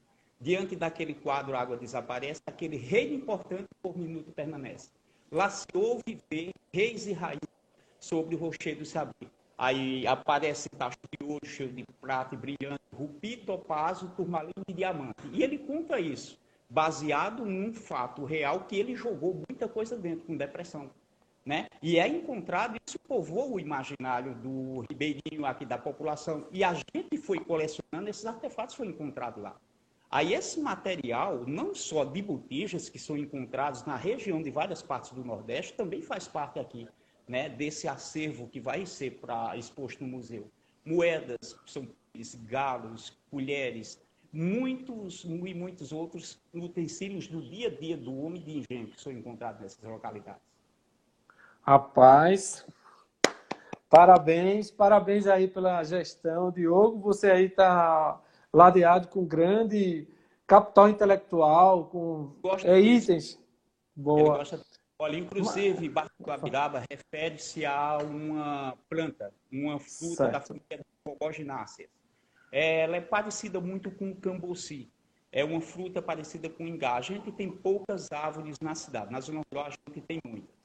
Diante 0.41 0.75
daquele 0.75 1.15
quadro, 1.15 1.57
a 1.57 1.61
água 1.61 1.77
desaparece, 1.77 2.41
aquele 2.47 2.77
reino 2.77 3.15
importante 3.15 3.67
por 3.83 3.97
minuto 3.97 4.33
permanece. 4.33 4.91
Lá 5.31 5.49
se 5.51 5.67
ouve 5.75 6.19
ver 6.31 6.53
reis 6.73 7.07
e 7.07 7.13
rainhas 7.13 7.41
sobre 7.99 8.35
o 8.35 8.39
rochedo 8.39 8.81
do 8.81 8.85
saber. 8.85 9.31
Aí 9.57 10.07
aparece 10.07 10.69
tacho 10.71 10.99
de 11.19 11.25
ouro, 11.25 11.47
cheio 11.47 11.73
de 11.73 11.85
prata 12.01 12.35
e 12.35 12.39
brilhante, 12.39 12.83
rubi, 12.93 13.37
topázio, 13.37 14.11
turmalina 14.17 14.53
e 14.67 14.73
diamante. 14.73 15.23
E 15.33 15.43
ele 15.43 15.59
conta 15.59 16.01
isso, 16.01 16.39
baseado 16.69 17.45
num 17.45 17.73
fato 17.73 18.25
real 18.25 18.65
que 18.65 18.77
ele 18.77 18.97
jogou 18.97 19.43
muita 19.49 19.69
coisa 19.69 19.97
dentro, 19.97 20.27
com 20.27 20.37
depressão. 20.37 20.91
Né? 21.45 21.67
E 21.83 21.99
é 21.99 22.07
encontrado, 22.07 22.79
isso 22.87 22.99
povoou 23.01 23.55
o 23.55 23.61
imaginário 23.61 24.35
do 24.37 24.85
ribeirinho 24.89 25.45
aqui 25.45 25.67
da 25.67 25.77
população. 25.77 26.47
E 26.53 26.63
a 26.63 26.73
gente 26.73 27.19
foi 27.19 27.41
colecionando, 27.41 28.09
esses 28.09 28.25
artefatos 28.25 28.77
foram 28.77 28.91
encontrados 28.91 29.43
lá. 29.43 29.57
Aí 30.09 30.35
esse 30.35 30.61
material, 30.61 31.45
não 31.47 31.75
só 31.75 32.05
de 32.05 32.21
botijas 32.21 32.89
que 32.89 32.99
são 32.99 33.17
encontrados 33.17 33.85
na 33.87 33.97
região 33.97 34.43
de 34.43 34.51
várias 34.51 34.83
partes 34.83 35.11
do 35.11 35.25
Nordeste, 35.25 35.73
também 35.73 36.03
faz 36.03 36.29
parte 36.29 36.59
aqui 36.59 36.87
né, 37.27 37.49
desse 37.49 37.89
acervo 37.89 38.47
que 38.47 38.61
vai 38.61 38.85
ser 38.85 39.13
para 39.13 39.57
exposto 39.57 40.05
no 40.05 40.11
museu. 40.11 40.51
Moedas, 40.85 41.57
são 41.67 41.89
galos, 42.45 43.17
colheres, 43.31 43.99
muitos 44.31 45.25
e 45.25 45.55
muitos 45.55 45.93
outros 45.93 46.39
utensílios 46.53 47.27
do 47.27 47.41
dia 47.41 47.69
a 47.69 47.71
dia 47.71 47.97
do 47.97 48.15
homem 48.15 48.43
de 48.43 48.59
engenho 48.59 48.89
que 48.89 49.01
são 49.01 49.13
encontrados 49.13 49.63
nessas 49.63 49.83
localidades. 49.83 50.52
Rapaz, 51.65 52.67
parabéns, 53.89 54.71
parabéns 54.71 55.29
aí 55.29 55.47
pela 55.47 55.85
gestão, 55.85 56.51
Diogo. 56.51 56.99
Você 57.01 57.31
aí 57.31 57.45
está 57.47 58.21
ladeado 58.53 59.07
com 59.07 59.25
grande 59.25 60.09
capital 60.45 60.89
intelectual, 60.89 61.87
com 61.87 62.37
é, 62.65 62.81
itens. 62.81 63.41
Boa. 63.95 64.39
Gosta... 64.39 64.61
Olha, 64.99 65.17
inclusive, 65.17 65.89
Barco 65.89 66.13
Guabiraba 66.21 66.83
refere-se 66.91 67.65
a 67.65 67.99
uma 67.99 68.77
planta, 68.89 69.33
uma 69.51 69.79
fruta 69.79 70.17
certo. 70.17 70.33
da 70.33 70.41
família 70.41 70.87
Fogogináceas. 71.05 71.89
Ela 72.53 72.97
é 72.97 73.01
parecida 73.01 73.61
muito 73.61 73.91
com 73.91 74.11
o 74.11 74.17
cambuci. 74.17 74.91
É 75.31 75.45
uma 75.45 75.61
fruta 75.61 76.03
parecida 76.03 76.49
com 76.51 76.65
o 76.65 76.69
ingá. 76.69 76.95
A 76.95 77.01
gente 77.01 77.33
tem 77.33 77.51
poucas 77.51 78.13
árvores 78.13 78.59
na 78.61 78.75
cidade. 78.75 79.11
Na 79.11 79.21
zona 79.21 79.41
rural 79.51 79.69
a 79.69 79.71
gente 79.71 80.01
tem 80.07 80.21
muitas. 80.25 80.62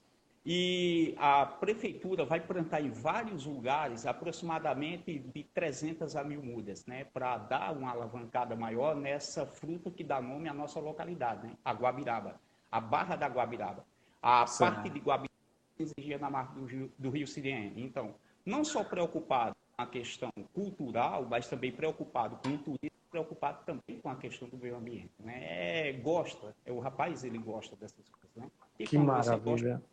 E 0.50 1.14
a 1.18 1.45
prefeitura 1.45 2.24
vai 2.24 2.39
plantar 2.39 2.80
em 2.80 2.89
vários 2.89 3.45
lugares 3.45 4.06
aproximadamente 4.06 5.20
de 5.20 5.43
300 5.43 6.16
a 6.16 6.24
mil 6.24 6.41
mudas, 6.41 6.86
né, 6.86 7.04
para 7.04 7.38
dar 7.38 7.76
uma 7.76 7.91
alavancada 7.91 8.56
maior 8.56 8.95
nessa 8.95 9.45
fruta 9.45 9.91
que 9.91 10.06
dá 10.06 10.22
nome 10.22 10.48
à 10.48 10.54
nossa 10.54 10.80
localidade, 10.80 11.45
né, 11.45 11.58
a 11.66 11.74
Guabiraba, 11.74 12.39
a 12.72 12.80
Barra 12.80 13.18
da 13.18 13.28
Guabiraba. 13.28 13.86
A 14.22 14.48
Sim. 14.48 14.64
parte 14.64 14.89
de 14.89 15.00
Guabiraba 15.00 15.34
exigia 15.78 16.18
na 16.18 16.30
marca 16.30 16.54
do 16.54 16.66
Rio, 16.66 16.91
do 16.98 17.10
Rio 17.10 17.28
Siriene. 17.28 17.84
Então, 17.84 18.16
não 18.45 18.64
só 18.64 18.86
preocupado 18.86 19.54
com 19.76 19.84
a 19.84 19.86
questão 19.86 20.32
cultural, 20.54 21.28
mas 21.30 21.50
também 21.50 21.74
preocupado 21.74 22.38
com 22.38 22.56
o 22.56 22.58
turismo, 22.58 22.98
preocupado 23.12 23.66
também 23.66 24.00
com 24.02 24.10
a 24.10 24.16
questão 24.16 24.48
do 24.48 24.56
meio 24.56 24.78
ambiente. 24.78 25.12
Né? 25.20 25.89
É, 25.89 25.91
gosta, 25.91 26.56
é, 26.66 26.72
o 26.72 26.80
rapaz 26.80 27.26
ele 27.26 27.38
gosta 27.38 27.76
dessas 27.76 28.08
coisas. 28.08 28.38
Né? 28.38 28.50
E 28.80 28.88
que 28.88 28.98
maravilha. 28.98 29.84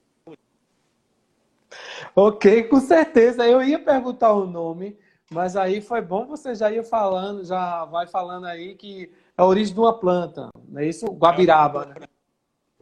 Ok, 2.14 2.64
com 2.64 2.80
certeza. 2.80 3.46
Eu 3.46 3.62
ia 3.62 3.78
perguntar 3.78 4.32
o 4.32 4.46
nome, 4.46 4.98
mas 5.30 5.56
aí 5.56 5.80
foi 5.80 6.00
bom 6.00 6.26
você 6.26 6.54
já 6.54 6.70
ia 6.70 6.84
falando, 6.84 7.44
já 7.44 7.84
vai 7.84 8.06
falando 8.06 8.46
aí 8.46 8.74
que 8.74 9.10
é 9.36 9.42
a 9.42 9.46
origem 9.46 9.74
de 9.74 9.80
uma 9.80 9.98
planta, 9.98 10.50
não 10.68 10.80
é 10.80 10.86
isso? 10.86 11.06
Guabiraba, 11.06 11.86
né? 11.86 11.94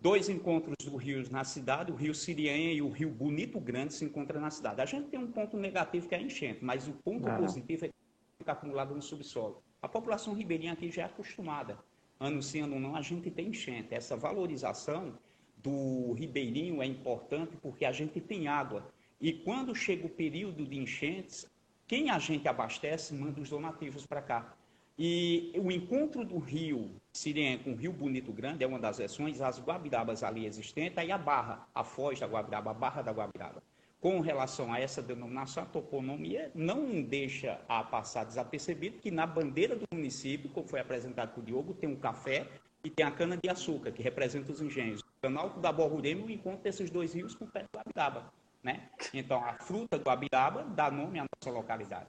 Dois 0.01 0.29
encontros 0.29 0.75
do 0.85 0.97
rio 0.97 1.23
na 1.31 1.45
cidade, 1.45 1.93
o 1.93 1.95
rio 1.95 2.13
Sirienha 2.13 2.73
e 2.73 2.83
o 2.83 2.91
rio 2.91 3.09
Bonito 3.09 3.61
Grande 3.61 3.95
se 3.95 4.05
encontram 4.05 4.41
na 4.41 4.51
cidade. 4.51 4.81
A 4.81 4.85
gente 4.85 5.09
tem 5.09 5.21
um 5.21 5.31
ponto 5.31 5.57
negativo 5.57 6.09
que 6.09 6.15
é 6.15 6.19
a 6.19 6.21
enchente, 6.21 6.59
mas 6.61 6.89
o 6.89 6.93
ponto 6.93 7.29
ah. 7.29 7.37
positivo 7.37 7.85
é 7.85 7.89
que 7.89 7.95
fica 8.37 8.51
acumulado 8.51 8.95
no 8.95 9.01
subsolo. 9.01 9.63
A 9.81 9.89
população 9.89 10.35
ribeirinha 10.35 10.73
aqui 10.73 10.91
já 10.91 11.03
é 11.03 11.05
acostumada. 11.05 11.79
Ano 12.19 12.43
sim, 12.43 12.63
ano 12.63 12.81
não, 12.81 12.97
a 12.97 13.01
gente 13.01 13.31
tem 13.31 13.49
enchente. 13.49 13.95
Essa 13.95 14.17
valorização 14.17 15.15
do 15.57 16.13
ribeirinho 16.15 16.83
é 16.83 16.87
importante 16.87 17.57
porque 17.63 17.85
a 17.85 17.93
gente 17.93 18.21
tem 18.21 18.49
água. 18.49 18.93
E 19.23 19.33
quando 19.33 19.73
chega 19.73 20.05
o 20.05 20.11
período 20.11 20.67
de 20.67 20.77
enchentes, 20.77 21.47
quem 21.87 22.11
a 22.11 22.19
gente 22.19 22.49
abastece 22.49 23.15
manda 23.15 23.41
os 23.41 23.49
donativos 23.49 24.05
para 24.05 24.21
cá. 24.21 24.53
E 24.99 25.53
o 25.57 25.71
encontro 25.71 26.25
do 26.25 26.39
rio 26.39 26.91
Sirene 27.13 27.63
com 27.63 27.71
o 27.71 27.77
Rio 27.77 27.93
Bonito 27.93 28.33
Grande 28.33 28.65
é 28.65 28.67
uma 28.67 28.81
das 28.81 28.99
versões, 28.99 29.41
as 29.41 29.61
Guabirabas 29.61 30.25
ali 30.25 30.45
existentes, 30.45 30.99
aí 30.99 31.13
a 31.13 31.17
Barra, 31.17 31.69
a 31.73 31.85
Foz 31.85 32.19
da 32.19 32.27
Guabiraba, 32.27 32.73
a 32.73 32.75
Barra 32.75 33.01
da 33.01 33.13
Guabiraba. 33.13 33.63
Com 34.01 34.19
relação 34.19 34.73
a 34.73 34.81
essa 34.81 35.01
denominação, 35.01 35.63
a 35.63 35.67
toponomia 35.67 36.51
não 36.53 37.01
deixa 37.01 37.61
a 37.69 37.85
passar 37.85 38.25
desapercebido 38.25 38.99
que 38.99 39.13
na 39.13 39.25
bandeira 39.25 39.77
do 39.77 39.87
município, 39.95 40.51
como 40.51 40.67
foi 40.67 40.81
apresentado 40.81 41.33
por 41.33 41.45
Diogo, 41.45 41.75
tem 41.75 41.89
um 41.89 41.95
café 41.95 42.49
e 42.83 42.91
tem 42.91 43.07
a 43.07 43.11
cana-de-açúcar, 43.13 43.93
que 43.93 44.03
representa 44.03 44.51
os 44.51 44.61
engenhos. 44.61 45.01
O 45.01 45.23
canal 45.23 45.51
da 45.51 45.71
Borrurema, 45.71 46.27
o 46.27 46.31
encontro 46.31 46.65
desses 46.65 46.91
dois 46.91 47.15
rios 47.15 47.37
com 47.37 47.45
o 47.45 47.49
pé 47.49 47.61
do 47.61 47.69
Guabiraba. 47.79 48.42
Né? 48.63 48.83
Então, 49.13 49.45
a 49.45 49.55
fruta 49.55 49.99
do 49.99 50.09
abiraba 50.09 50.63
dá 50.63 50.91
nome 50.91 51.19
à 51.19 51.25
nossa 51.25 51.57
localidade. 51.57 52.07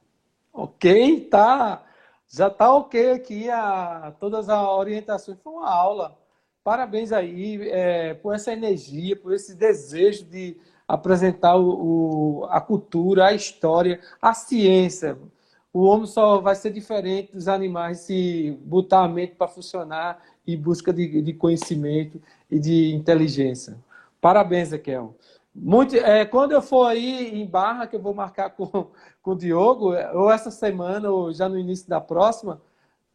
Ok, 0.54 1.22
tá. 1.32 1.84
Já 2.30 2.50
tá 2.50 2.74
ok 2.74 3.12
aqui 3.12 3.50
a, 3.50 4.14
todas 4.20 4.50
as 4.50 4.68
orientações. 4.68 5.38
Foi 5.44 5.54
uma 5.54 5.70
aula. 5.70 6.18
Parabéns 6.64 7.12
aí 7.12 7.70
é, 7.70 8.14
por 8.14 8.34
essa 8.34 8.54
energia, 8.54 9.16
por 9.16 9.34
esse 9.34 9.56
desejo 9.56 10.26
de 10.26 10.58
apresentar 10.88 11.56
o, 11.56 12.42
o, 12.42 12.46
a 12.46 12.62
cultura, 12.62 13.26
a 13.26 13.34
história, 13.34 14.00
a 14.22 14.34
ciência. 14.34 15.18
O 15.74 15.84
homem 15.84 16.06
só 16.06 16.40
vai 16.40 16.56
ser 16.56 16.72
diferente 16.72 17.34
dos 17.34 17.48
animais 17.48 18.02
se 18.02 18.58
botar 18.62 19.04
a 19.04 19.08
mente 19.08 19.36
para 19.36 19.48
funcionar 19.48 20.22
em 20.46 20.56
busca 20.56 20.94
de, 20.94 21.22
de 21.22 21.34
conhecimento 21.34 22.22
e 22.50 22.60
de 22.60 22.94
inteligência. 22.94 23.76
Parabéns, 24.22 24.68
Ezequiel. 24.70 25.16
Muito, 25.56 25.96
é, 25.96 26.26
quando 26.26 26.52
eu 26.52 26.62
for 26.62 26.86
aí 26.88 27.40
em 27.40 27.46
Barra, 27.46 27.86
que 27.86 27.96
eu 27.96 28.02
vou 28.02 28.14
marcar 28.14 28.50
com, 28.50 28.92
com 29.22 29.32
o 29.32 29.38
Diogo, 29.38 29.94
ou 30.14 30.32
essa 30.32 30.50
semana, 30.50 31.12
ou 31.12 31.32
já 31.32 31.48
no 31.48 31.60
início 31.60 31.88
da 31.88 32.02
próxima, 32.02 32.60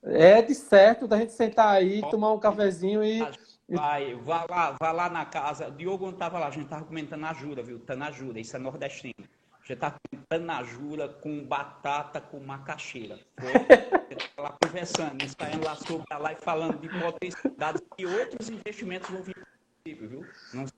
é 0.03 0.41
de 0.41 0.55
certo 0.55 1.09
da 1.09 1.19
gente 1.19 1.33
sentar 1.33 1.69
aí, 1.69 2.01
tomar 2.11 2.33
um 2.33 2.39
cafezinho 2.39 3.03
e. 3.03 3.27
Vai, 3.69 4.15
vá 4.15 4.47
lá, 4.49 4.77
vá 4.81 4.93
lá 4.93 5.11
na 5.11 5.27
casa. 5.27 5.69
O 5.69 5.73
Diogo 5.73 6.07
não 6.07 6.13
estava 6.13 6.39
lá, 6.39 6.47
a 6.47 6.51
gente 6.51 6.65
estava 6.65 6.85
comendo 6.85 7.11
tanajura, 7.11 7.63
viu? 7.63 7.79
Tanajura, 7.81 8.41
isso 8.41 8.57
é 8.57 8.59
nordestino. 8.59 9.13
A 9.19 9.59
gente 9.61 9.73
estava 9.73 9.97
comendo 10.09 10.27
tanajura 10.27 11.09
com 11.09 11.45
batata 11.45 12.19
com 12.19 12.41
macaxeira. 12.41 13.19
Foi 13.39 13.53
lá 14.43 14.57
conversando, 14.63 15.19
saindo 15.39 15.65
lá 15.67 15.75
sobre 15.75 16.07
lá 16.19 16.33
e 16.33 16.37
falando 16.37 16.79
de 16.79 16.89
potencialidades 16.89 17.83
e 17.99 18.07
outros 18.07 18.49
investimentos 18.49 19.11
vão 19.11 19.23
vir 19.23 19.37
viu? 19.95 20.25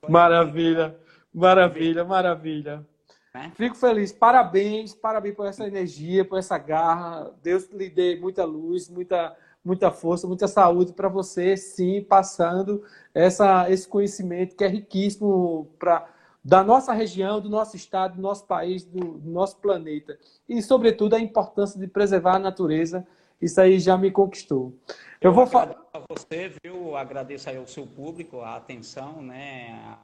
Maravilha. 0.07 0.95
Maravilha, 1.33 2.03
maravilha. 2.03 2.85
Né? 3.33 3.51
Fico 3.55 3.75
feliz. 3.75 4.11
Parabéns, 4.11 4.93
parabéns 4.93 5.35
por 5.35 5.45
essa 5.45 5.65
energia, 5.65 6.25
por 6.25 6.37
essa 6.37 6.57
garra. 6.57 7.31
Deus 7.41 7.69
lhe 7.71 7.89
dê 7.89 8.17
muita 8.17 8.43
luz, 8.43 8.89
muita, 8.89 9.35
muita 9.63 9.91
força, 9.91 10.27
muita 10.27 10.47
saúde 10.47 10.93
para 10.93 11.07
você, 11.07 11.55
sim, 11.55 12.01
passando 12.01 12.83
essa, 13.13 13.69
esse 13.69 13.87
conhecimento 13.87 14.55
que 14.55 14.63
é 14.63 14.67
riquíssimo 14.67 15.69
para 15.79 16.07
da 16.43 16.63
nossa 16.63 16.91
região, 16.91 17.39
do 17.39 17.49
nosso 17.49 17.75
estado, 17.75 18.15
do 18.15 18.21
nosso 18.21 18.47
país, 18.47 18.83
do, 18.83 19.19
do 19.19 19.29
nosso 19.29 19.57
planeta. 19.57 20.17
E, 20.49 20.59
sobretudo, 20.61 21.15
a 21.15 21.19
importância 21.19 21.79
de 21.79 21.87
preservar 21.87 22.37
a 22.37 22.39
natureza. 22.39 23.05
Isso 23.39 23.59
aí 23.61 23.79
já 23.79 23.97
me 23.97 24.11
conquistou. 24.11 24.73
Eu, 25.19 25.29
Eu 25.29 25.33
vou 25.33 25.47
falar. 25.47 25.75
a 25.93 26.01
você, 26.09 26.51
viu? 26.63 26.95
Agradeço 26.95 27.49
aí 27.49 27.57
ao 27.57 27.67
seu 27.67 27.85
público, 27.85 28.39
a 28.41 28.55
atenção, 28.55 29.21
né? 29.21 29.97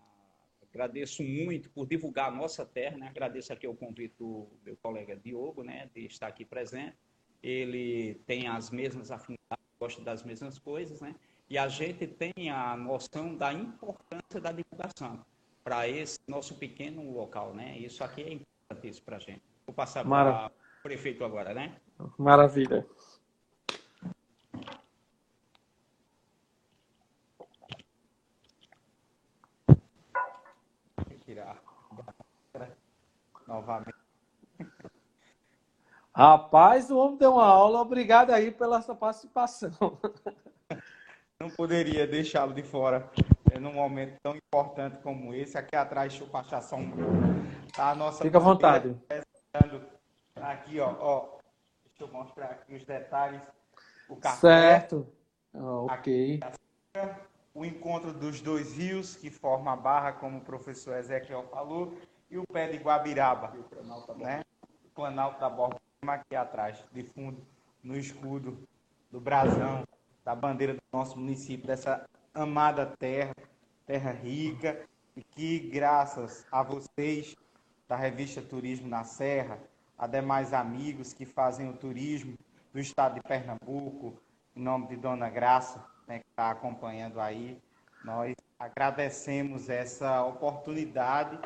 Agradeço 0.78 1.24
muito 1.24 1.72
por 1.72 1.88
divulgar 1.88 2.28
a 2.28 2.32
nossa 2.32 2.64
terra, 2.64 2.98
né? 2.98 3.08
Agradeço 3.08 3.52
aqui 3.52 3.68
o 3.68 3.74
convite 3.74 4.14
do 4.20 4.48
meu 4.64 4.78
colega 4.78 5.16
Diogo, 5.16 5.64
né, 5.64 5.90
de 5.92 6.06
estar 6.06 6.28
aqui 6.28 6.46
presente. 6.46 6.96
Ele 7.42 8.22
tem 8.28 8.48
as 8.48 8.70
mesmas 8.70 9.10
afinidades, 9.10 9.66
gosta 9.80 10.04
das 10.04 10.22
mesmas 10.22 10.60
coisas, 10.60 11.02
né? 11.02 11.16
E 11.50 11.58
a 11.58 11.68
gente 11.68 12.06
tem 12.06 12.52
a 12.52 12.78
noção 12.78 13.36
da 13.36 13.52
importância 13.52 14.40
da 14.40 14.52
divulgação 14.52 15.26
para 15.64 15.88
esse 15.88 16.20
nosso 16.28 16.56
pequeno 16.60 17.12
local, 17.12 17.56
né? 17.56 17.76
Isso 17.80 18.04
aqui 18.04 18.22
é 18.22 18.34
importante 18.34 19.02
para 19.02 19.18
a 19.18 19.20
gente. 19.20 19.42
Vou 19.66 19.74
passar 19.74 20.06
para 20.06 20.52
o 20.80 20.84
prefeito 20.84 21.26
agora, 21.26 21.56
né? 21.56 21.76
Maravilha. 22.20 22.86
tirar 31.28 31.62
novamente. 33.48 33.96
Rapaz, 36.14 36.90
o 36.90 36.98
homem 36.98 37.18
deu 37.18 37.34
uma 37.34 37.46
aula. 37.46 37.80
Obrigado 37.80 38.32
aí 38.32 38.52
pela 38.52 38.82
sua 38.82 38.96
participação. 38.96 39.72
Não 41.40 41.50
poderia 41.52 42.08
deixá-lo 42.08 42.54
de 42.54 42.64
fora 42.64 43.08
é, 43.52 43.60
num 43.60 43.74
momento 43.74 44.18
tão 44.24 44.36
importante 44.36 44.98
como 45.04 45.34
esse. 45.34 45.56
Aqui 45.56 45.76
atrás, 45.76 46.12
deixa 46.12 46.26
eu 46.26 46.30
passar 46.30 46.62
só 46.62 46.76
um 46.76 46.92
Tá 47.76 47.92
a 47.92 47.96
nossa 47.96 48.24
Fica 48.24 48.40
à 48.40 48.42
vontade. 48.42 48.98
Aqui, 50.36 50.80
ó, 50.80 50.96
ó. 51.00 51.38
Deixa 51.86 52.04
eu 52.04 52.08
mostrar 52.08 52.46
aqui 52.48 52.76
os 52.76 52.84
detalhes. 52.84 53.42
O 54.10 54.16
café. 54.16 54.40
Certo. 54.40 55.08
Oh, 55.54 55.86
ok. 55.86 56.40
Aqui, 56.42 57.16
o 57.54 57.64
encontro 57.64 58.12
dos 58.14 58.42
dois 58.42 58.76
rios 58.76 59.16
que 59.16 59.30
forma 59.30 59.74
a 59.74 59.76
barra, 59.76 60.14
como 60.14 60.40
o 60.40 60.42
professor 60.42 60.98
Ezequiel 60.98 61.44
falou, 61.52 61.96
e 62.30 62.38
o 62.38 62.46
pé 62.48 62.68
de 62.68 62.78
Guabiraba, 62.78 63.54
né? 64.18 64.44
O 64.86 64.90
Planalto 64.90 65.40
da 65.40 65.50
Borba 65.50 65.80
aqui 66.08 66.36
atrás, 66.36 66.84
de 66.92 67.04
fundo, 67.04 67.46
no 67.84 67.98
escudo 67.98 68.68
do 69.12 69.20
brasão, 69.20 69.88
da 70.24 70.36
bandeira 70.36 70.74
do 70.74 70.82
nosso 70.92 71.18
município, 71.18 71.68
dessa 71.68 72.06
amada 72.34 72.86
terra, 72.86 73.36
terra 73.86 74.12
rica, 74.12 74.86
e 75.16 75.24
que 75.24 75.60
graças 75.60 76.46
a 76.52 76.62
vocês 76.62 77.36
da 77.88 77.96
revista 77.96 78.42
Turismo 78.42 78.88
na 78.88 79.04
Serra, 79.04 79.60
a 79.98 80.06
demais 80.06 80.54
amigos 80.54 81.14
que 81.14 81.26
fazem 81.26 81.70
o 81.70 81.74
turismo 81.74 82.38
do 82.72 82.80
estado 82.80 83.16
de 83.16 83.22
Pernambuco, 83.22 84.22
em 84.56 84.62
nome 84.62 84.88
de 84.88 84.98
Dona 84.98 85.30
Graça, 85.30 85.84
né, 86.06 86.20
que 86.20 86.26
está 86.30 86.52
acompanhando 86.52 87.20
aí, 87.20 87.60
nós 88.04 88.36
agradecemos 88.60 89.70
essa 89.70 90.24
oportunidade 90.24 91.40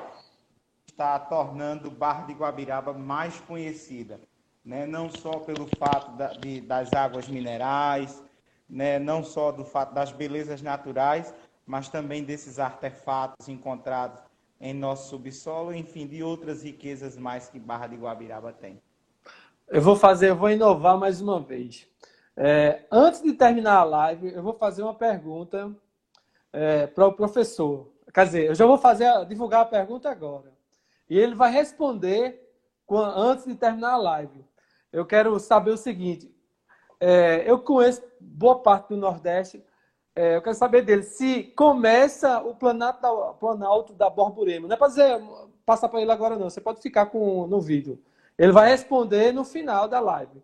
estar 0.92 1.20
tornando 1.28 1.90
Barra 1.90 2.26
de 2.26 2.34
Guabiraba 2.34 2.94
mais 2.94 3.40
conhecida 3.42 4.20
né? 4.64 4.86
não 4.86 5.10
só 5.10 5.32
pelo 5.40 5.68
fato 5.78 6.16
da, 6.16 6.28
de, 6.28 6.62
das 6.62 6.94
águas 6.94 7.28
minerais, 7.28 8.24
né? 8.70 9.00
não 9.00 9.24
só 9.24 9.52
do 9.52 9.66
fato 9.66 9.94
das 9.94 10.12
belezas 10.12 10.62
naturais, 10.62 11.34
mas 11.66 11.90
também 11.90 12.24
desses 12.24 12.60
artefatos 12.60 13.50
encontrados 13.50 14.20
em 14.60 14.74
nosso 14.74 15.10
subsolo, 15.10 15.74
enfim, 15.74 16.06
de 16.06 16.22
outras 16.22 16.64
riquezas 16.64 17.18
mais 17.18 17.50
que 17.50 17.60
Barra 17.60 17.88
de 17.88 17.96
Guabiraba 17.96 18.54
tem. 18.54 18.82
Eu 19.68 19.82
vou 19.82 19.96
fazer, 19.96 20.30
eu 20.30 20.36
vou 20.36 20.50
inovar 20.50 20.98
mais 20.98 21.22
uma 21.22 21.40
vez. 21.40 21.88
É, 22.36 22.86
antes 22.92 23.22
de 23.22 23.34
terminar 23.34 23.78
a 23.78 23.84
live, 23.84 24.34
eu 24.34 24.44
vou 24.44 24.54
fazer 24.54 24.84
uma 24.84 24.94
pergunta 24.94 25.74
é, 26.54 26.86
para 26.88 27.08
o 27.08 27.14
professor. 27.14 27.92
Quer 28.14 28.26
dizer, 28.26 28.46
eu 28.48 28.56
já 28.56 28.66
vou 28.66 28.78
fazer 28.78 29.26
divulgar 29.26 29.62
a 29.62 29.66
pergunta 29.66 30.10
agora. 30.10 30.52
E 31.12 31.20
ele 31.20 31.36
vai 31.36 31.52
responder 31.52 32.42
antes 33.16 33.46
de 33.46 33.56
terminar 33.56 33.92
a 33.94 33.98
live 33.98 34.44
eu 34.92 35.06
quero 35.06 35.40
saber 35.40 35.72
o 35.72 35.78
seguinte. 35.78 36.34
É, 37.00 37.50
eu 37.50 37.60
conheço 37.60 38.04
boa 38.20 38.60
parte 38.60 38.90
do 38.90 38.98
Nordeste. 38.98 39.64
É, 40.14 40.36
eu 40.36 40.42
quero 40.42 40.56
saber 40.56 40.84
dele 40.84 41.04
se 41.04 41.44
começa 41.56 42.40
o 42.42 42.54
Planalto 42.54 43.02
da, 43.02 43.34
Planalto 43.34 43.94
da 43.94 44.10
Borborema. 44.10 44.68
Não 44.68 44.76
é 44.76 44.78
para 44.78 44.90
passar 45.66 45.88
para 45.88 46.02
ele 46.02 46.12
agora, 46.12 46.36
não. 46.36 46.50
Você 46.50 46.60
pode 46.60 46.82
ficar 46.82 47.06
com, 47.06 47.48
no 47.48 47.62
vídeo. 47.62 48.04
Ele 48.38 48.52
vai 48.52 48.70
responder 48.70 49.32
no 49.32 49.46
final 49.46 49.88
da 49.88 50.00
live. 50.00 50.44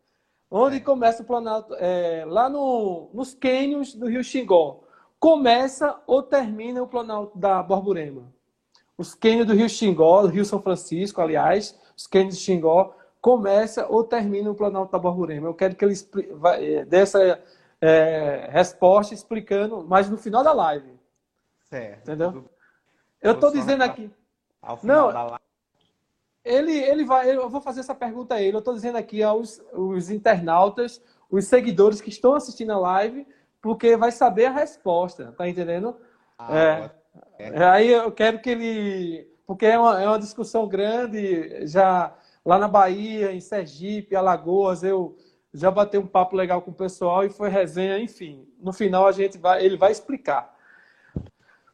Onde 0.49 0.79
começa 0.79 1.21
o 1.23 1.25
Planalto? 1.25 1.75
É, 1.75 2.23
lá 2.25 2.49
no, 2.49 3.09
nos 3.13 3.33
cânions 3.33 3.93
do 3.93 4.07
Rio 4.07 4.23
Xingó. 4.23 4.81
Começa 5.19 6.01
ou 6.07 6.23
termina 6.23 6.81
o 6.81 6.87
Planalto 6.87 7.37
da 7.37 7.61
Borborema? 7.61 8.31
Os 8.97 9.13
cânions 9.13 9.45
do 9.45 9.53
Rio 9.53 9.69
Xingó, 9.69 10.23
do 10.23 10.27
Rio 10.27 10.43
São 10.43 10.61
Francisco, 10.61 11.21
aliás, 11.21 11.77
os 11.95 12.07
cânions 12.07 12.35
do 12.35 12.41
Xingó, 12.41 12.95
começa 13.21 13.85
ou 13.87 14.03
termina 14.03 14.49
o 14.49 14.55
Planalto 14.55 14.91
da 14.91 14.97
Borborema. 14.97 15.47
Eu 15.47 15.53
quero 15.53 15.75
que 15.75 15.85
ele 15.85 15.93
é, 16.59 16.85
dê 16.85 16.97
essa 16.97 17.39
é, 17.81 18.49
resposta 18.51 19.13
explicando, 19.13 19.85
mas 19.87 20.09
no 20.09 20.17
final 20.17 20.43
da 20.43 20.53
live. 20.53 20.97
Certo. 21.69 22.01
Entendeu? 22.01 22.45
Eu 23.21 23.33
estou 23.33 23.51
dizendo 23.51 23.83
aqui. 23.83 24.11
Ao 24.61 24.77
final 24.77 25.07
não, 25.07 25.13
da 25.13 25.23
live. 25.23 25.43
Ele, 26.43 26.71
ele 26.71 27.03
vai, 27.03 27.35
eu 27.35 27.49
vou 27.49 27.59
fazer 27.59 27.81
essa 27.81 27.93
pergunta 27.93 28.35
a 28.35 28.41
ele. 28.41 28.55
Eu 28.55 28.59
estou 28.59 28.73
dizendo 28.73 28.97
aqui 28.97 29.21
aos 29.21 29.61
os 29.73 30.09
internautas, 30.09 31.01
os 31.29 31.45
seguidores 31.45 31.99
que 31.99 32.09
estão 32.09 32.35
assistindo 32.35 32.71
a 32.71 32.79
live, 32.79 33.27
porque 33.61 33.97
vai 33.97 34.11
saber 34.11 34.45
a 34.45 34.51
resposta, 34.51 35.33
tá 35.37 35.47
entendendo? 35.47 35.97
Ah, 36.37 36.57
é, 36.57 36.91
é. 37.37 37.63
Aí 37.63 37.91
eu 37.91 38.11
quero 38.11 38.39
que 38.39 38.49
ele. 38.49 39.27
Porque 39.45 39.65
é 39.65 39.79
uma, 39.79 40.01
é 40.01 40.07
uma 40.07 40.19
discussão 40.19 40.67
grande, 40.67 41.65
já 41.67 42.13
Lá 42.47 42.57
na 42.57 42.69
Bahia, 42.69 43.33
em 43.33 43.41
Sergipe, 43.41 44.15
Alagoas, 44.15 44.81
eu 44.81 45.17
já 45.53 45.69
bati 45.69 45.97
um 45.97 46.07
papo 46.07 46.33
legal 46.33 46.61
com 46.61 46.71
o 46.71 46.73
pessoal 46.73 47.25
e 47.25 47.29
foi 47.29 47.49
resenha, 47.49 47.99
enfim. 47.99 48.47
No 48.57 48.71
final 48.71 49.05
a 49.05 49.11
gente 49.11 49.37
vai, 49.37 49.65
ele 49.65 49.75
vai 49.75 49.91
explicar. 49.91 50.55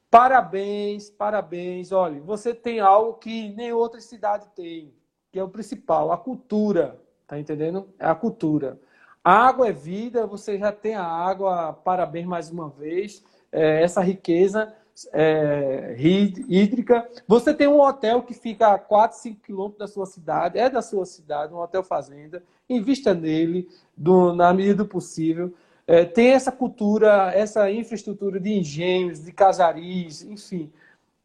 Parabéns, 0.10 1.12
parabéns. 1.12 1.92
Olha, 1.92 2.20
você 2.22 2.56
tem 2.56 2.80
algo 2.80 3.20
que 3.20 3.50
nem 3.50 3.72
outra 3.72 4.02
cidade 4.02 4.48
tem, 4.56 4.92
que 5.32 5.38
é 5.38 5.44
o 5.44 5.48
principal, 5.48 6.12
a 6.12 6.18
cultura. 6.18 7.00
Tá 7.28 7.38
entendendo? 7.38 7.94
É 8.00 8.08
a 8.08 8.16
cultura. 8.16 8.80
A 9.24 9.46
água 9.48 9.68
é 9.68 9.72
vida, 9.72 10.26
você 10.26 10.58
já 10.58 10.72
tem 10.72 10.96
a 10.96 11.06
água, 11.06 11.72
parabéns 11.72 12.26
mais 12.26 12.50
uma 12.50 12.68
vez. 12.68 13.24
É, 13.52 13.84
essa 13.84 14.02
riqueza 14.02 14.74
é, 15.12 15.96
hídrica. 15.98 17.10
Você 17.28 17.54
tem 17.54 17.68
um 17.68 17.80
hotel 17.80 18.22
que 18.22 18.34
fica 18.34 18.74
a 18.74 18.80
4, 18.80 19.18
5 19.18 19.42
quilômetros 19.42 19.80
da 19.80 19.88
sua 19.88 20.06
cidade, 20.06 20.60
é 20.60 20.70
da 20.70 20.82
sua 20.82 21.06
cidade, 21.06 21.54
um 21.54 21.60
hotel 21.60 21.84
fazenda. 21.84 22.44
Invista 22.70 23.14
nele 23.14 23.68
do, 23.96 24.34
na 24.34 24.54
medida 24.54 24.84
do 24.84 24.86
possível. 24.88 25.54
É, 25.86 26.06
tem 26.06 26.32
essa 26.32 26.52
cultura, 26.52 27.32
essa 27.34 27.70
infraestrutura 27.70 28.40
de 28.40 28.52
engenhos, 28.52 29.24
de 29.24 29.32
casaris, 29.32 30.24
enfim, 30.24 30.72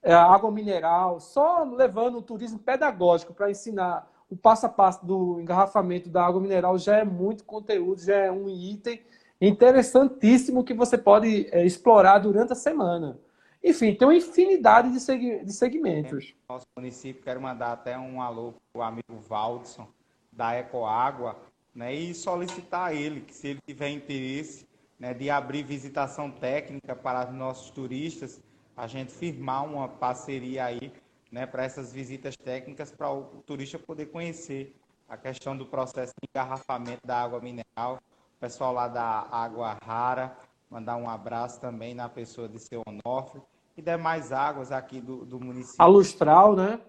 é, 0.02 0.12
água 0.12 0.50
mineral, 0.50 1.20
só 1.20 1.62
levando 1.62 2.18
o 2.18 2.22
turismo 2.22 2.58
pedagógico 2.58 3.32
para 3.32 3.50
ensinar 3.50 4.10
o 4.30 4.36
passo 4.36 4.66
a 4.66 4.68
passo 4.68 5.06
do 5.06 5.40
engarrafamento 5.40 6.08
da 6.08 6.24
água 6.24 6.40
mineral 6.40 6.76
já 6.78 6.98
é 6.98 7.04
muito 7.04 7.44
conteúdo, 7.44 8.00
já 8.02 8.16
é 8.16 8.32
um 8.32 8.48
item 8.48 9.00
interessantíssimo 9.40 10.64
que 10.64 10.74
você 10.74 10.98
pode 10.98 11.48
é, 11.52 11.64
explorar 11.64 12.18
durante 12.18 12.52
a 12.52 12.56
semana. 12.56 13.18
Enfim, 13.62 13.94
tem 13.94 14.06
uma 14.06 14.14
infinidade 14.14 14.92
de, 14.92 15.00
seg 15.00 15.44
de 15.44 15.52
segmentos. 15.52 16.34
Nosso 16.48 16.66
município, 16.76 17.22
quero 17.22 17.40
mandar 17.40 17.72
até 17.72 17.98
um 17.98 18.22
alô 18.22 18.54
para 18.72 18.80
o 18.80 18.82
amigo 18.82 19.16
Valdson, 19.28 19.88
da 20.32 20.56
Ecoágua, 20.56 21.36
né, 21.74 21.92
e 21.94 22.14
solicitar 22.14 22.88
a 22.88 22.94
ele 22.94 23.20
que, 23.22 23.34
se 23.34 23.48
ele 23.48 23.60
tiver 23.66 23.90
interesse 23.90 24.66
né, 24.98 25.12
de 25.12 25.28
abrir 25.30 25.62
visitação 25.64 26.30
técnica 26.30 26.94
para 26.94 27.28
os 27.28 27.34
nossos 27.34 27.70
turistas, 27.70 28.40
a 28.76 28.86
gente 28.86 29.12
firmar 29.12 29.64
uma 29.64 29.88
parceria 29.88 30.64
aí 30.64 30.92
né, 31.30 31.46
para 31.46 31.64
essas 31.64 31.92
visitas 31.92 32.36
técnicas 32.36 32.90
para 32.90 33.10
o 33.10 33.24
turista 33.44 33.78
poder 33.78 34.06
conhecer 34.06 34.74
a 35.08 35.16
questão 35.16 35.56
do 35.56 35.66
processo 35.66 36.12
de 36.22 36.28
engarrafamento 36.28 37.04
da 37.04 37.22
água 37.22 37.40
mineral, 37.40 37.98
o 38.36 38.40
pessoal 38.40 38.72
lá 38.72 38.88
da 38.88 39.26
Água 39.30 39.76
Rara, 39.82 40.36
Mandar 40.70 40.96
um 40.96 41.08
abraço 41.08 41.60
também 41.60 41.94
na 41.94 42.08
pessoa 42.08 42.48
de 42.48 42.58
seu 42.58 42.82
Onofre 42.86 43.40
e 43.76 43.82
demais 43.82 44.32
águas 44.32 44.70
aqui 44.70 45.00
do, 45.00 45.24
do 45.24 45.40
município. 45.40 45.82
A 45.82 45.86
Lustral, 45.86 46.54
né? 46.54 46.80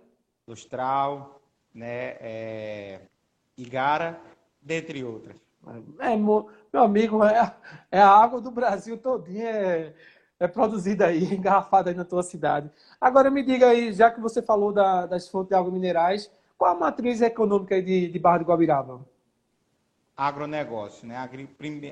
Lustral, 0.47 1.39
né? 1.73 2.17
É, 2.19 3.01
Igara, 3.57 4.19
dentre 4.61 5.03
outras. 5.03 5.37
É, 5.99 6.15
meu 6.15 6.49
amigo, 6.73 7.23
é, 7.23 7.55
é 7.91 7.99
a 8.01 8.09
água 8.09 8.41
do 8.41 8.49
Brasil 8.51 8.97
todinha 8.97 9.49
é, 9.49 9.93
é 10.39 10.47
produzida 10.47 11.07
aí, 11.07 11.23
engarrafada 11.35 11.89
aí 11.89 11.95
na 11.95 12.05
tua 12.05 12.23
cidade. 12.23 12.69
Agora 12.99 13.29
me 13.29 13.43
diga 13.43 13.67
aí, 13.67 13.93
já 13.93 14.09
que 14.09 14.19
você 14.19 14.41
falou 14.41 14.73
da, 14.73 15.05
das 15.05 15.29
fontes 15.29 15.49
de 15.49 15.55
água 15.55 15.71
minerais, 15.71 16.31
qual 16.57 16.71
a 16.71 16.79
matriz 16.79 17.21
econômica 17.21 17.81
de, 17.81 18.09
de 18.09 18.19
Barra 18.19 18.39
de 18.39 18.45
Guabiraba? 18.45 18.99
Agronegócio, 20.17 21.07
né? 21.07 21.15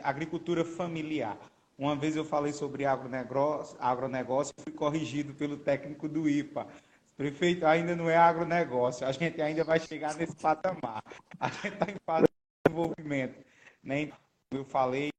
Agricultura 0.04 0.66
familiar. 0.66 1.38
Uma 1.78 1.96
vez 1.96 2.16
eu 2.16 2.26
falei 2.26 2.52
sobre 2.54 2.86
agronegócio, 2.86 3.78
agronegócio 3.80 4.54
fui 4.64 4.74
corrigido 4.74 5.36
pelo 5.36 5.58
técnico 5.58 6.10
do 6.10 6.28
IPA. 6.28 6.68
Prefeito, 7.16 7.68
ainda 7.68 7.96
não 7.96 8.10
é 8.10 8.18
agronegócio, 8.18 9.06
a 9.06 9.12
gente 9.12 9.40
ainda 9.40 9.64
vai 9.64 9.80
chegar 9.80 10.16
nesse 10.16 10.36
patamar. 10.36 11.04
A 11.40 11.50
gente 11.50 11.74
está 11.74 11.86
em 11.92 11.98
fase 12.04 12.26
de 12.26 12.34
desenvolvimento. 12.66 13.46
Né? 13.84 14.12
Eu 14.52 14.66
falei 14.66 15.10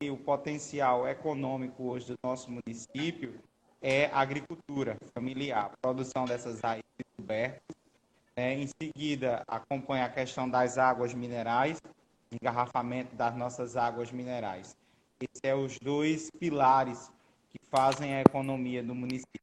que 0.00 0.10
o 0.10 0.16
potencial 0.16 1.06
econômico 1.06 1.84
hoje 1.84 2.06
do 2.06 2.18
nosso 2.24 2.50
município 2.50 3.40
é 3.80 4.06
agricultura 4.06 4.96
familiar, 5.14 5.70
produção 5.80 6.24
dessas 6.24 6.60
raízes 6.60 6.84
cobertas. 7.16 7.76
Né? 8.36 8.54
Em 8.54 8.66
seguida, 8.66 9.44
acompanha 9.46 10.06
a 10.06 10.10
questão 10.10 10.50
das 10.50 10.76
águas 10.76 11.14
minerais, 11.14 11.80
engarrafamento 12.32 13.14
das 13.14 13.36
nossas 13.36 13.76
águas 13.76 14.10
minerais. 14.10 14.76
Esses 15.20 15.40
são 15.44 15.64
os 15.64 15.78
dois 15.80 16.30
pilares 16.30 17.12
que 17.50 17.58
fazem 17.68 18.14
a 18.14 18.20
economia 18.20 18.84
do 18.84 18.94
município. 18.94 19.40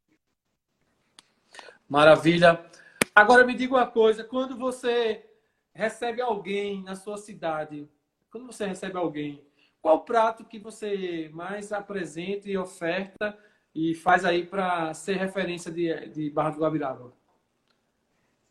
Maravilha. 1.90 2.66
Agora 3.14 3.46
me 3.46 3.54
diga 3.54 3.74
uma 3.74 3.86
coisa, 3.86 4.24
quando 4.24 4.58
você 4.58 5.26
recebe 5.74 6.22
alguém 6.22 6.82
na 6.82 6.96
sua 6.96 7.18
cidade, 7.18 7.90
quando 8.32 8.48
você 8.48 8.66
recebe 8.66 8.98
alguém, 8.98 9.46
qual 9.82 10.06
prato 10.06 10.46
que 10.46 10.58
você 10.58 11.30
mais 11.34 11.74
apresenta 11.74 12.50
e 12.50 12.58
oferta 12.58 13.38
e 13.74 13.94
faz 13.94 14.24
aí 14.24 14.46
para 14.46 14.94
ser 14.94 15.18
referência 15.18 15.70
de, 15.70 16.08
de 16.08 16.30
Barra 16.30 16.52
do 16.52 16.60
Guabiraba? 16.60 17.12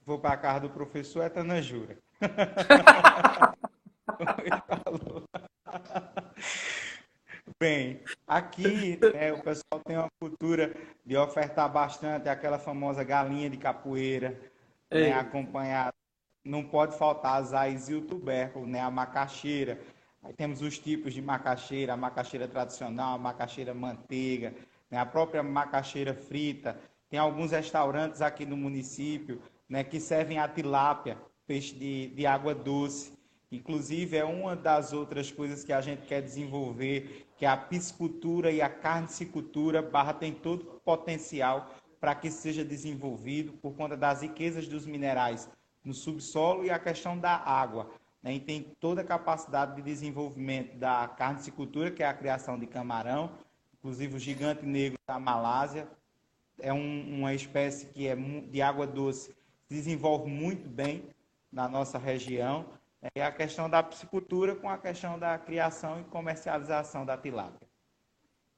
Vou 0.05 0.19
para 0.19 0.35
a 0.35 0.37
casa 0.37 0.61
do 0.61 0.71
professor 0.71 1.23
é 1.23 1.31
Tanajura. 1.31 1.99
Bem, 7.65 7.99
aqui 8.27 8.99
né, 9.15 9.33
o 9.33 9.43
pessoal 9.43 9.81
tem 9.83 9.97
uma 9.97 10.11
cultura 10.21 10.77
de 11.03 11.17
ofertar 11.17 11.73
bastante 11.73 12.29
aquela 12.29 12.59
famosa 12.59 13.03
galinha 13.03 13.49
de 13.49 13.57
capoeira, 13.57 14.39
né, 14.91 15.15
acompanhada. 15.15 15.95
Não 16.45 16.63
pode 16.63 16.95
faltar 16.99 17.41
as 17.41 17.55
ais 17.55 17.89
e 17.89 17.95
o 17.95 18.03
tubérculo, 18.03 18.67
né, 18.67 18.81
a 18.81 18.91
macaxeira. 18.91 19.81
Aí 20.23 20.35
temos 20.35 20.61
os 20.61 20.79
tipos 20.79 21.15
de 21.15 21.23
macaxeira, 21.23 21.95
a 21.95 21.97
macaxeira 21.97 22.47
tradicional, 22.47 23.15
a 23.15 23.19
macaxeira 23.19 23.73
manteiga, 23.73 24.53
né, 24.91 24.99
a 24.99 25.07
própria 25.07 25.43
macaxeira 25.43 26.13
frita. 26.13 26.79
Tem 27.09 27.19
alguns 27.19 27.53
restaurantes 27.53 28.21
aqui 28.21 28.45
no 28.45 28.59
município 28.59 29.41
né, 29.67 29.83
que 29.83 30.01
servem 30.01 30.39
a 30.39 30.47
tilápia, 30.47 31.17
peixe 31.47 31.75
de, 31.75 32.09
de 32.09 32.27
água 32.27 32.55
doce. 32.55 33.15
Inclusive, 33.51 34.19
é 34.19 34.25
uma 34.25 34.55
das 34.55 34.93
outras 34.93 35.31
coisas 35.31 35.65
que 35.65 35.73
a 35.73 35.81
gente 35.81 36.03
quer 36.07 36.21
desenvolver, 36.21 37.24
que 37.37 37.47
a 37.47 37.57
piscicultura 37.57 38.51
e 38.51 38.61
a 38.61 38.69
carnicicultura. 38.69 39.83
Barra 39.83 40.15
tem 40.15 40.33
todo 40.33 40.63
o 40.63 40.81
potencial 40.81 41.71
para 42.01 42.15
que 42.15 42.31
seja 42.31 42.65
desenvolvido 42.65 43.53
por 43.55 43.75
conta 43.75 43.97
das 43.97 44.23
riquezas 44.23 44.69
dos 44.69 44.87
minerais 44.87 45.49
no 45.85 45.95
subsolo 45.95 46.65
e 46.65 46.71
a 46.71 46.79
questão 46.79 47.19
da 47.19 47.37
água. 47.37 47.91
Né? 48.23 48.35
E 48.35 48.41
tem 48.41 48.63
toda 48.81 49.03
a 49.03 49.05
capacidade 49.05 49.77
de 49.77 49.83
desenvolvimento 49.83 50.77
da 50.77 51.09
carnicicultura, 51.09 51.91
que 51.91 52.03
é 52.03 52.07
a 52.07 52.15
criação 52.15 52.59
de 52.59 52.67
camarão, 52.67 53.33
inclusive 53.79 54.17
o 54.17 54.19
gigante 54.19 54.65
negro 54.65 54.99
da 55.07 55.19
Malásia. 55.19 55.89
É 56.59 56.73
um, 56.73 57.19
uma 57.19 57.35
espécie 57.35 57.87
que 57.87 58.07
é 58.07 58.15
de 58.15 58.63
água 58.63 58.87
doce, 58.87 59.35
desenvolve 59.69 60.31
muito 60.31 60.69
bem 60.69 61.05
na 61.53 61.69
nossa 61.69 61.99
região 61.99 62.67
é 63.15 63.23
a 63.23 63.33
questão 63.33 63.69
da 63.69 63.83
piscicultura 63.83 64.55
com 64.55 64.69
a 64.69 64.79
questão 64.79 65.19
da 65.19 65.37
criação 65.39 66.01
e 66.01 66.05
comercialização 66.05 67.05
da 67.05 67.17
tilápia. 67.17 67.69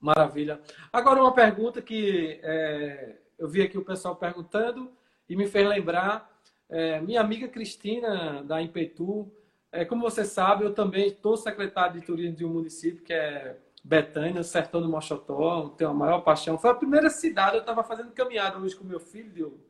Maravilha. 0.01 0.61
Agora 0.93 1.21
uma 1.21 1.35
pergunta 1.35 1.83
que 1.83 2.39
é, 2.43 3.17
eu 3.39 3.49
vi 3.49 3.63
aqui 3.63 3.77
o 3.77 3.85
pessoal 3.85 4.15
perguntando 4.15 4.93
e 5.29 5.35
me 5.35 5.47
fez 5.47 5.67
lembrar. 5.67 6.31
É, 6.69 7.01
minha 7.01 7.21
amiga 7.21 7.49
Cristina, 7.49 8.43
da 8.45 8.61
Impetu, 8.61 9.31
é, 9.73 9.85
como 9.85 10.03
você 10.03 10.25
sabe, 10.25 10.65
eu 10.65 10.75
também 10.75 11.09
estou 11.09 11.37
secretário 11.37 12.01
de 12.01 12.07
turismo 12.07 12.37
de 12.37 12.45
um 12.45 12.53
município 12.53 13.03
que 13.03 13.13
é 13.13 13.59
Betânia, 13.83 14.43
Sertão 14.43 14.81
do 14.81 14.89
Mochotó, 14.89 15.69
tenho 15.71 15.91
a 15.91 15.95
maior 15.95 16.21
paixão. 16.21 16.59
Foi 16.59 16.71
a 16.71 16.75
primeira 16.75 17.09
cidade, 17.11 17.57
eu 17.57 17.61
estava 17.61 17.85
fazendo 17.85 18.13
caminhada 18.13 18.59
hoje 18.59 18.75
com 18.75 18.85
meu 18.85 19.01
filho, 19.01 19.61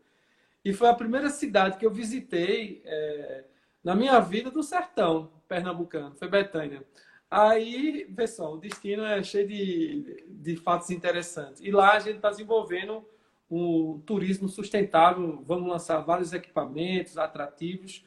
e 0.65 0.73
foi 0.73 0.89
a 0.89 0.95
primeira 0.95 1.29
cidade 1.29 1.77
que 1.77 1.85
eu 1.85 1.91
visitei 1.91 2.83
é, 2.85 3.45
na 3.87 3.95
minha 3.95 4.19
vida 4.19 4.51
do 4.51 4.65
sertão 4.65 5.31
pernambucano, 5.47 6.13
foi 6.17 6.27
Betânia. 6.27 6.83
Aí, 7.31 8.05
pessoal, 8.17 8.55
o 8.55 8.59
destino 8.59 9.05
é 9.05 9.23
cheio 9.23 9.47
de, 9.47 10.25
de 10.29 10.57
fatos 10.57 10.91
interessantes. 10.91 11.63
E 11.63 11.71
lá 11.71 11.93
a 11.93 12.01
gente 12.01 12.17
está 12.17 12.31
desenvolvendo 12.31 13.07
um 13.49 14.03
turismo 14.05 14.49
sustentável, 14.49 15.41
vamos 15.47 15.69
lançar 15.69 16.01
vários 16.01 16.33
equipamentos 16.33 17.17
atrativos. 17.17 18.05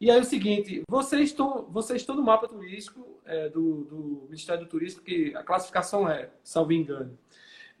E 0.00 0.10
aí 0.10 0.18
é 0.18 0.20
o 0.20 0.24
seguinte, 0.24 0.82
vocês 0.88 1.30
estão, 1.30 1.68
vocês 1.70 2.00
estão 2.00 2.16
no 2.16 2.24
mapa 2.24 2.48
turístico 2.48 3.20
é, 3.24 3.48
do, 3.48 3.84
do, 3.84 4.24
Ministério 4.24 4.64
do 4.64 4.68
Turismo, 4.68 5.02
que 5.02 5.32
a 5.36 5.44
classificação 5.44 6.10
é, 6.10 6.30
salvo 6.42 6.72
engano. 6.72 7.16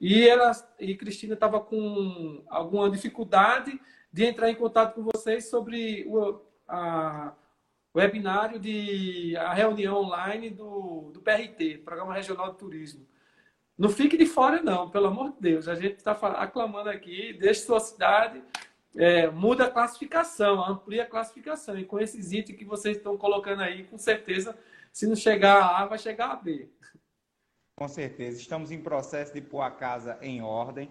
E, 0.00 0.28
ela, 0.28 0.52
e 0.78 0.94
Cristina 0.94 1.34
estava 1.34 1.58
com 1.58 2.44
alguma 2.48 2.88
dificuldade 2.88 3.80
de 4.12 4.24
entrar 4.24 4.48
em 4.48 4.54
contato 4.54 4.94
com 4.94 5.02
vocês 5.02 5.50
sobre 5.50 6.04
o, 6.06 6.40
a, 6.66 7.32
webinário 7.94 8.58
de 8.58 9.36
a 9.36 9.52
reunião 9.52 9.96
online 9.96 10.50
do, 10.50 11.10
do 11.12 11.20
PRT, 11.20 11.78
Programa 11.84 12.14
Regional 12.14 12.52
de 12.52 12.58
Turismo. 12.58 13.06
Não 13.76 13.88
fique 13.88 14.16
de 14.16 14.26
fora, 14.26 14.62
não, 14.62 14.90
pelo 14.90 15.08
amor 15.08 15.32
de 15.32 15.40
Deus. 15.40 15.68
A 15.68 15.74
gente 15.74 15.96
está 15.96 16.12
aclamando 16.12 16.88
aqui, 16.88 17.32
deixe 17.34 17.62
sua 17.62 17.80
cidade, 17.80 18.42
é, 18.96 19.28
muda 19.30 19.64
a 19.64 19.70
classificação, 19.70 20.64
amplia 20.64 21.02
a 21.02 21.06
classificação. 21.06 21.78
E 21.78 21.84
com 21.84 21.98
esses 21.98 22.32
itens 22.32 22.58
que 22.58 22.64
vocês 22.64 22.96
estão 22.96 23.16
colocando 23.16 23.62
aí, 23.62 23.84
com 23.84 23.98
certeza, 23.98 24.56
se 24.92 25.06
não 25.06 25.16
chegar 25.16 25.56
a 25.56 25.82
A, 25.82 25.86
vai 25.86 25.98
chegar 25.98 26.30
a 26.30 26.36
B. 26.36 26.68
Com 27.76 27.88
certeza. 27.88 28.38
Estamos 28.38 28.70
em 28.70 28.80
processo 28.80 29.32
de 29.32 29.40
pôr 29.40 29.62
a 29.62 29.70
casa 29.70 30.18
em 30.20 30.42
ordem, 30.42 30.90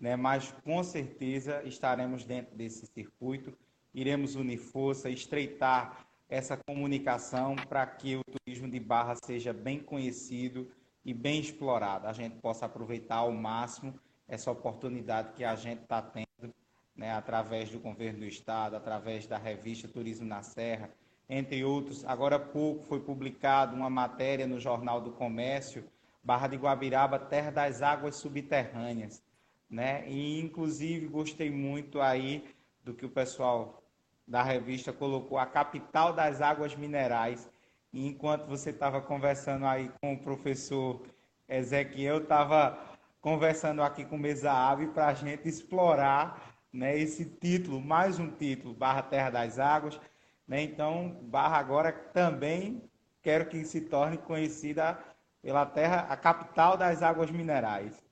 né? 0.00 0.16
mas 0.16 0.52
com 0.64 0.82
certeza 0.82 1.62
estaremos 1.64 2.24
dentro 2.24 2.56
desse 2.56 2.86
circuito 2.86 3.56
iremos 3.94 4.34
unir 4.34 4.58
força, 4.58 5.10
estreitar 5.10 6.06
essa 6.28 6.56
comunicação 6.56 7.54
para 7.68 7.84
que 7.86 8.16
o 8.16 8.22
turismo 8.24 8.68
de 8.68 8.80
Barra 8.80 9.14
seja 9.22 9.52
bem 9.52 9.78
conhecido 9.78 10.70
e 11.04 11.12
bem 11.12 11.40
explorado. 11.40 12.06
A 12.06 12.12
gente 12.12 12.36
possa 12.36 12.66
aproveitar 12.66 13.16
ao 13.16 13.32
máximo 13.32 13.94
essa 14.26 14.50
oportunidade 14.50 15.32
que 15.34 15.44
a 15.44 15.54
gente 15.54 15.82
está 15.82 16.00
tendo, 16.00 16.54
né, 16.96 17.12
através 17.12 17.70
do 17.70 17.78
governo 17.78 18.20
do 18.20 18.24
estado, 18.24 18.76
através 18.76 19.26
da 19.26 19.36
revista 19.36 19.88
Turismo 19.88 20.26
na 20.26 20.42
Serra, 20.42 20.90
entre 21.28 21.62
outros. 21.64 22.04
Agora 22.06 22.36
há 22.36 22.40
pouco 22.40 22.82
foi 22.84 23.00
publicada 23.00 23.76
uma 23.76 23.90
matéria 23.90 24.46
no 24.46 24.58
Jornal 24.58 25.00
do 25.00 25.12
Comércio, 25.12 25.84
Barra 26.24 26.46
de 26.46 26.56
Guabiraba, 26.56 27.18
terra 27.18 27.50
das 27.50 27.82
águas 27.82 28.16
subterrâneas, 28.16 29.22
né? 29.68 30.08
E 30.08 30.40
inclusive 30.40 31.08
gostei 31.08 31.50
muito 31.50 32.00
aí 32.00 32.44
do 32.84 32.94
que 32.94 33.04
o 33.04 33.10
pessoal 33.10 33.81
da 34.26 34.42
revista 34.42 34.92
colocou 34.92 35.38
a 35.38 35.46
capital 35.46 36.12
das 36.12 36.40
águas 36.40 36.74
minerais. 36.74 37.50
E 37.92 38.06
enquanto 38.06 38.46
você 38.46 38.70
estava 38.70 39.00
conversando 39.00 39.66
aí 39.66 39.90
com 40.00 40.14
o 40.14 40.18
professor 40.18 41.02
Ezequiel, 41.48 42.18
estava 42.18 42.78
conversando 43.20 43.82
aqui 43.82 44.04
com 44.04 44.16
Mesa 44.16 44.52
Ave 44.52 44.88
para 44.88 45.08
a 45.08 45.14
gente 45.14 45.48
explorar 45.48 46.56
né, 46.72 46.98
esse 46.98 47.24
título, 47.24 47.80
mais 47.80 48.18
um 48.18 48.30
título, 48.30 48.74
Barra 48.74 49.02
Terra 49.02 49.30
das 49.30 49.58
Águas. 49.58 50.00
Né? 50.48 50.62
Então, 50.62 51.20
Barra 51.22 51.58
agora 51.58 51.92
também 51.92 52.82
quero 53.22 53.46
que 53.46 53.64
se 53.64 53.82
torne 53.82 54.18
conhecida 54.18 54.98
pela 55.42 55.66
terra, 55.66 56.06
a 56.08 56.16
capital 56.16 56.76
das 56.76 57.02
águas 57.02 57.30
minerais. 57.30 58.02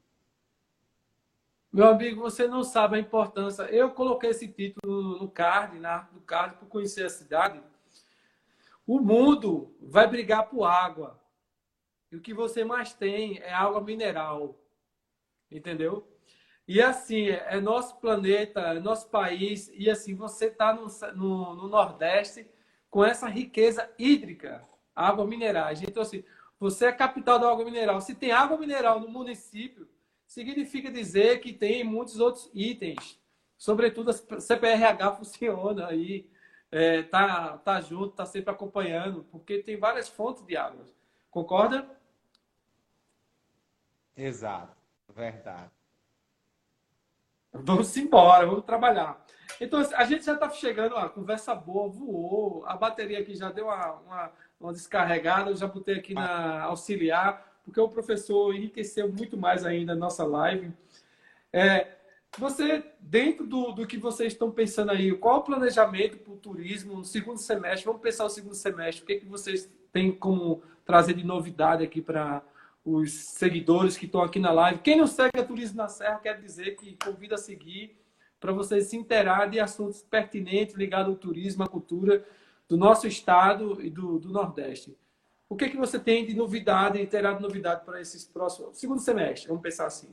Meu 1.73 1.89
amigo, 1.89 2.21
você 2.21 2.49
não 2.49 2.64
sabe 2.64 2.97
a 2.97 3.01
importância. 3.01 3.62
Eu 3.64 3.93
coloquei 3.93 4.31
esse 4.31 4.49
título 4.49 5.18
no 5.18 5.31
card, 5.31 5.79
na 5.79 5.91
arte 5.91 6.12
do 6.12 6.21
card, 6.21 6.57
por 6.57 6.66
conhecer 6.66 7.05
a 7.05 7.11
cidade. 7.11 7.62
O 8.85 8.99
mundo 8.99 9.73
vai 9.81 10.09
brigar 10.09 10.49
por 10.49 10.64
água. 10.64 11.23
E 12.11 12.16
o 12.16 12.21
que 12.21 12.35
você 12.35 12.64
mais 12.64 12.93
tem 12.93 13.39
é 13.39 13.53
água 13.53 13.81
mineral. 13.81 14.59
Entendeu? 15.49 16.09
E 16.66 16.83
assim, 16.83 17.29
é 17.29 17.61
nosso 17.61 18.01
planeta, 18.01 18.61
é 18.61 18.81
nosso 18.81 19.09
país. 19.09 19.71
E 19.73 19.89
assim, 19.89 20.12
você 20.16 20.47
está 20.47 20.75
no, 20.75 20.89
no, 21.14 21.55
no, 21.55 21.68
Nordeste 21.68 22.51
com 22.91 23.05
essa 23.05 23.29
riqueza 23.29 23.89
hídrica, 23.97 24.68
água 24.93 25.25
minerais. 25.25 25.81
Então, 25.83 26.03
assim, 26.03 26.25
você 26.59 26.87
é 26.87 26.93
capital 26.93 27.39
da 27.39 27.49
água 27.49 27.64
mineral. 27.64 28.01
Se 28.01 28.16
tem 28.16 28.33
água 28.33 28.59
mineral 28.59 28.99
no 28.99 29.09
município, 29.09 29.89
significa 30.31 30.93
dizer 30.93 31.41
que 31.41 31.53
tem 31.53 31.83
muitos 31.83 32.20
outros 32.20 32.49
itens. 32.55 33.20
Sobretudo 33.59 34.11
a 34.11 34.41
CPRH 34.41 35.16
funciona 35.18 35.89
aí, 35.89 36.31
é, 36.70 37.03
tá, 37.03 37.59
tá 37.59 37.81
junto, 37.81 38.14
tá 38.14 38.24
sempre 38.24 38.53
acompanhando, 38.53 39.24
porque 39.24 39.59
tem 39.59 39.76
várias 39.76 40.09
fontes 40.09 40.47
de 40.47 40.57
água. 40.57 40.87
Concorda? 41.33 41.85
Exato, 44.16 44.76
verdade. 45.12 45.72
Vamos 47.53 47.97
embora, 47.97 48.47
vamos 48.47 48.64
trabalhar. 48.64 49.26
Então, 49.61 49.81
a 49.81 50.05
gente 50.05 50.24
já 50.24 50.35
está 50.35 50.49
chegando, 50.51 50.97
a 50.97 51.09
conversa 51.09 51.57
boa, 51.57 51.89
voou, 51.89 52.64
a 52.66 52.76
bateria 52.76 53.18
aqui 53.18 53.35
já 53.35 53.51
deu 53.51 53.64
uma, 53.64 53.93
uma, 53.95 54.33
uma 54.61 54.72
descarregada, 54.72 55.51
eu 55.51 55.57
já 55.57 55.66
botei 55.66 55.97
aqui 55.97 56.14
na 56.14 56.62
auxiliar 56.62 57.50
porque 57.71 57.81
o 57.81 57.89
professor 57.89 58.53
enriqueceu 58.53 59.11
muito 59.11 59.37
mais 59.37 59.64
ainda 59.64 59.93
a 59.93 59.97
nossa 59.97 60.25
live. 60.25 60.73
É, 61.53 61.87
você, 62.37 62.85
dentro 62.99 63.47
do, 63.47 63.71
do 63.71 63.87
que 63.87 63.97
vocês 63.97 64.33
estão 64.33 64.51
pensando 64.51 64.91
aí, 64.91 65.12
qual 65.12 65.39
o 65.39 65.45
planejamento 65.45 66.18
para 66.18 66.33
o 66.33 66.37
turismo 66.37 66.97
no 66.97 67.05
segundo 67.05 67.39
semestre? 67.39 67.87
Vamos 67.87 68.03
pensar 68.03 68.25
o 68.25 68.29
segundo 68.29 68.57
semestre. 68.57 69.05
O 69.05 69.07
que, 69.07 69.12
é 69.12 69.18
que 69.21 69.27
vocês 69.27 69.73
têm 69.93 70.11
como 70.11 70.62
trazer 70.85 71.14
de 71.14 71.25
novidade 71.25 71.85
aqui 71.85 72.03
para 72.03 72.43
os 72.85 73.12
seguidores 73.12 73.97
que 73.97 74.07
estão 74.07 74.23
aqui 74.23 74.41
na 74.41 74.51
live? 74.51 74.81
Quem 74.81 74.97
não 74.97 75.07
segue 75.07 75.39
a 75.39 75.45
Turismo 75.45 75.77
na 75.77 75.89
Serra, 75.89 76.18
quer 76.18 76.41
dizer 76.41 76.77
que 76.77 76.99
convida 77.05 77.37
a 77.37 77.39
seguir, 77.39 77.97
para 78.41 78.53
você 78.53 78.81
se 78.81 78.97
inteirar 78.97 79.49
de 79.49 79.61
assuntos 79.61 80.03
pertinentes 80.03 80.75
ligados 80.75 81.09
ao 81.09 81.16
turismo, 81.16 81.62
à 81.62 81.68
cultura 81.68 82.27
do 82.68 82.77
nosso 82.77 83.07
estado 83.07 83.81
e 83.81 83.91
do, 83.91 84.18
do 84.18 84.31
Nordeste. 84.31 84.97
O 85.51 85.57
que, 85.57 85.65
é 85.65 85.69
que 85.69 85.77
você 85.77 85.99
tem 85.99 86.25
de 86.25 86.33
novidade, 86.33 87.05
terá 87.09 87.33
de 87.33 87.43
novidade 87.43 87.85
para 87.85 88.01
esses 88.01 88.25
próximos, 88.25 88.79
segundo 88.79 89.01
semestre, 89.01 89.49
vamos 89.49 89.65
pensar 89.65 89.87
assim. 89.87 90.09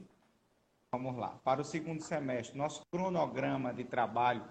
Vamos 0.92 1.16
lá. 1.16 1.40
Para 1.44 1.62
o 1.62 1.64
segundo 1.64 2.02
semestre, 2.02 2.58
nosso 2.58 2.82
cronograma 2.88 3.72
de 3.72 3.84
trabalho 3.84 4.44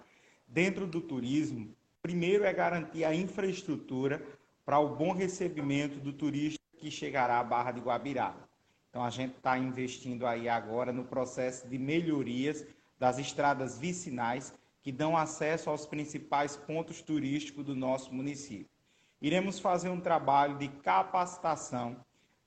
dentro 0.47 0.87
do 0.87 1.01
turismo, 1.01 1.75
primeiro 2.01 2.45
é 2.45 2.53
garantir 2.53 3.03
a 3.03 3.13
infraestrutura 3.13 4.25
para 4.63 4.79
o 4.79 4.95
bom 4.95 5.11
recebimento 5.11 5.99
do 5.99 6.13
turista 6.13 6.57
que 6.77 6.89
chegará 6.89 7.39
à 7.39 7.43
Barra 7.43 7.73
de 7.73 7.81
Guabiraba. 7.81 8.47
Então, 8.89 9.03
a 9.03 9.09
gente 9.09 9.35
está 9.35 9.57
investindo 9.57 10.25
aí 10.25 10.47
agora 10.47 10.93
no 10.93 11.03
processo 11.03 11.67
de 11.67 11.77
melhorias 11.77 12.65
das 12.97 13.19
estradas 13.19 13.77
vicinais 13.77 14.53
que 14.81 14.93
dão 14.93 15.17
acesso 15.17 15.69
aos 15.69 15.85
principais 15.85 16.55
pontos 16.55 17.01
turísticos 17.01 17.65
do 17.65 17.75
nosso 17.75 18.13
município. 18.13 18.76
Iremos 19.21 19.59
fazer 19.59 19.89
um 19.89 19.99
trabalho 19.99 20.57
de 20.57 20.67
capacitação 20.67 21.97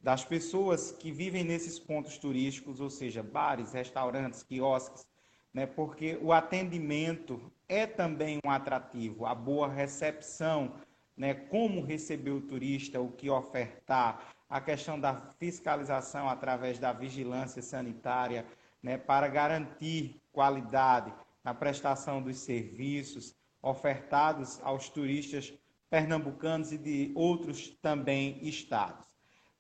das 0.01 0.25
pessoas 0.25 0.93
que 0.93 1.11
vivem 1.11 1.43
nesses 1.43 1.79
pontos 1.79 2.17
turísticos, 2.17 2.81
ou 2.81 2.89
seja, 2.89 3.23
bares, 3.23 3.73
restaurantes, 3.73 4.43
quiosques, 4.43 5.07
né? 5.53 5.67
porque 5.67 6.19
o 6.23 6.33
atendimento 6.33 7.41
é 7.69 7.87
também 7.87 8.39
um 8.45 8.51
atrativo, 8.51 9.27
a 9.27 9.35
boa 9.35 9.69
recepção, 9.69 10.75
né? 11.17 11.35
como 11.35 11.85
receber 11.85 12.31
o 12.31 12.41
turista, 12.41 13.01
o 13.01 13.11
que 13.11 13.29
ofertar, 13.29 14.33
a 14.49 14.61
questão 14.61 14.99
da 14.99 15.15
fiscalização 15.39 16.29
através 16.29 16.79
da 16.79 16.93
vigilância 16.93 17.61
sanitária, 17.61 18.47
né? 18.81 18.97
para 18.97 19.27
garantir 19.29 20.23
qualidade 20.33 21.13
na 21.43 21.53
prestação 21.53 22.23
dos 22.23 22.39
serviços 22.39 23.35
ofertados 23.61 24.61
aos 24.63 24.89
turistas 24.89 25.53
pernambucanos 25.91 26.73
e 26.73 26.79
de 26.79 27.13
outros 27.15 27.69
também 27.83 28.39
estados. 28.43 29.07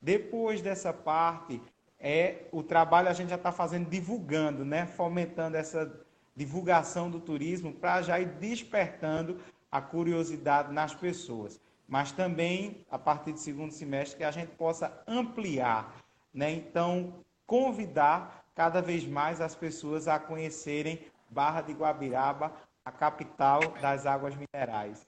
Depois 0.01 0.63
dessa 0.63 0.93
parte, 0.93 1.61
é 1.99 2.47
o 2.51 2.63
trabalho 2.63 3.09
a 3.09 3.13
gente 3.13 3.29
já 3.29 3.37
está 3.37 3.53
fazendo 3.53 3.91
divulgando, 3.91 4.65
né? 4.65 4.87
fomentando 4.87 5.57
essa 5.57 5.93
divulgação 6.35 7.11
do 7.11 7.21
turismo 7.21 7.75
para 7.75 8.01
já 8.01 8.19
ir 8.19 8.29
despertando 8.39 9.39
a 9.71 9.83
curiosidade 9.83 10.73
nas 10.73 10.95
pessoas. 10.95 11.61
Mas 11.87 12.13
também, 12.13 12.87
a 12.91 12.99
partir 12.99 13.33
do 13.33 13.39
segundo 13.39 13.73
semestre, 13.73 14.19
que 14.19 14.25
a 14.25 14.31
gente 14.31 14.53
possa 14.53 15.03
ampliar. 15.07 15.95
Né? 16.33 16.53
Então, 16.53 17.15
convidar 17.47 18.45
cada 18.55 18.81
vez 18.81 19.05
mais 19.05 19.41
as 19.41 19.55
pessoas 19.55 20.09
a 20.09 20.19
conhecerem 20.19 21.01
Barra 21.29 21.61
de 21.61 21.73
Guabiraba, 21.73 22.53
a 22.85 22.91
capital 22.91 23.61
das 23.81 24.07
águas 24.07 24.35
minerais. 24.35 25.07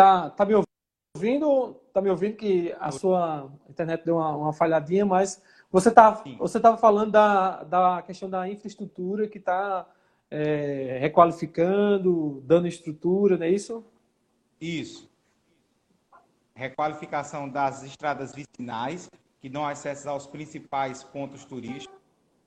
Tá, 0.00 0.30
tá 0.30 0.46
me 0.46 0.54
ouvindo? 1.14 1.74
Tá 1.92 2.00
me 2.00 2.08
ouvindo 2.08 2.34
que 2.34 2.74
a 2.80 2.90
sua 2.90 3.52
internet 3.68 4.02
deu 4.02 4.16
uma, 4.16 4.34
uma 4.34 4.52
falhadinha, 4.54 5.04
mas 5.04 5.42
você 5.70 5.90
tá, 5.90 6.22
você 6.38 6.56
estava 6.56 6.78
falando 6.78 7.10
da, 7.10 7.64
da 7.64 8.00
questão 8.00 8.30
da 8.30 8.48
infraestrutura 8.48 9.28
que 9.28 9.36
está 9.36 9.86
é, 10.30 10.96
requalificando, 11.02 12.42
dando 12.46 12.66
estrutura, 12.66 13.36
não 13.36 13.44
é 13.44 13.50
isso? 13.50 13.84
Isso. 14.58 15.06
Requalificação 16.54 17.46
das 17.46 17.82
estradas 17.82 18.32
vicinais, 18.34 19.10
que 19.38 19.50
dão 19.50 19.66
acesso 19.66 20.08
aos 20.08 20.26
principais 20.26 21.04
pontos 21.04 21.44
turísticos. 21.44 22.00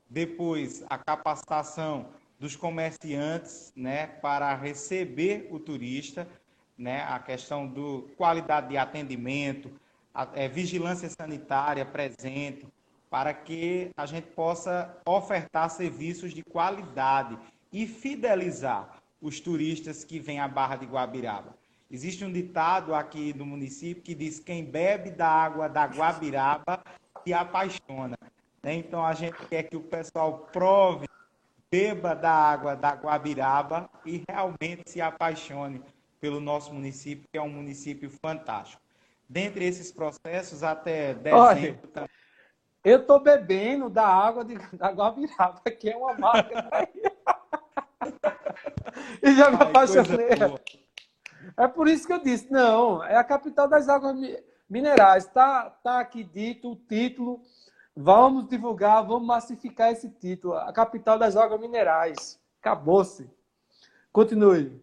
Depois, 0.09 0.83
a 0.89 0.97
capacitação 0.97 2.07
dos 2.39 2.55
comerciantes 2.55 3.71
né, 3.75 4.07
para 4.07 4.55
receber 4.55 5.47
o 5.51 5.59
turista 5.59 6.27
né, 6.77 7.03
a 7.03 7.19
questão 7.19 7.67
do 7.67 8.09
qualidade 8.17 8.69
de 8.69 8.77
atendimento, 8.77 9.71
a, 10.13 10.27
é, 10.33 10.47
vigilância 10.47 11.09
sanitária 11.09 11.85
presente, 11.85 12.67
para 13.09 13.33
que 13.33 13.91
a 13.95 14.05
gente 14.05 14.27
possa 14.27 14.97
ofertar 15.05 15.69
serviços 15.69 16.33
de 16.33 16.43
qualidade 16.43 17.37
e 17.71 17.85
fidelizar 17.85 18.97
os 19.21 19.39
turistas 19.39 20.03
que 20.03 20.19
vêm 20.19 20.39
à 20.39 20.47
Barra 20.47 20.75
de 20.75 20.85
Guabiraba. 20.85 21.55
Existe 21.89 22.25
um 22.25 22.31
ditado 22.31 22.95
aqui 22.95 23.33
no 23.33 23.45
município 23.45 24.01
que 24.01 24.15
diz: 24.15 24.39
quem 24.39 24.65
bebe 24.65 25.11
da 25.11 25.27
água 25.27 25.69
da 25.69 25.85
Guabiraba 25.85 26.83
se 27.23 27.33
apaixona. 27.33 28.17
Né? 28.63 28.73
Então 28.75 29.05
a 29.05 29.13
gente 29.13 29.37
quer 29.47 29.63
que 29.63 29.77
o 29.77 29.81
pessoal 29.81 30.49
prove, 30.51 31.07
beba 31.69 32.15
da 32.15 32.31
água 32.31 32.75
da 32.75 32.91
Guabiraba 32.91 33.89
e 34.05 34.23
realmente 34.27 34.89
se 34.89 35.01
apaixone 35.01 35.81
pelo 36.23 36.39
nosso 36.39 36.73
município, 36.73 37.27
que 37.29 37.37
é 37.37 37.41
um 37.41 37.49
município 37.49 38.09
fantástico. 38.09 38.81
Dentre 39.27 39.65
esses 39.65 39.91
processos, 39.91 40.63
até 40.63 41.13
dezembro... 41.15 41.37
Olha, 41.37 41.81
eu 42.81 43.01
estou 43.01 43.19
bebendo 43.19 43.89
da 43.89 44.07
água 44.07 44.45
de, 44.45 44.57
da 44.77 44.89
Guabiraba, 44.89 45.59
que 45.69 45.89
é 45.89 45.97
uma 45.97 46.13
marca 46.13 46.89
e 49.21 49.35
já 49.35 49.51
me 49.51 49.57
apaixonei. 49.57 50.29
É 51.57 51.67
por 51.67 51.89
isso 51.89 52.07
que 52.07 52.13
eu 52.13 52.23
disse, 52.23 52.49
não, 52.49 53.03
é 53.03 53.17
a 53.17 53.23
capital 53.25 53.67
das 53.67 53.89
águas 53.89 54.15
minerais. 54.69 55.25
Está 55.25 55.71
tá 55.71 55.99
aqui 55.99 56.23
dito 56.23 56.71
o 56.71 56.77
título. 56.77 57.41
Vamos 57.93 58.47
divulgar, 58.47 59.05
vamos 59.05 59.27
massificar 59.27 59.91
esse 59.91 60.09
título. 60.09 60.53
A 60.53 60.71
capital 60.71 61.19
das 61.19 61.35
águas 61.35 61.59
minerais. 61.59 62.39
Acabou-se. 62.61 63.29
Continue. 64.13 64.82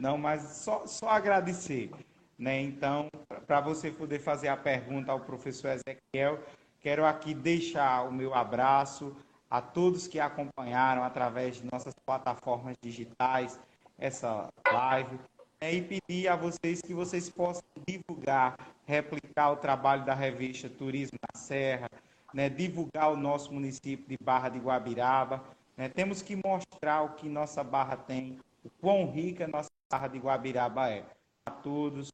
Não, 0.00 0.16
mas 0.16 0.42
só, 0.42 0.86
só 0.86 1.08
agradecer. 1.08 1.90
Né? 2.38 2.62
Então, 2.62 3.08
para 3.46 3.60
você 3.60 3.90
poder 3.90 4.18
fazer 4.18 4.48
a 4.48 4.56
pergunta 4.56 5.12
ao 5.12 5.20
professor 5.20 5.72
Ezequiel, 5.72 6.40
quero 6.80 7.04
aqui 7.04 7.34
deixar 7.34 8.08
o 8.08 8.12
meu 8.12 8.34
abraço 8.34 9.14
a 9.50 9.60
todos 9.60 10.06
que 10.06 10.18
acompanharam 10.18 11.02
através 11.02 11.56
de 11.56 11.68
nossas 11.70 11.92
plataformas 12.06 12.76
digitais 12.80 13.60
essa 13.98 14.48
live 14.72 15.18
né? 15.60 15.74
e 15.74 15.82
pedir 15.82 16.28
a 16.28 16.36
vocês 16.36 16.80
que 16.80 16.94
vocês 16.94 17.28
possam 17.28 17.62
divulgar, 17.86 18.56
replicar 18.86 19.50
o 19.50 19.56
trabalho 19.56 20.04
da 20.04 20.14
revista 20.14 20.68
Turismo 20.68 21.18
na 21.20 21.38
Serra, 21.38 21.90
né? 22.32 22.48
divulgar 22.48 23.12
o 23.12 23.16
nosso 23.16 23.52
município 23.52 24.06
de 24.08 24.16
Barra 24.22 24.48
de 24.48 24.58
Guabiraba. 24.58 25.44
Né? 25.76 25.88
Temos 25.88 26.22
que 26.22 26.36
mostrar 26.36 27.02
o 27.02 27.10
que 27.10 27.28
nossa 27.28 27.62
Barra 27.62 27.96
tem, 27.96 28.38
o 28.64 28.70
quão 28.80 29.10
rica 29.10 29.46
nossa 29.46 29.70
Barra 29.90 30.08
de 30.08 30.18
Guabiraba 30.18 30.88
é. 30.88 31.04
A 31.46 31.50
todos, 31.50 32.12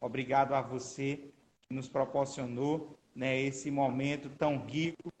obrigado 0.00 0.54
a 0.54 0.60
você 0.60 1.30
que 1.62 1.74
nos 1.74 1.88
proporcionou 1.88 2.98
né, 3.14 3.40
esse 3.40 3.70
momento 3.70 4.28
tão 4.30 4.66
rico, 4.66 5.12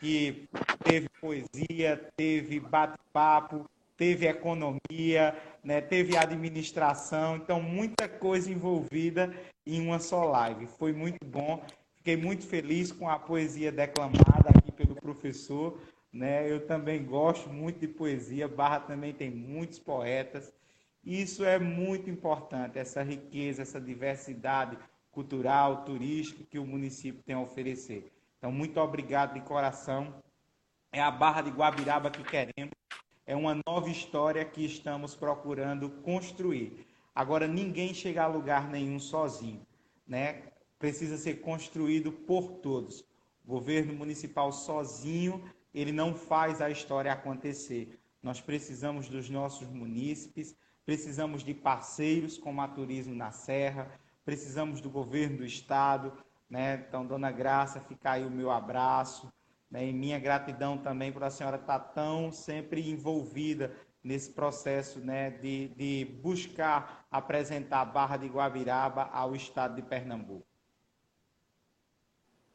que 0.00 0.48
teve 0.82 1.08
poesia, 1.20 2.10
teve 2.16 2.58
bate-papo, 2.58 3.68
teve 3.96 4.26
economia, 4.26 5.36
né, 5.62 5.80
teve 5.80 6.16
administração, 6.16 7.36
então 7.36 7.62
muita 7.62 8.08
coisa 8.08 8.50
envolvida 8.50 9.32
em 9.66 9.80
uma 9.80 10.00
só 10.00 10.24
live. 10.24 10.66
Foi 10.66 10.92
muito 10.92 11.24
bom, 11.24 11.64
fiquei 11.96 12.16
muito 12.16 12.44
feliz 12.44 12.90
com 12.90 13.08
a 13.08 13.18
poesia 13.18 13.70
declamada 13.70 14.50
aqui 14.50 14.72
pelo 14.72 14.96
professor. 14.96 15.78
Né? 16.12 16.50
Eu 16.50 16.66
também 16.66 17.04
gosto 17.04 17.48
muito 17.48 17.80
de 17.80 17.88
poesia, 17.88 18.46
Barra 18.46 18.80
também 18.80 19.12
tem 19.12 19.30
muitos 19.30 19.78
poetas. 19.78 20.52
Isso 21.02 21.44
é 21.44 21.58
muito 21.58 22.10
importante, 22.10 22.78
essa 22.78 23.02
riqueza, 23.02 23.62
essa 23.62 23.80
diversidade 23.80 24.78
cultural, 25.10 25.84
turística 25.84 26.44
que 26.44 26.58
o 26.58 26.66
município 26.66 27.22
tem 27.22 27.34
a 27.34 27.40
oferecer. 27.40 28.12
Então, 28.38 28.52
muito 28.52 28.78
obrigado 28.78 29.34
de 29.34 29.40
coração. 29.40 30.14
É 30.92 31.00
a 31.00 31.10
Barra 31.10 31.42
de 31.42 31.50
Guabiraba 31.50 32.10
que 32.10 32.22
queremos. 32.22 32.74
É 33.26 33.34
uma 33.34 33.58
nova 33.66 33.88
história 33.88 34.44
que 34.44 34.64
estamos 34.64 35.14
procurando 35.14 35.88
construir. 35.88 36.86
Agora, 37.14 37.46
ninguém 37.46 37.94
chega 37.94 38.24
a 38.24 38.26
lugar 38.26 38.68
nenhum 38.68 38.98
sozinho. 38.98 39.64
Né? 40.06 40.42
Precisa 40.78 41.16
ser 41.16 41.40
construído 41.40 42.10
por 42.12 42.52
todos. 42.54 43.00
O 43.44 43.48
governo 43.48 43.94
municipal 43.94 44.52
sozinho 44.52 45.42
ele 45.74 45.92
não 45.92 46.14
faz 46.14 46.60
a 46.60 46.70
história 46.70 47.12
acontecer. 47.12 47.98
Nós 48.22 48.40
precisamos 48.40 49.08
dos 49.08 49.28
nossos 49.28 49.68
munícipes, 49.68 50.56
precisamos 50.84 51.42
de 51.42 51.54
parceiros 51.54 52.38
como 52.38 52.60
a 52.60 52.68
Turismo 52.68 53.14
na 53.14 53.30
Serra, 53.30 53.90
precisamos 54.24 54.80
do 54.80 54.90
governo 54.90 55.38
do 55.38 55.44
estado, 55.44 56.12
né? 56.48 56.84
Então, 56.86 57.06
dona 57.06 57.32
Graça, 57.32 57.80
fica 57.80 58.12
aí 58.12 58.24
o 58.24 58.30
meu 58.30 58.50
abraço, 58.50 59.32
né? 59.70 59.86
E 59.86 59.92
minha 59.92 60.18
gratidão 60.18 60.78
também 60.78 61.10
por 61.10 61.24
a 61.24 61.30
senhora 61.30 61.56
estar 61.56 61.78
tão 61.78 62.30
sempre 62.30 62.88
envolvida 62.90 63.74
nesse 64.02 64.32
processo 64.32 65.00
né, 65.00 65.30
de, 65.30 65.68
de 65.68 66.04
buscar 66.20 67.06
apresentar 67.10 67.80
a 67.80 67.84
Barra 67.84 68.16
de 68.16 68.26
Guabiraba 68.26 69.08
ao 69.12 69.34
estado 69.34 69.76
de 69.76 69.82
Pernambuco. 69.82 70.46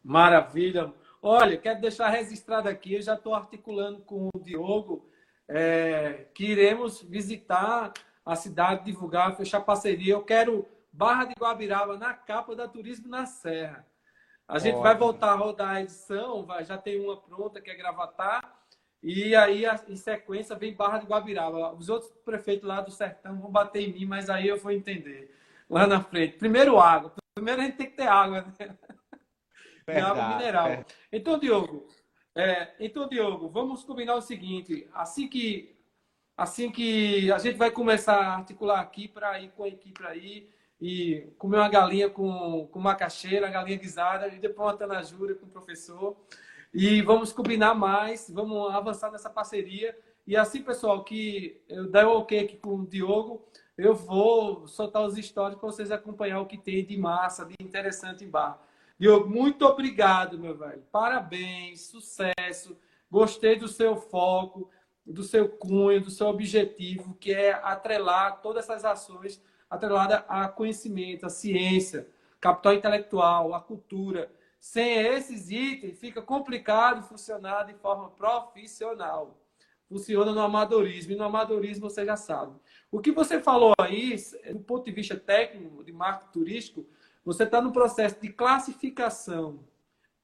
Maravilha. 0.03 0.93
Olha, 1.21 1.57
quero 1.57 1.81
deixar 1.81 2.09
registrado 2.09 2.69
aqui, 2.69 2.93
eu 2.93 3.01
já 3.01 3.15
estou 3.15 3.33
articulando 3.33 4.01
com 4.01 4.29
o 4.33 4.39
Diogo 4.39 5.09
é, 5.47 6.25
que 6.33 6.45
iremos 6.45 7.01
visitar 7.01 7.93
a 8.25 8.35
cidade, 8.35 8.85
divulgar, 8.85 9.35
fechar 9.35 9.61
parceria. 9.61 10.13
Eu 10.13 10.23
quero 10.23 10.67
Barra 10.91 11.25
de 11.25 11.33
Guabiraba 11.39 11.97
na 11.97 12.13
capa 12.13 12.55
da 12.55 12.67
Turismo 12.67 13.07
na 13.07 13.25
Serra. 13.25 13.85
A 14.47 14.59
gente 14.59 14.75
Ótimo. 14.75 14.83
vai 14.83 14.95
voltar 14.95 15.31
a 15.31 15.35
rodar 15.35 15.75
a 15.75 15.81
edição, 15.81 16.45
vai, 16.45 16.63
já 16.63 16.77
tem 16.77 16.99
uma 16.99 17.17
pronta 17.17 17.59
que 17.59 17.69
é 17.69 17.75
Gravatar, 17.75 18.41
e 19.03 19.35
aí 19.35 19.63
em 19.87 19.95
sequência 19.95 20.55
vem 20.55 20.73
Barra 20.73 20.99
de 20.99 21.05
Guabiraba. 21.05 21.73
Os 21.73 21.89
outros 21.89 22.11
prefeitos 22.25 22.67
lá 22.67 22.81
do 22.81 22.91
Sertão 22.91 23.39
vão 23.39 23.51
bater 23.51 23.81
em 23.81 23.93
mim, 23.93 24.05
mas 24.05 24.29
aí 24.29 24.47
eu 24.47 24.57
vou 24.57 24.71
entender 24.71 25.33
lá 25.69 25.85
na 25.85 26.01
frente. 26.01 26.37
Primeiro 26.37 26.79
água. 26.79 27.13
Primeiro 27.35 27.61
a 27.61 27.65
gente 27.65 27.77
tem 27.77 27.89
que 27.89 27.97
ter 27.97 28.07
água, 28.07 28.41
né? 28.41 28.77
Verdade, 29.87 30.19
água 30.19 30.37
mineral. 30.37 30.67
É. 30.67 30.85
Então, 31.11 31.39
Diogo, 31.39 31.87
é, 32.35 32.73
então, 32.79 33.07
Diogo, 33.07 33.49
vamos 33.49 33.83
combinar 33.83 34.15
o 34.15 34.21
seguinte: 34.21 34.87
assim 34.93 35.27
que, 35.27 35.75
assim 36.35 36.69
que 36.69 37.31
a 37.31 37.37
gente 37.37 37.57
vai 37.57 37.71
começar 37.71 38.17
a 38.17 38.35
articular 38.35 38.81
aqui 38.81 39.07
para 39.07 39.39
ir 39.39 39.49
com 39.51 39.63
a 39.63 39.67
equipe 39.67 40.05
aí 40.05 40.49
e 40.79 41.27
comer 41.37 41.57
uma 41.57 41.69
galinha 41.69 42.09
com, 42.09 42.67
com 42.71 42.79
macaxeira, 42.79 43.49
galinha 43.49 43.77
guisada, 43.77 44.27
e 44.27 44.37
depois 44.37 44.67
uma 44.67 44.77
tanajura 44.77 45.33
com 45.33 45.45
o 45.45 45.49
professor. 45.49 46.15
E 46.73 47.01
vamos 47.01 47.31
combinar 47.31 47.73
mais, 47.73 48.29
vamos 48.29 48.69
avançar 48.75 49.09
nessa 49.09 49.29
parceria. 49.29 49.97
E 50.27 50.35
assim, 50.35 50.61
pessoal, 50.61 51.03
que 51.03 51.63
eu 51.69 51.89
der 51.89 52.05
o 52.05 52.19
ok 52.19 52.39
aqui 52.39 52.57
com 52.57 52.75
o 52.75 52.85
Diogo, 52.85 53.47
eu 53.77 53.95
vou 53.95 54.67
soltar 54.67 55.01
os 55.03 55.15
stories 55.15 55.57
para 55.57 55.69
vocês 55.69 55.91
acompanhar 55.91 56.41
o 56.41 56.45
que 56.45 56.57
tem 56.57 56.85
de 56.85 56.97
massa, 56.97 57.45
de 57.45 57.55
interessante 57.59 58.23
em 58.25 58.29
bar. 58.29 58.61
Diogo, 58.99 59.29
muito 59.29 59.63
obrigado, 59.63 60.39
meu 60.39 60.57
velho. 60.57 60.83
Parabéns, 60.91 61.81
sucesso. 61.81 62.75
Gostei 63.11 63.55
do 63.55 63.67
seu 63.67 63.95
foco, 63.95 64.71
do 65.05 65.21
seu 65.23 65.47
cunho, 65.47 66.01
do 66.01 66.09
seu 66.09 66.27
objetivo, 66.27 67.13
que 67.15 67.31
é 67.31 67.53
atrelar 67.53 68.41
todas 68.41 68.63
essas 68.63 68.83
ações 68.83 69.41
atrelada 69.69 70.25
a 70.27 70.47
conhecimento, 70.47 71.25
a 71.25 71.29
ciência, 71.29 72.07
capital 72.39 72.73
intelectual, 72.73 73.53
a 73.53 73.61
cultura. 73.61 74.31
Sem 74.59 74.97
esses 74.97 75.51
itens, 75.51 75.99
fica 75.99 76.21
complicado 76.21 77.03
funcionar 77.03 77.63
de 77.63 77.75
forma 77.75 78.09
profissional. 78.09 79.39
Funciona 79.87 80.33
no 80.33 80.41
amadorismo, 80.41 81.13
e 81.13 81.15
no 81.15 81.23
amadorismo 81.23 81.89
você 81.89 82.03
já 82.03 82.17
sabe. 82.17 82.59
O 82.91 82.99
que 82.99 83.11
você 83.11 83.39
falou 83.39 83.73
aí, 83.79 84.15
do 84.51 84.59
ponto 84.59 84.83
de 84.83 84.91
vista 84.91 85.15
técnico, 85.15 85.83
de 85.83 85.93
marketing 85.93 86.31
turístico, 86.31 86.85
você 87.27 87.43
está 87.43 87.61
no 87.61 87.73
processo 87.73 88.21
de 88.21 88.29
classificação. 88.29 89.59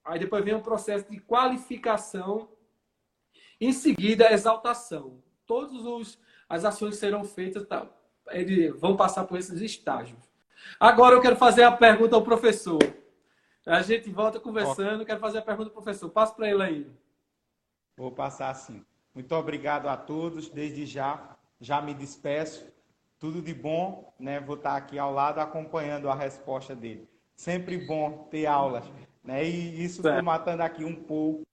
Aí 0.06 0.18
depois 0.18 0.42
vem 0.46 0.56
um 0.56 0.62
processo 0.62 1.12
de 1.12 1.20
qualificação. 1.20 2.48
Em 3.60 3.74
seguida, 3.74 4.32
exaltação. 4.32 5.22
Todas 5.46 6.18
as 6.48 6.64
ações 6.64 6.96
serão 6.96 7.26
feitas, 7.26 7.68
tá? 7.68 7.86
eles 8.30 8.80
vão 8.80 8.96
passar 8.96 9.26
por 9.26 9.38
esses 9.38 9.60
estágios. 9.60 10.18
Agora 10.80 11.14
eu 11.14 11.22
quero 11.22 11.36
fazer 11.36 11.64
a 11.64 11.74
pergunta 11.74 12.16
ao 12.16 12.24
professor. 12.24 12.80
A 13.66 13.82
gente 13.82 14.10
volta 14.10 14.40
conversando, 14.40 15.06
quero 15.06 15.20
fazer 15.20 15.40
a 15.40 15.42
pergunta 15.42 15.72
ao 15.72 15.74
professor. 15.74 16.10
Passa 16.10 16.34
para 16.34 16.50
ele 16.50 16.64
aí. 16.64 16.92
Vou 17.98 18.14
passar 18.14 18.54
sim. 18.54 18.82
Muito 19.14 19.36
obrigado 19.36 19.90
a 19.90 19.98
todos. 19.98 20.50
Desde 20.50 20.86
já, 20.86 21.38
já 21.60 21.82
me 21.82 21.94
despeço. 21.94 22.66
Tudo 23.24 23.42
de 23.42 23.54
bom, 23.54 24.14
né? 24.20 24.42
Vou 24.42 24.58
estar 24.58 24.76
aqui 24.76 25.00
ao 25.00 25.10
lado 25.10 25.40
acompanhando 25.40 26.10
a 26.10 26.14
resposta 26.14 26.76
dele. 26.76 27.08
Sempre 27.38 27.78
bom 27.78 28.28
ter 28.30 28.46
aulas, 28.48 28.84
né? 29.24 29.46
E 29.46 29.82
isso 29.82 30.02
foi 30.02 30.22
matando 30.22 30.62
aqui 30.62 30.84
um 30.84 30.94
pouco 30.94 31.48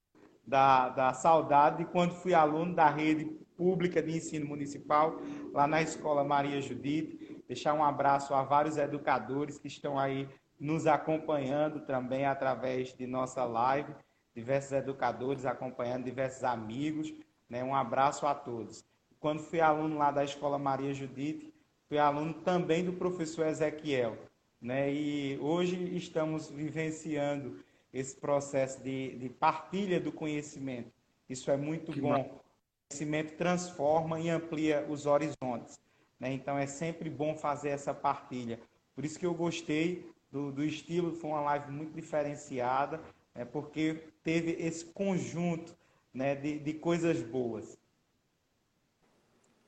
da, 0.44 0.88
da 0.88 1.12
saudade 1.12 1.78
de 1.78 1.84
quando 1.84 2.12
fui 2.12 2.34
aluno 2.34 2.74
da 2.74 2.90
rede 2.90 3.26
pública 3.56 4.02
de 4.02 4.16
ensino 4.16 4.46
municipal, 4.46 5.20
lá 5.52 5.68
na 5.68 5.80
Escola 5.80 6.24
Maria 6.24 6.60
Judite. 6.60 7.40
Deixar 7.46 7.72
um 7.72 7.84
abraço 7.84 8.34
a 8.34 8.42
vários 8.42 8.76
educadores 8.76 9.56
que 9.56 9.68
estão 9.68 9.96
aí 9.96 10.28
nos 10.58 10.88
acompanhando 10.88 11.86
também 11.86 12.26
através 12.26 12.92
de 12.96 13.06
nossa 13.06 13.44
live, 13.44 13.94
diversos 14.34 14.72
educadores 14.72 15.46
acompanhando, 15.46 16.02
diversos 16.02 16.42
amigos. 16.42 17.14
Né? 17.48 17.62
Um 17.62 17.76
abraço 17.76 18.26
a 18.26 18.34
todos. 18.34 18.84
Quando 19.20 19.38
fui 19.38 19.60
aluno 19.60 19.98
lá 19.98 20.10
da 20.10 20.24
Escola 20.24 20.58
Maria 20.58 20.92
Judite, 20.92 21.49
fui 21.90 21.98
aluno 21.98 22.32
também 22.32 22.84
do 22.84 22.92
professor 22.92 23.48
Ezequiel. 23.48 24.16
Né? 24.62 24.92
E 24.92 25.38
hoje 25.40 25.96
estamos 25.96 26.48
vivenciando 26.48 27.58
esse 27.92 28.14
processo 28.14 28.80
de, 28.80 29.16
de 29.16 29.28
partilha 29.28 29.98
do 29.98 30.12
conhecimento. 30.12 30.92
Isso 31.28 31.50
é 31.50 31.56
muito 31.56 31.90
que 31.90 32.00
bom. 32.00 32.20
O 32.20 32.40
conhecimento 32.88 33.36
transforma 33.36 34.20
e 34.20 34.30
amplia 34.30 34.86
os 34.88 35.04
horizontes. 35.04 35.80
Né? 36.20 36.32
Então 36.32 36.56
é 36.56 36.66
sempre 36.66 37.10
bom 37.10 37.36
fazer 37.36 37.70
essa 37.70 37.92
partilha. 37.92 38.60
Por 38.94 39.04
isso 39.04 39.18
que 39.18 39.26
eu 39.26 39.34
gostei 39.34 40.08
do, 40.30 40.52
do 40.52 40.62
estilo, 40.62 41.12
foi 41.16 41.30
uma 41.30 41.40
live 41.40 41.72
muito 41.72 41.92
diferenciada, 41.92 43.00
né, 43.34 43.44
porque 43.44 44.04
teve 44.22 44.52
esse 44.64 44.84
conjunto 44.84 45.76
né, 46.14 46.36
de, 46.36 46.56
de 46.60 46.74
coisas 46.74 47.20
boas. 47.20 47.76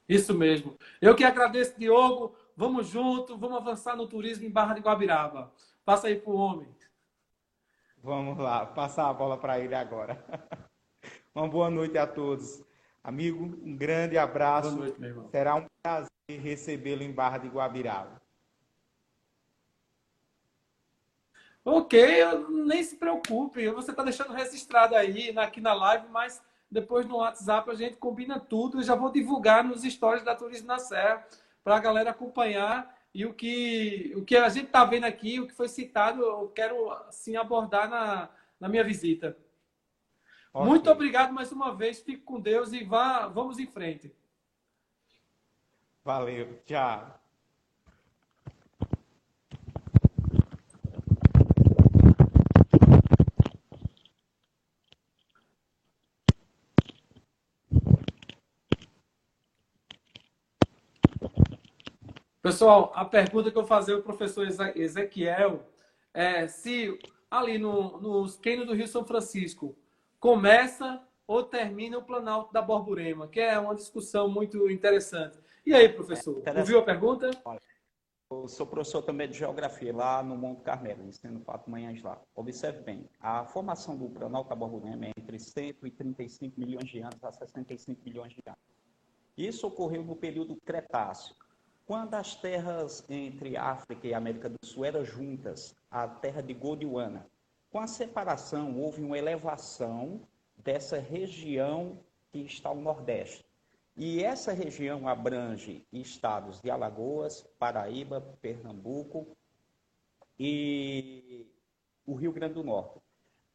Isso 0.08 0.34
mesmo. 0.34 0.76
Eu 1.00 1.14
que 1.14 1.24
agradeço, 1.24 1.78
Diogo. 1.78 2.34
Vamos 2.56 2.88
junto, 2.88 3.36
vamos 3.36 3.56
avançar 3.56 3.96
no 3.96 4.06
turismo 4.06 4.44
em 4.44 4.50
Barra 4.50 4.74
de 4.74 4.80
Guabiraba. 4.80 5.52
Passa 5.84 6.08
aí 6.08 6.16
para 6.16 6.32
o 6.32 6.36
homem. 6.36 6.68
Vamos 8.02 8.36
lá, 8.38 8.66
passar 8.66 9.08
a 9.08 9.12
bola 9.12 9.38
para 9.38 9.58
ele 9.60 9.74
agora. 9.74 10.22
Uma 11.34 11.48
boa 11.48 11.70
noite 11.70 11.96
a 11.96 12.06
todos. 12.06 12.62
Amigo, 13.02 13.44
um 13.44 13.76
grande 13.76 14.18
abraço. 14.18 14.70
Boa 14.70 14.80
noite, 14.82 15.00
meu 15.00 15.10
irmão. 15.10 15.28
Será 15.30 15.54
um 15.54 15.66
prazer 15.82 16.10
recebê-lo 16.28 17.02
em 17.02 17.12
Barra 17.12 17.38
de 17.38 17.48
Guabiraba. 17.48 18.20
Ok, 21.64 22.00
nem 22.66 22.82
se 22.82 22.96
preocupe. 22.96 23.68
Você 23.70 23.92
está 23.92 24.02
deixando 24.02 24.32
registrado 24.32 24.96
aí 24.96 25.36
aqui 25.38 25.60
na 25.60 25.72
live, 25.72 26.08
mas 26.08 26.42
depois 26.72 27.06
no 27.06 27.18
WhatsApp 27.18 27.70
a 27.70 27.74
gente 27.74 27.96
combina 27.96 28.40
tudo. 28.40 28.78
Eu 28.78 28.82
já 28.82 28.94
vou 28.94 29.12
divulgar 29.12 29.62
nos 29.62 29.82
stories 29.82 30.24
da 30.24 30.34
Turismo 30.34 30.66
na 30.66 30.78
Serra 30.78 31.24
para 31.62 31.76
a 31.76 31.80
galera 31.80 32.10
acompanhar. 32.10 32.98
E 33.14 33.26
o 33.26 33.34
que, 33.34 34.14
o 34.16 34.24
que 34.24 34.34
a 34.34 34.48
gente 34.48 34.66
está 34.66 34.82
vendo 34.86 35.04
aqui, 35.04 35.38
o 35.38 35.46
que 35.46 35.52
foi 35.52 35.68
citado, 35.68 36.22
eu 36.22 36.48
quero 36.48 36.90
assim, 36.90 37.36
abordar 37.36 37.90
na, 37.90 38.30
na 38.58 38.68
minha 38.70 38.82
visita. 38.82 39.36
Muito 40.54 40.90
obrigado 40.90 41.32
mais 41.32 41.52
uma 41.52 41.74
vez. 41.74 42.00
Fique 42.00 42.22
com 42.22 42.40
Deus 42.40 42.72
e 42.72 42.82
vá, 42.82 43.28
vamos 43.28 43.58
em 43.58 43.66
frente. 43.66 44.10
Valeu. 46.02 46.58
Tchau. 46.64 47.21
Pessoal, 62.42 62.90
a 62.96 63.04
pergunta 63.04 63.52
que 63.52 63.56
eu 63.56 63.64
fazer 63.64 63.94
ao 63.94 64.02
professor 64.02 64.44
Ezequiel 64.74 65.64
é 66.12 66.48
se 66.48 66.98
ali 67.30 67.56
no, 67.56 68.00
nos 68.00 68.36
Cânions 68.36 68.66
do 68.66 68.74
Rio 68.74 68.88
São 68.88 69.04
Francisco 69.04 69.76
começa 70.18 71.00
ou 71.24 71.44
termina 71.44 71.98
o 71.98 72.02
Planalto 72.02 72.52
da 72.52 72.60
Borborema, 72.60 73.28
que 73.28 73.38
é 73.38 73.56
uma 73.60 73.76
discussão 73.76 74.28
muito 74.28 74.68
interessante. 74.68 75.38
E 75.64 75.72
aí, 75.72 75.88
professor, 75.88 76.42
é 76.44 76.58
ouviu 76.58 76.80
a 76.80 76.82
pergunta? 76.82 77.30
Eu 78.28 78.48
sou 78.48 78.66
professor 78.66 79.02
também 79.02 79.28
de 79.28 79.38
geografia 79.38 79.94
lá 79.94 80.20
no 80.20 80.36
Monte 80.36 80.62
Carmelo, 80.62 81.04
ensino 81.04 81.38
quatro 81.42 81.70
manhãs 81.70 82.02
lá. 82.02 82.20
Observe 82.34 82.80
bem, 82.80 83.08
a 83.20 83.44
formação 83.44 83.96
do 83.96 84.10
Planalto 84.10 84.48
da 84.48 84.56
Borborema 84.56 85.06
é 85.06 85.12
entre 85.16 85.38
135 85.38 86.58
milhões 86.58 86.90
de 86.90 86.98
anos 86.98 87.22
a 87.22 87.30
65 87.30 88.00
milhões 88.04 88.32
de 88.32 88.42
anos. 88.44 88.60
Isso 89.36 89.64
ocorreu 89.64 90.02
no 90.02 90.16
período 90.16 90.56
Cretáceo. 90.56 91.36
Quando 91.92 92.14
as 92.14 92.34
terras 92.34 93.04
entre 93.06 93.54
África 93.54 94.06
e 94.06 94.14
América 94.14 94.48
do 94.48 94.56
Sul 94.64 94.86
eram 94.86 95.04
juntas, 95.04 95.76
a 95.90 96.08
terra 96.08 96.40
de 96.40 96.54
Gondwana, 96.54 97.26
com 97.70 97.78
a 97.80 97.86
separação 97.86 98.80
houve 98.80 99.02
uma 99.02 99.18
elevação 99.18 100.26
dessa 100.56 100.98
região 100.98 101.98
que 102.30 102.38
está 102.38 102.70
ao 102.70 102.76
Nordeste. 102.76 103.44
E 103.94 104.24
essa 104.24 104.54
região 104.54 105.06
abrange 105.06 105.86
estados 105.92 106.62
de 106.62 106.70
Alagoas, 106.70 107.46
Paraíba, 107.58 108.22
Pernambuco 108.40 109.26
e 110.38 111.46
o 112.06 112.14
Rio 112.14 112.32
Grande 112.32 112.54
do 112.54 112.64
Norte. 112.64 113.02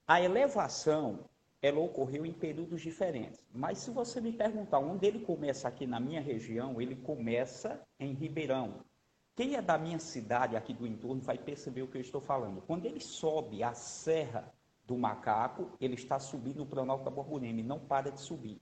A 0.05 0.21
elevação 0.21 1.27
ela 1.61 1.79
ocorreu 1.79 2.25
em 2.25 2.33
períodos 2.33 2.81
diferentes. 2.81 3.43
Mas 3.53 3.79
se 3.79 3.91
você 3.91 4.21
me 4.21 4.31
perguntar 4.31 4.79
onde 4.79 5.05
ele 5.05 5.19
começa 5.19 5.67
aqui 5.67 5.87
na 5.87 5.99
minha 5.99 6.21
região, 6.21 6.79
ele 6.79 6.95
começa 6.95 7.81
em 7.99 8.13
Ribeirão. 8.13 8.85
Quem 9.35 9.55
é 9.55 9.61
da 9.61 9.77
minha 9.77 9.99
cidade, 9.99 10.55
aqui 10.55 10.73
do 10.73 10.87
entorno, 10.87 11.21
vai 11.21 11.37
perceber 11.37 11.83
o 11.83 11.87
que 11.87 11.97
eu 11.97 12.01
estou 12.01 12.21
falando. 12.21 12.61
Quando 12.61 12.85
ele 12.85 12.99
sobe 12.99 13.63
a 13.63 13.73
Serra 13.73 14.51
do 14.85 14.97
Macaco, 14.97 15.71
ele 15.79 15.95
está 15.95 16.19
subindo 16.19 16.63
o 16.63 16.65
Planalto 16.65 17.03
da 17.03 17.11
Borborema 17.11 17.59
e 17.59 17.63
não 17.63 17.79
para 17.79 18.11
de 18.11 18.21
subir. 18.21 18.59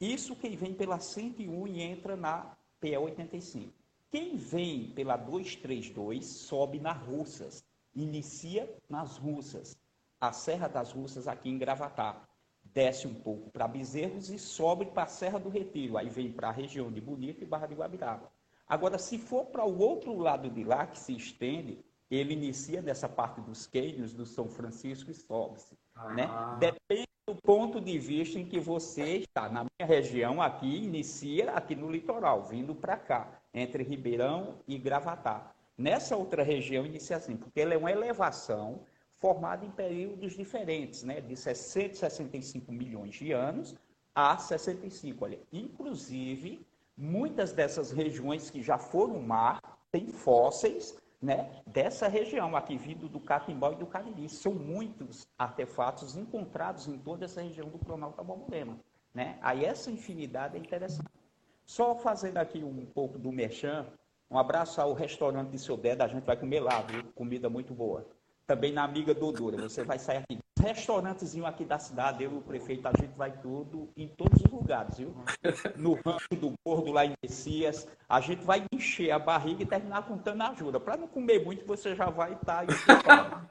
Isso 0.00 0.36
quem 0.36 0.56
vem 0.56 0.72
pela 0.72 0.98
101 0.98 1.66
e 1.66 1.82
entra 1.82 2.16
na 2.16 2.56
PE 2.80 2.96
85. 2.96 3.72
Quem 4.10 4.36
vem 4.36 4.90
pela 4.90 5.16
232 5.16 6.24
sobe 6.24 6.80
nas 6.80 6.96
Russas, 6.96 7.64
inicia 7.94 8.74
nas 8.88 9.18
Russas 9.18 9.78
a 10.20 10.32
Serra 10.32 10.68
das 10.68 10.92
Russas 10.92 11.26
aqui 11.26 11.48
em 11.48 11.56
Gravatá. 11.56 12.20
Desce 12.62 13.06
um 13.06 13.14
pouco 13.14 13.50
para 13.50 13.66
Bezerros 13.66 14.28
e 14.28 14.38
sobe 14.38 14.84
para 14.84 15.04
a 15.04 15.06
Serra 15.06 15.38
do 15.38 15.48
Retiro. 15.48 15.96
Aí 15.96 16.10
vem 16.10 16.30
para 16.30 16.48
a 16.48 16.52
região 16.52 16.92
de 16.92 17.00
Bonito 17.00 17.42
e 17.42 17.46
Barra 17.46 17.66
de 17.66 17.74
Guabiraba. 17.74 18.30
Agora, 18.68 18.98
se 18.98 19.18
for 19.18 19.46
para 19.46 19.64
o 19.64 19.80
outro 19.80 20.16
lado 20.16 20.48
de 20.50 20.62
lá, 20.62 20.86
que 20.86 20.98
se 20.98 21.16
estende, 21.16 21.82
ele 22.10 22.34
inicia 22.34 22.82
nessa 22.82 23.08
parte 23.08 23.40
dos 23.40 23.66
cânions 23.66 24.12
do 24.12 24.26
São 24.26 24.48
Francisco 24.48 25.10
e 25.10 25.14
sobe-se. 25.14 25.76
Ah. 25.94 26.12
Né? 26.12 26.28
Depende 26.58 27.08
do 27.26 27.34
ponto 27.34 27.80
de 27.80 27.98
vista 27.98 28.38
em 28.38 28.44
que 28.44 28.60
você 28.60 29.18
está. 29.18 29.48
Na 29.48 29.64
minha 29.64 29.88
região 29.88 30.42
aqui, 30.42 30.84
inicia 30.84 31.52
aqui 31.52 31.74
no 31.74 31.90
litoral, 31.90 32.44
vindo 32.44 32.74
para 32.74 32.96
cá, 32.96 33.40
entre 33.54 33.82
Ribeirão 33.82 34.56
e 34.68 34.76
Gravatá. 34.78 35.50
Nessa 35.76 36.14
outra 36.14 36.42
região, 36.42 36.84
inicia 36.84 37.16
assim, 37.16 37.36
porque 37.36 37.60
ela 37.60 37.74
é 37.74 37.76
uma 37.78 37.90
elevação 37.90 38.80
formada 39.20 39.66
em 39.66 39.70
períodos 39.70 40.32
diferentes, 40.32 41.04
né? 41.04 41.20
de 41.20 41.36
665 41.36 42.72
milhões 42.72 43.14
de 43.14 43.32
anos 43.32 43.76
a 44.14 44.36
65. 44.38 45.24
Olha, 45.24 45.38
inclusive, 45.52 46.66
muitas 46.96 47.52
dessas 47.52 47.90
regiões 47.92 48.48
que 48.48 48.62
já 48.62 48.78
foram 48.78 49.20
mar 49.20 49.60
têm 49.92 50.08
fósseis 50.08 50.96
né, 51.20 51.62
dessa 51.66 52.08
região 52.08 52.56
aqui, 52.56 52.78
vindo 52.78 53.06
do 53.06 53.20
Catimbau 53.20 53.74
e 53.74 53.76
do 53.76 53.86
Cariri. 53.86 54.28
São 54.30 54.54
muitos 54.54 55.28
artefatos 55.38 56.16
encontrados 56.16 56.88
em 56.88 56.96
toda 56.96 57.26
essa 57.26 57.42
região 57.42 57.68
do 57.68 57.78
Planalto 57.78 58.24
Borborema. 58.24 58.78
Né? 59.12 59.38
Aí 59.42 59.66
essa 59.66 59.90
infinidade 59.90 60.56
é 60.56 60.60
interessante. 60.60 61.10
Só 61.66 61.94
fazendo 61.94 62.38
aqui 62.38 62.64
um 62.64 62.86
pouco 62.86 63.18
do 63.18 63.30
merchan, 63.30 63.86
um 64.30 64.38
abraço 64.38 64.80
ao 64.80 64.94
restaurante 64.94 65.50
de 65.50 65.58
seu 65.58 65.76
Deda, 65.76 66.04
a 66.04 66.08
gente 66.08 66.24
vai 66.24 66.36
comer 66.36 66.60
lá, 66.60 66.80
viu? 66.80 67.04
Comida 67.12 67.50
muito 67.50 67.74
boa 67.74 68.06
também 68.50 68.72
na 68.72 68.82
Amiga 68.82 69.14
Dodora. 69.14 69.56
Você 69.58 69.84
vai 69.84 69.96
sair 69.96 70.16
aqui. 70.16 70.36
Restaurantezinho 70.60 71.46
aqui 71.46 71.64
da 71.64 71.78
cidade, 71.78 72.24
eu, 72.24 72.36
o 72.36 72.42
prefeito, 72.42 72.86
a 72.86 72.92
gente 73.00 73.16
vai 73.16 73.30
tudo, 73.30 73.88
em 73.96 74.08
todos 74.08 74.42
os 74.42 74.50
lugares, 74.50 74.98
viu? 74.98 75.14
No 75.76 75.94
rancho 75.94 76.28
do 76.32 76.52
Gordo, 76.66 76.90
lá 76.90 77.06
em 77.06 77.14
Messias, 77.22 77.86
a 78.08 78.20
gente 78.20 78.44
vai 78.44 78.64
encher 78.72 79.12
a 79.12 79.18
barriga 79.20 79.62
e 79.62 79.66
terminar 79.66 80.02
contando 80.02 80.42
ajuda. 80.42 80.80
Para 80.80 80.96
não 80.96 81.06
comer 81.06 81.44
muito, 81.44 81.64
você 81.64 81.94
já 81.94 82.10
vai 82.10 82.32
estar 82.34 82.66
tá 82.66 83.46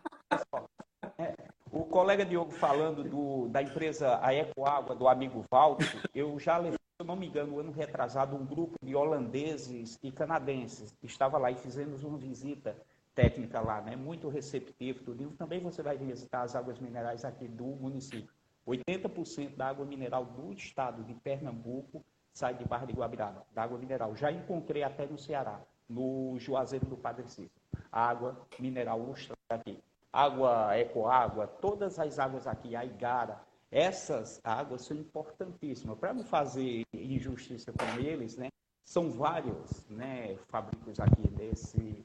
é, 1.18 1.34
O 1.72 1.86
colega 1.86 2.26
Diogo 2.26 2.52
falando 2.52 3.04
do, 3.04 3.48
da 3.48 3.64
empresa 3.64 4.20
a 4.22 4.36
Ecoágua, 4.36 4.94
do 4.94 5.08
amigo 5.08 5.46
Valdo, 5.50 5.86
eu 6.14 6.38
já 6.38 6.58
levei, 6.58 6.78
se 6.78 7.00
eu 7.00 7.06
não 7.06 7.16
me 7.16 7.26
engano, 7.26 7.54
no 7.54 7.60
ano 7.60 7.72
retrasado, 7.72 8.36
um 8.36 8.46
grupo 8.46 8.78
de 8.84 8.94
holandeses 8.94 9.98
e 10.04 10.12
canadenses. 10.12 10.94
Estava 11.02 11.38
lá 11.38 11.50
e 11.50 11.56
fizemos 11.56 12.04
uma 12.04 12.18
visita 12.18 12.76
técnica 13.20 13.60
lá, 13.60 13.82
né? 13.82 13.98
muito 13.98 14.30
receptivo. 14.30 15.14
Também 15.38 15.60
você 15.60 15.84
vai 15.84 15.98
visitar 15.98 16.44
as 16.44 16.56
águas 16.56 16.80
minerais 16.80 17.26
aqui 17.26 17.50
do 17.50 17.66
município. 17.66 18.34
80% 18.66 19.58
da 19.58 19.68
água 19.68 19.86
mineral 19.86 20.24
do 20.24 20.54
estado 20.54 21.04
de 21.04 21.14
Pernambuco 21.16 22.06
sai 22.32 22.54
de 22.54 22.64
Barra 22.64 22.86
de 22.86 22.94
Guabiraba, 22.94 23.46
da 23.54 23.64
água 23.64 23.78
mineral. 23.78 24.16
Já 24.16 24.32
encontrei 24.32 24.84
até 24.84 25.06
no 25.06 25.18
Ceará, 25.18 25.60
no 25.90 26.38
Juazeiro 26.40 26.86
do 26.86 26.96
Padre 26.96 27.28
Cícero. 27.28 27.52
Água 27.92 28.40
mineral 28.58 29.00
lustra 29.00 29.36
aqui. 29.50 29.84
Água 30.14 30.78
ecoágua, 30.78 31.46
todas 31.46 32.00
as 32.00 32.18
águas 32.20 32.48
aqui, 32.48 32.76
a 32.76 32.86
Igara, 32.86 33.42
essas 33.70 34.40
águas 34.44 34.84
são 34.84 34.96
importantíssimas. 34.96 35.98
Para 36.00 36.14
não 36.14 36.24
fazer 36.24 36.86
injustiça 36.94 37.74
com 37.74 38.00
eles, 38.00 38.38
né? 38.38 38.50
São 38.86 39.12
vários 39.12 39.86
né, 39.88 40.36
fabricos 40.48 41.00
aqui 41.00 41.28
desse, 41.28 42.04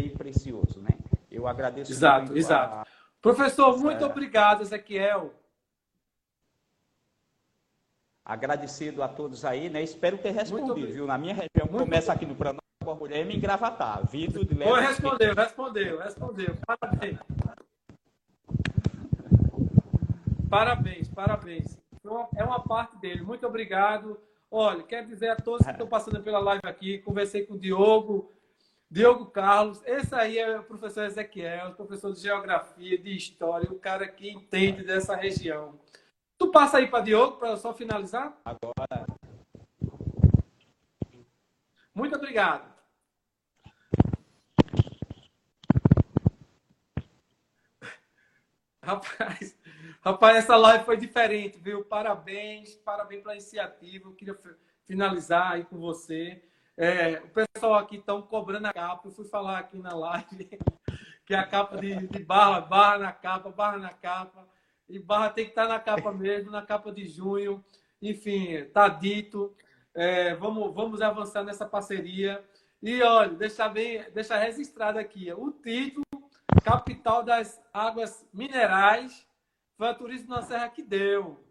bem 0.00 0.10
precioso, 0.10 0.80
né? 0.80 0.90
Eu 1.30 1.46
agradeço 1.46 1.90
exato, 1.90 2.26
muito. 2.26 2.38
Exato, 2.38 2.74
exato. 2.74 2.90
Professor, 3.20 3.76
muito 3.78 4.04
obrigado, 4.04 4.62
Ezequiel. 4.62 5.34
Agradecido 8.24 9.02
a 9.02 9.08
todos 9.08 9.44
aí, 9.44 9.68
né? 9.68 9.82
Espero 9.82 10.18
ter 10.18 10.30
respondido, 10.30 10.86
viu? 10.92 11.06
Na 11.06 11.18
minha 11.18 11.34
região, 11.34 11.66
muito 11.68 11.78
começa 11.78 12.12
aqui 12.12 12.26
no 12.26 12.36
Planalto, 12.36 12.62
Borborema 12.84 13.32
e 13.32 13.40
Gravatar. 13.40 14.06
Vitor 14.06 14.44
de 14.44 14.54
Foi, 14.54 14.80
respondeu, 14.80 15.34
respondeu, 15.34 15.98
respondeu. 15.98 16.54
Parabéns. 16.66 17.18
Parabéns, 20.48 21.08
parabéns. 21.08 21.78
É 22.36 22.44
uma 22.44 22.60
parte 22.60 22.96
dele. 22.98 23.22
Muito 23.22 23.46
obrigado. 23.46 24.18
Olha, 24.50 24.82
quero 24.82 25.06
dizer 25.06 25.30
a 25.30 25.36
todos 25.36 25.66
que 25.66 25.72
estão 25.72 25.86
passando 25.86 26.22
pela 26.22 26.38
live 26.38 26.62
aqui, 26.64 26.98
conversei 26.98 27.44
com 27.44 27.54
o 27.54 27.58
Diogo, 27.58 28.30
Diogo 28.90 29.26
Carlos, 29.26 29.82
esse 29.84 30.14
aí 30.14 30.38
é 30.38 30.58
o 30.58 30.64
professor 30.64 31.04
Ezequiel, 31.04 31.74
professor 31.74 32.10
de 32.10 32.20
geografia, 32.20 32.96
de 32.96 33.14
história, 33.14 33.70
o 33.70 33.78
cara 33.78 34.08
que 34.08 34.30
entende 34.30 34.82
dessa 34.82 35.14
região. 35.14 35.78
Tu 36.38 36.50
passa 36.50 36.78
aí 36.78 36.88
para 36.88 37.04
Diogo 37.04 37.36
para 37.36 37.56
só 37.58 37.74
finalizar? 37.74 38.34
Agora. 38.42 39.06
Muito 41.94 42.16
obrigado. 42.16 42.72
Rapaz, 48.82 49.54
rapaz, 50.00 50.36
essa 50.38 50.56
live 50.56 50.86
foi 50.86 50.96
diferente, 50.96 51.58
viu? 51.58 51.84
Parabéns, 51.84 52.74
parabéns 52.76 53.20
pela 53.20 53.34
iniciativa. 53.34 54.08
Eu 54.08 54.14
queria 54.14 54.38
finalizar 54.86 55.52
aí 55.52 55.64
com 55.64 55.76
você. 55.76 56.42
É, 56.80 57.20
o 57.24 57.28
pessoal 57.30 57.74
aqui 57.74 57.96
estão 57.96 58.22
cobrando 58.22 58.68
a 58.68 58.72
capa. 58.72 59.08
Eu 59.08 59.10
fui 59.10 59.24
falar 59.24 59.58
aqui 59.58 59.76
na 59.76 59.96
live 59.96 60.48
que 61.26 61.34
a 61.34 61.44
capa 61.44 61.76
de, 61.76 62.06
de, 62.06 62.22
barra, 62.22 62.60
barra 62.60 62.98
na 62.98 63.12
capa, 63.12 63.50
barra 63.50 63.78
na 63.78 63.92
capa. 63.92 64.48
E 64.88 64.96
barra 64.96 65.30
tem 65.30 65.44
que 65.44 65.50
estar 65.50 65.66
na 65.66 65.80
capa 65.80 66.12
mesmo, 66.12 66.52
na 66.52 66.62
capa 66.62 66.92
de 66.92 67.04
junho. 67.08 67.64
Enfim, 68.00 68.52
está 68.52 68.88
dito. 68.88 69.52
É, 69.92 70.36
vamos, 70.36 70.72
vamos 70.72 71.02
avançar 71.02 71.42
nessa 71.42 71.66
parceria. 71.66 72.44
E 72.80 73.02
olha, 73.02 73.34
deixar 73.34 73.70
bem, 73.70 74.08
deixar 74.12 74.38
registrado 74.38 75.00
aqui 75.00 75.32
o 75.32 75.50
título 75.50 76.04
Capital 76.62 77.24
das 77.24 77.60
Águas 77.72 78.24
Minerais 78.32 79.26
foi 79.76 79.88
a 79.88 79.94
Turismo 79.94 80.30
na 80.30 80.42
Serra 80.42 80.68
que 80.68 80.84
deu. 80.84 81.44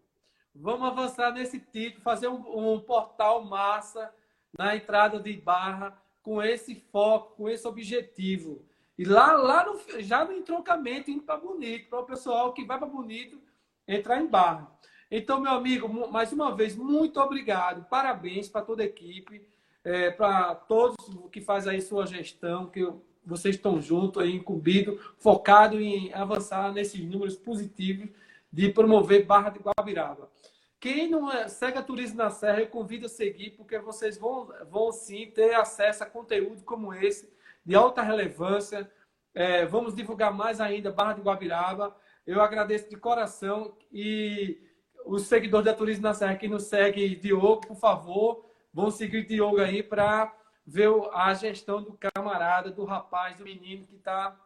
Vamos 0.55 0.87
avançar 0.87 1.33
nesse 1.33 1.59
título, 1.59 2.01
fazer 2.01 2.29
um, 2.29 2.75
um 2.75 2.79
portal 2.79 3.43
massa 3.43 4.09
na 4.57 4.75
entrada 4.75 5.19
de 5.19 5.33
Barra 5.33 5.97
com 6.21 6.41
esse 6.41 6.75
foco, 6.91 7.35
com 7.37 7.49
esse 7.49 7.67
objetivo. 7.67 8.65
E 8.97 9.05
lá, 9.05 9.33
lá 9.33 9.65
no, 9.65 10.01
já 10.01 10.25
no 10.25 10.33
entroncamento, 10.33 11.09
indo 11.09 11.23
para 11.23 11.39
Bonito, 11.39 11.89
para 11.89 11.99
o 11.99 12.05
pessoal 12.05 12.53
que 12.53 12.65
vai 12.65 12.77
para 12.77 12.87
Bonito 12.87 13.39
entrar 13.87 14.21
em 14.21 14.27
Barra. 14.27 14.69
Então, 15.09 15.39
meu 15.39 15.51
amigo, 15.51 15.87
mais 16.11 16.33
uma 16.33 16.53
vez, 16.53 16.75
muito 16.75 17.19
obrigado. 17.19 17.85
Parabéns 17.89 18.49
para 18.49 18.61
toda 18.61 18.83
a 18.83 18.85
equipe, 18.85 19.47
é, 19.83 20.11
para 20.11 20.53
todos 20.55 20.97
que 21.31 21.39
fazem 21.39 21.73
aí 21.73 21.81
sua 21.81 22.05
gestão, 22.05 22.67
que 22.67 22.85
vocês 23.25 23.55
estão 23.55 23.81
juntos 23.81 24.21
aí, 24.21 24.35
incumbido, 24.35 24.99
focado 25.17 25.79
em 25.79 26.13
avançar 26.13 26.73
nesses 26.73 27.01
números 27.01 27.35
positivos 27.35 28.09
de 28.51 28.69
promover 28.69 29.25
Barra 29.25 29.49
de 29.49 29.59
Guabiraba. 29.59 30.29
Quem 30.79 31.09
não 31.09 31.31
é, 31.31 31.47
segue 31.47 31.77
a 31.77 31.83
Turismo 31.83 32.17
na 32.17 32.29
Serra, 32.29 32.61
eu 32.61 32.67
convido 32.67 33.07
a 33.07 33.09
seguir, 33.09 33.51
porque 33.51 33.79
vocês 33.79 34.17
vão, 34.17 34.47
vão 34.69 34.91
sim 34.91 35.31
ter 35.31 35.55
acesso 35.55 36.03
a 36.03 36.07
conteúdo 36.07 36.63
como 36.63 36.93
esse, 36.93 37.31
de 37.65 37.75
alta 37.75 38.01
relevância. 38.01 38.89
É, 39.33 39.65
vamos 39.65 39.95
divulgar 39.95 40.31
mais 40.31 40.61
ainda 40.61 40.91
Barra 40.91 41.13
de 41.13 41.21
Guabiraba. 41.21 41.95
Eu 42.25 42.41
agradeço 42.41 42.89
de 42.89 42.95
coração 42.95 43.75
e 43.91 44.61
os 45.05 45.23
seguidores 45.23 45.65
da 45.65 45.73
Turismo 45.73 46.03
na 46.03 46.13
Serra 46.13 46.35
que 46.35 46.47
nos 46.47 46.63
segue 46.63 47.15
Diogo, 47.15 47.67
por 47.67 47.77
favor, 47.77 48.45
vão 48.71 48.91
seguir 48.91 49.25
Diogo 49.25 49.59
aí 49.59 49.81
para 49.81 50.35
ver 50.65 50.89
a 51.13 51.33
gestão 51.33 51.81
do 51.81 51.97
camarada, 51.97 52.69
do 52.69 52.83
rapaz, 52.83 53.37
do 53.37 53.45
menino 53.45 53.87
que 53.87 53.95
está 53.95 54.37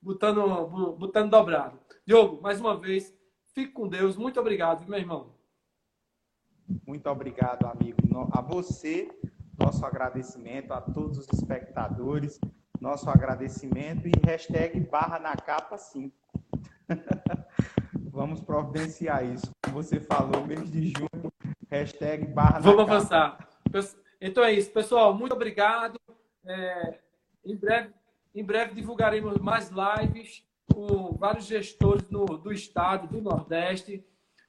botando, 0.00 0.66
botando 0.98 1.30
dobrado. 1.30 1.80
Diogo, 2.06 2.40
mais 2.42 2.60
uma 2.60 2.76
vez, 2.76 3.12
fique 3.54 3.72
com 3.72 3.88
Deus. 3.88 4.16
Muito 4.16 4.38
obrigado, 4.38 4.86
meu 4.86 4.98
irmão. 4.98 5.33
Muito 6.86 7.08
obrigado, 7.08 7.66
amigo. 7.66 7.98
A 8.32 8.40
você, 8.40 9.08
nosso 9.58 9.84
agradecimento, 9.84 10.72
a 10.72 10.80
todos 10.80 11.18
os 11.18 11.28
espectadores, 11.32 12.40
nosso 12.80 13.08
agradecimento 13.08 14.06
e 14.06 14.12
hashtag 14.24 14.80
barra 14.80 15.18
na 15.18 15.36
capa 15.36 15.76
5. 15.76 16.14
vamos 18.14 18.40
providenciar 18.40 19.24
isso. 19.24 19.50
Como 19.64 19.82
você 19.82 19.98
falou, 20.00 20.46
mês 20.46 20.70
de 20.70 20.88
junho, 20.88 21.32
hashtag 21.68 22.26
barra 22.26 22.60
Vamos 22.60 22.80
avançar. 22.80 23.48
Então 24.20 24.44
é 24.44 24.52
isso, 24.52 24.70
pessoal. 24.70 25.12
Muito 25.12 25.34
obrigado. 25.34 25.98
É, 26.46 26.98
em, 27.44 27.56
breve, 27.56 27.92
em 28.34 28.44
breve 28.44 28.74
divulgaremos 28.74 29.38
mais 29.38 29.70
lives 29.70 30.44
com 30.72 31.12
vários 31.18 31.46
gestores 31.46 32.08
no, 32.08 32.24
do 32.24 32.52
estado, 32.52 33.08
do 33.08 33.20
Nordeste. 33.20 34.04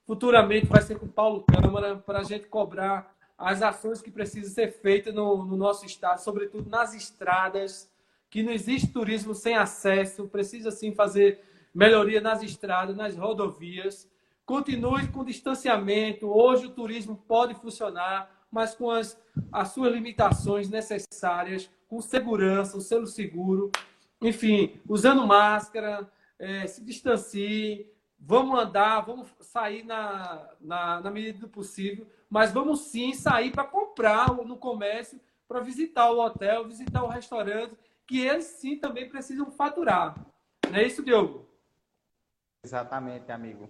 Futuramente 0.06 0.68
vai 0.68 0.82
ser 0.82 1.00
com 1.00 1.08
Paulo 1.08 1.44
Câmara 1.44 1.96
para 1.96 2.20
a 2.20 2.24
gente 2.24 2.48
cobrar 2.48 3.16
as 3.38 3.62
ações 3.62 4.02
que 4.02 4.12
precisam 4.12 4.54
ser 4.54 4.72
feitas 4.72 5.14
no, 5.14 5.44
no 5.44 5.58
nosso 5.58 5.86
estado, 5.86 6.20
sobretudo 6.20 6.70
nas 6.70 6.94
estradas, 6.94 7.92
que 8.30 8.44
não 8.44 8.52
existe 8.52 8.88
turismo 8.88 9.34
sem 9.34 9.56
acesso, 9.56 10.28
precisa 10.28 10.70
sim 10.70 10.94
fazer 10.94 11.42
melhoria 11.74 12.22
nas 12.22 12.44
estradas, 12.44 12.96
nas 12.96 13.16
rodovias. 13.16 14.10
Continue 14.46 15.08
com 15.08 15.26
distanciamento. 15.26 16.28
Hoje 16.28 16.68
o 16.68 16.72
turismo 16.72 17.18
pode 17.28 17.56
funcionar, 17.56 18.46
mas 18.52 18.76
com 18.76 18.92
as, 18.92 19.20
as 19.52 19.70
suas 19.70 19.92
limitações 19.92 20.70
necessárias, 20.70 21.70
com 21.90 22.00
segurança, 22.00 22.78
o 22.78 22.82
selo 22.82 23.08
seguro. 23.08 23.72
Enfim, 24.22 24.80
usando 24.88 25.26
máscara, 25.26 26.10
é, 26.38 26.68
se 26.68 26.84
distancie, 26.84 27.92
vamos 28.26 28.60
andar, 28.60 29.02
vamos 29.02 29.30
sair 29.40 29.84
na, 29.84 30.50
na, 30.60 31.00
na 31.00 31.12
medida 31.12 31.40
do 31.40 31.48
possível, 31.48 32.08
mas 32.28 32.52
vamos 32.52 32.82
sim 32.82 33.14
sair 33.14 33.52
para 33.52 33.64
comprar 33.64 34.34
no 34.34 34.58
comércio, 34.58 35.20
para 35.48 35.60
visitar 35.60 36.10
o 36.10 36.20
hotel, 36.20 36.68
visitar 36.68 37.04
o 37.04 37.08
restaurante, 37.08 37.78
que 38.08 38.20
eles 38.20 38.46
sim 38.46 38.78
também 38.78 39.08
precisam 39.08 39.52
faturar. 39.52 40.16
Não 40.68 40.80
é 40.80 40.84
isso, 40.84 41.04
Diogo? 41.04 41.48
Exatamente, 42.64 43.32
amigo. 43.32 43.70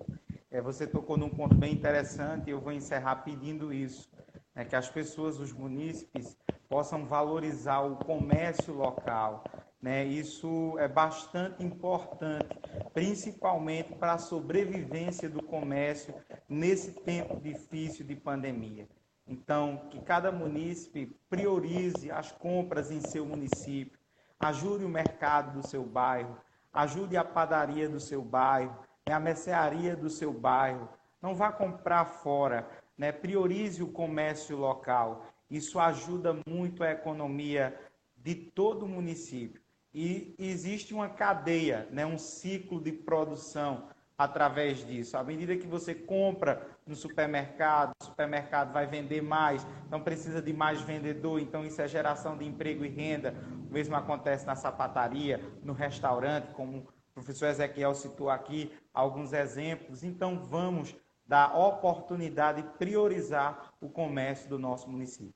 É, 0.49 0.61
você 0.61 0.87
tocou 0.87 1.17
num 1.17 1.29
ponto 1.29 1.53
bem 1.53 1.73
interessante 1.73 2.47
e 2.47 2.51
eu 2.51 2.61
vou 2.61 2.71
encerrar 2.71 3.17
pedindo 3.17 3.73
isso. 3.73 4.09
É 4.55 4.63
que 4.63 4.75
as 4.75 4.87
pessoas, 4.87 5.37
os 5.37 5.51
munícipes, 5.51 6.37
possam 6.69 7.05
valorizar 7.05 7.81
o 7.81 7.97
comércio 7.97 8.73
local, 8.73 9.43
né? 9.85 10.03
Isso 10.03 10.75
é 10.79 10.87
bastante 10.87 11.63
importante, 11.63 12.57
principalmente 12.91 13.93
para 13.93 14.13
a 14.13 14.17
sobrevivência 14.17 15.29
do 15.29 15.43
comércio 15.43 16.11
nesse 16.49 16.91
tempo 16.91 17.39
difícil 17.39 18.03
de 18.03 18.15
pandemia. 18.15 18.87
Então, 19.27 19.87
que 19.91 20.01
cada 20.01 20.31
munícipe 20.31 21.15
priorize 21.29 22.09
as 22.09 22.31
compras 22.31 22.89
em 22.89 22.99
seu 22.99 23.27
município, 23.27 23.99
ajude 24.39 24.83
o 24.83 24.89
mercado 24.89 25.61
do 25.61 25.67
seu 25.67 25.83
bairro, 25.83 26.35
ajude 26.73 27.15
a 27.15 27.23
padaria 27.23 27.87
do 27.87 27.99
seu 27.99 28.23
bairro, 28.23 28.75
né? 29.07 29.13
a 29.13 29.19
mercearia 29.19 29.95
do 29.95 30.09
seu 30.09 30.33
bairro. 30.33 30.89
Não 31.21 31.35
vá 31.35 31.51
comprar 31.51 32.05
fora, 32.05 32.67
né? 32.97 33.11
priorize 33.11 33.83
o 33.83 33.91
comércio 33.91 34.57
local. 34.57 35.27
Isso 35.47 35.79
ajuda 35.79 36.35
muito 36.47 36.83
a 36.83 36.89
economia 36.89 37.79
de 38.17 38.33
todo 38.33 38.87
o 38.87 38.89
município 38.89 39.63
e 39.95 40.35
existe 40.37 40.93
uma 40.93 41.07
cadeia, 41.07 41.87
né, 41.89 42.05
um 42.05 42.17
ciclo 42.17 42.81
de 42.81 42.91
produção 42.91 43.87
através 44.17 44.85
disso. 44.85 45.15
À 45.15 45.23
medida 45.23 45.55
que 45.55 45.65
você 45.65 45.95
compra 45.95 46.67
no 46.85 46.97
supermercado, 46.97 47.93
o 48.01 48.03
supermercado 48.03 48.73
vai 48.73 48.85
vender 48.85 49.21
mais, 49.21 49.65
então 49.87 50.01
precisa 50.01 50.41
de 50.41 50.51
mais 50.51 50.81
vendedor, 50.81 51.39
então 51.39 51.65
isso 51.65 51.81
é 51.81 51.87
geração 51.87 52.37
de 52.37 52.43
emprego 52.43 52.83
e 52.83 52.89
renda. 52.89 53.33
O 53.69 53.73
mesmo 53.73 53.95
acontece 53.95 54.45
na 54.45 54.57
sapataria, 54.57 55.41
no 55.63 55.71
restaurante, 55.71 56.51
como 56.53 56.79
o 56.79 57.13
professor 57.13 57.45
Ezequiel 57.45 57.95
citou 57.95 58.29
aqui 58.29 58.73
alguns 58.93 59.31
exemplos. 59.31 60.03
Então 60.03 60.39
vamos 60.39 60.93
dar 61.25 61.57
oportunidade 61.57 62.61
de 62.61 62.67
priorizar 62.77 63.73
o 63.79 63.87
comércio 63.87 64.49
do 64.49 64.59
nosso 64.59 64.89
município. 64.89 65.33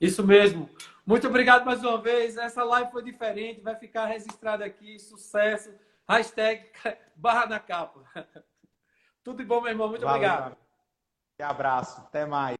Isso 0.00 0.24
mesmo. 0.24 0.68
Muito 1.08 1.26
obrigado 1.26 1.64
mais 1.64 1.82
uma 1.82 1.96
vez. 1.96 2.36
Essa 2.36 2.62
live 2.62 2.90
foi 2.90 3.02
diferente, 3.02 3.62
vai 3.62 3.74
ficar 3.74 4.04
registrada 4.04 4.62
aqui. 4.62 4.98
Sucesso. 4.98 5.72
Hashtag 6.06 6.70
barra 7.16 7.46
na 7.46 7.58
capa. 7.58 8.02
Tudo 9.24 9.38
de 9.38 9.44
bom, 9.46 9.62
meu 9.62 9.70
irmão. 9.70 9.88
Muito 9.88 10.04
Valeu, 10.04 10.28
obrigado. 10.28 10.56
Um 11.40 11.44
abraço. 11.46 12.02
Até 12.02 12.26
mais. 12.26 12.56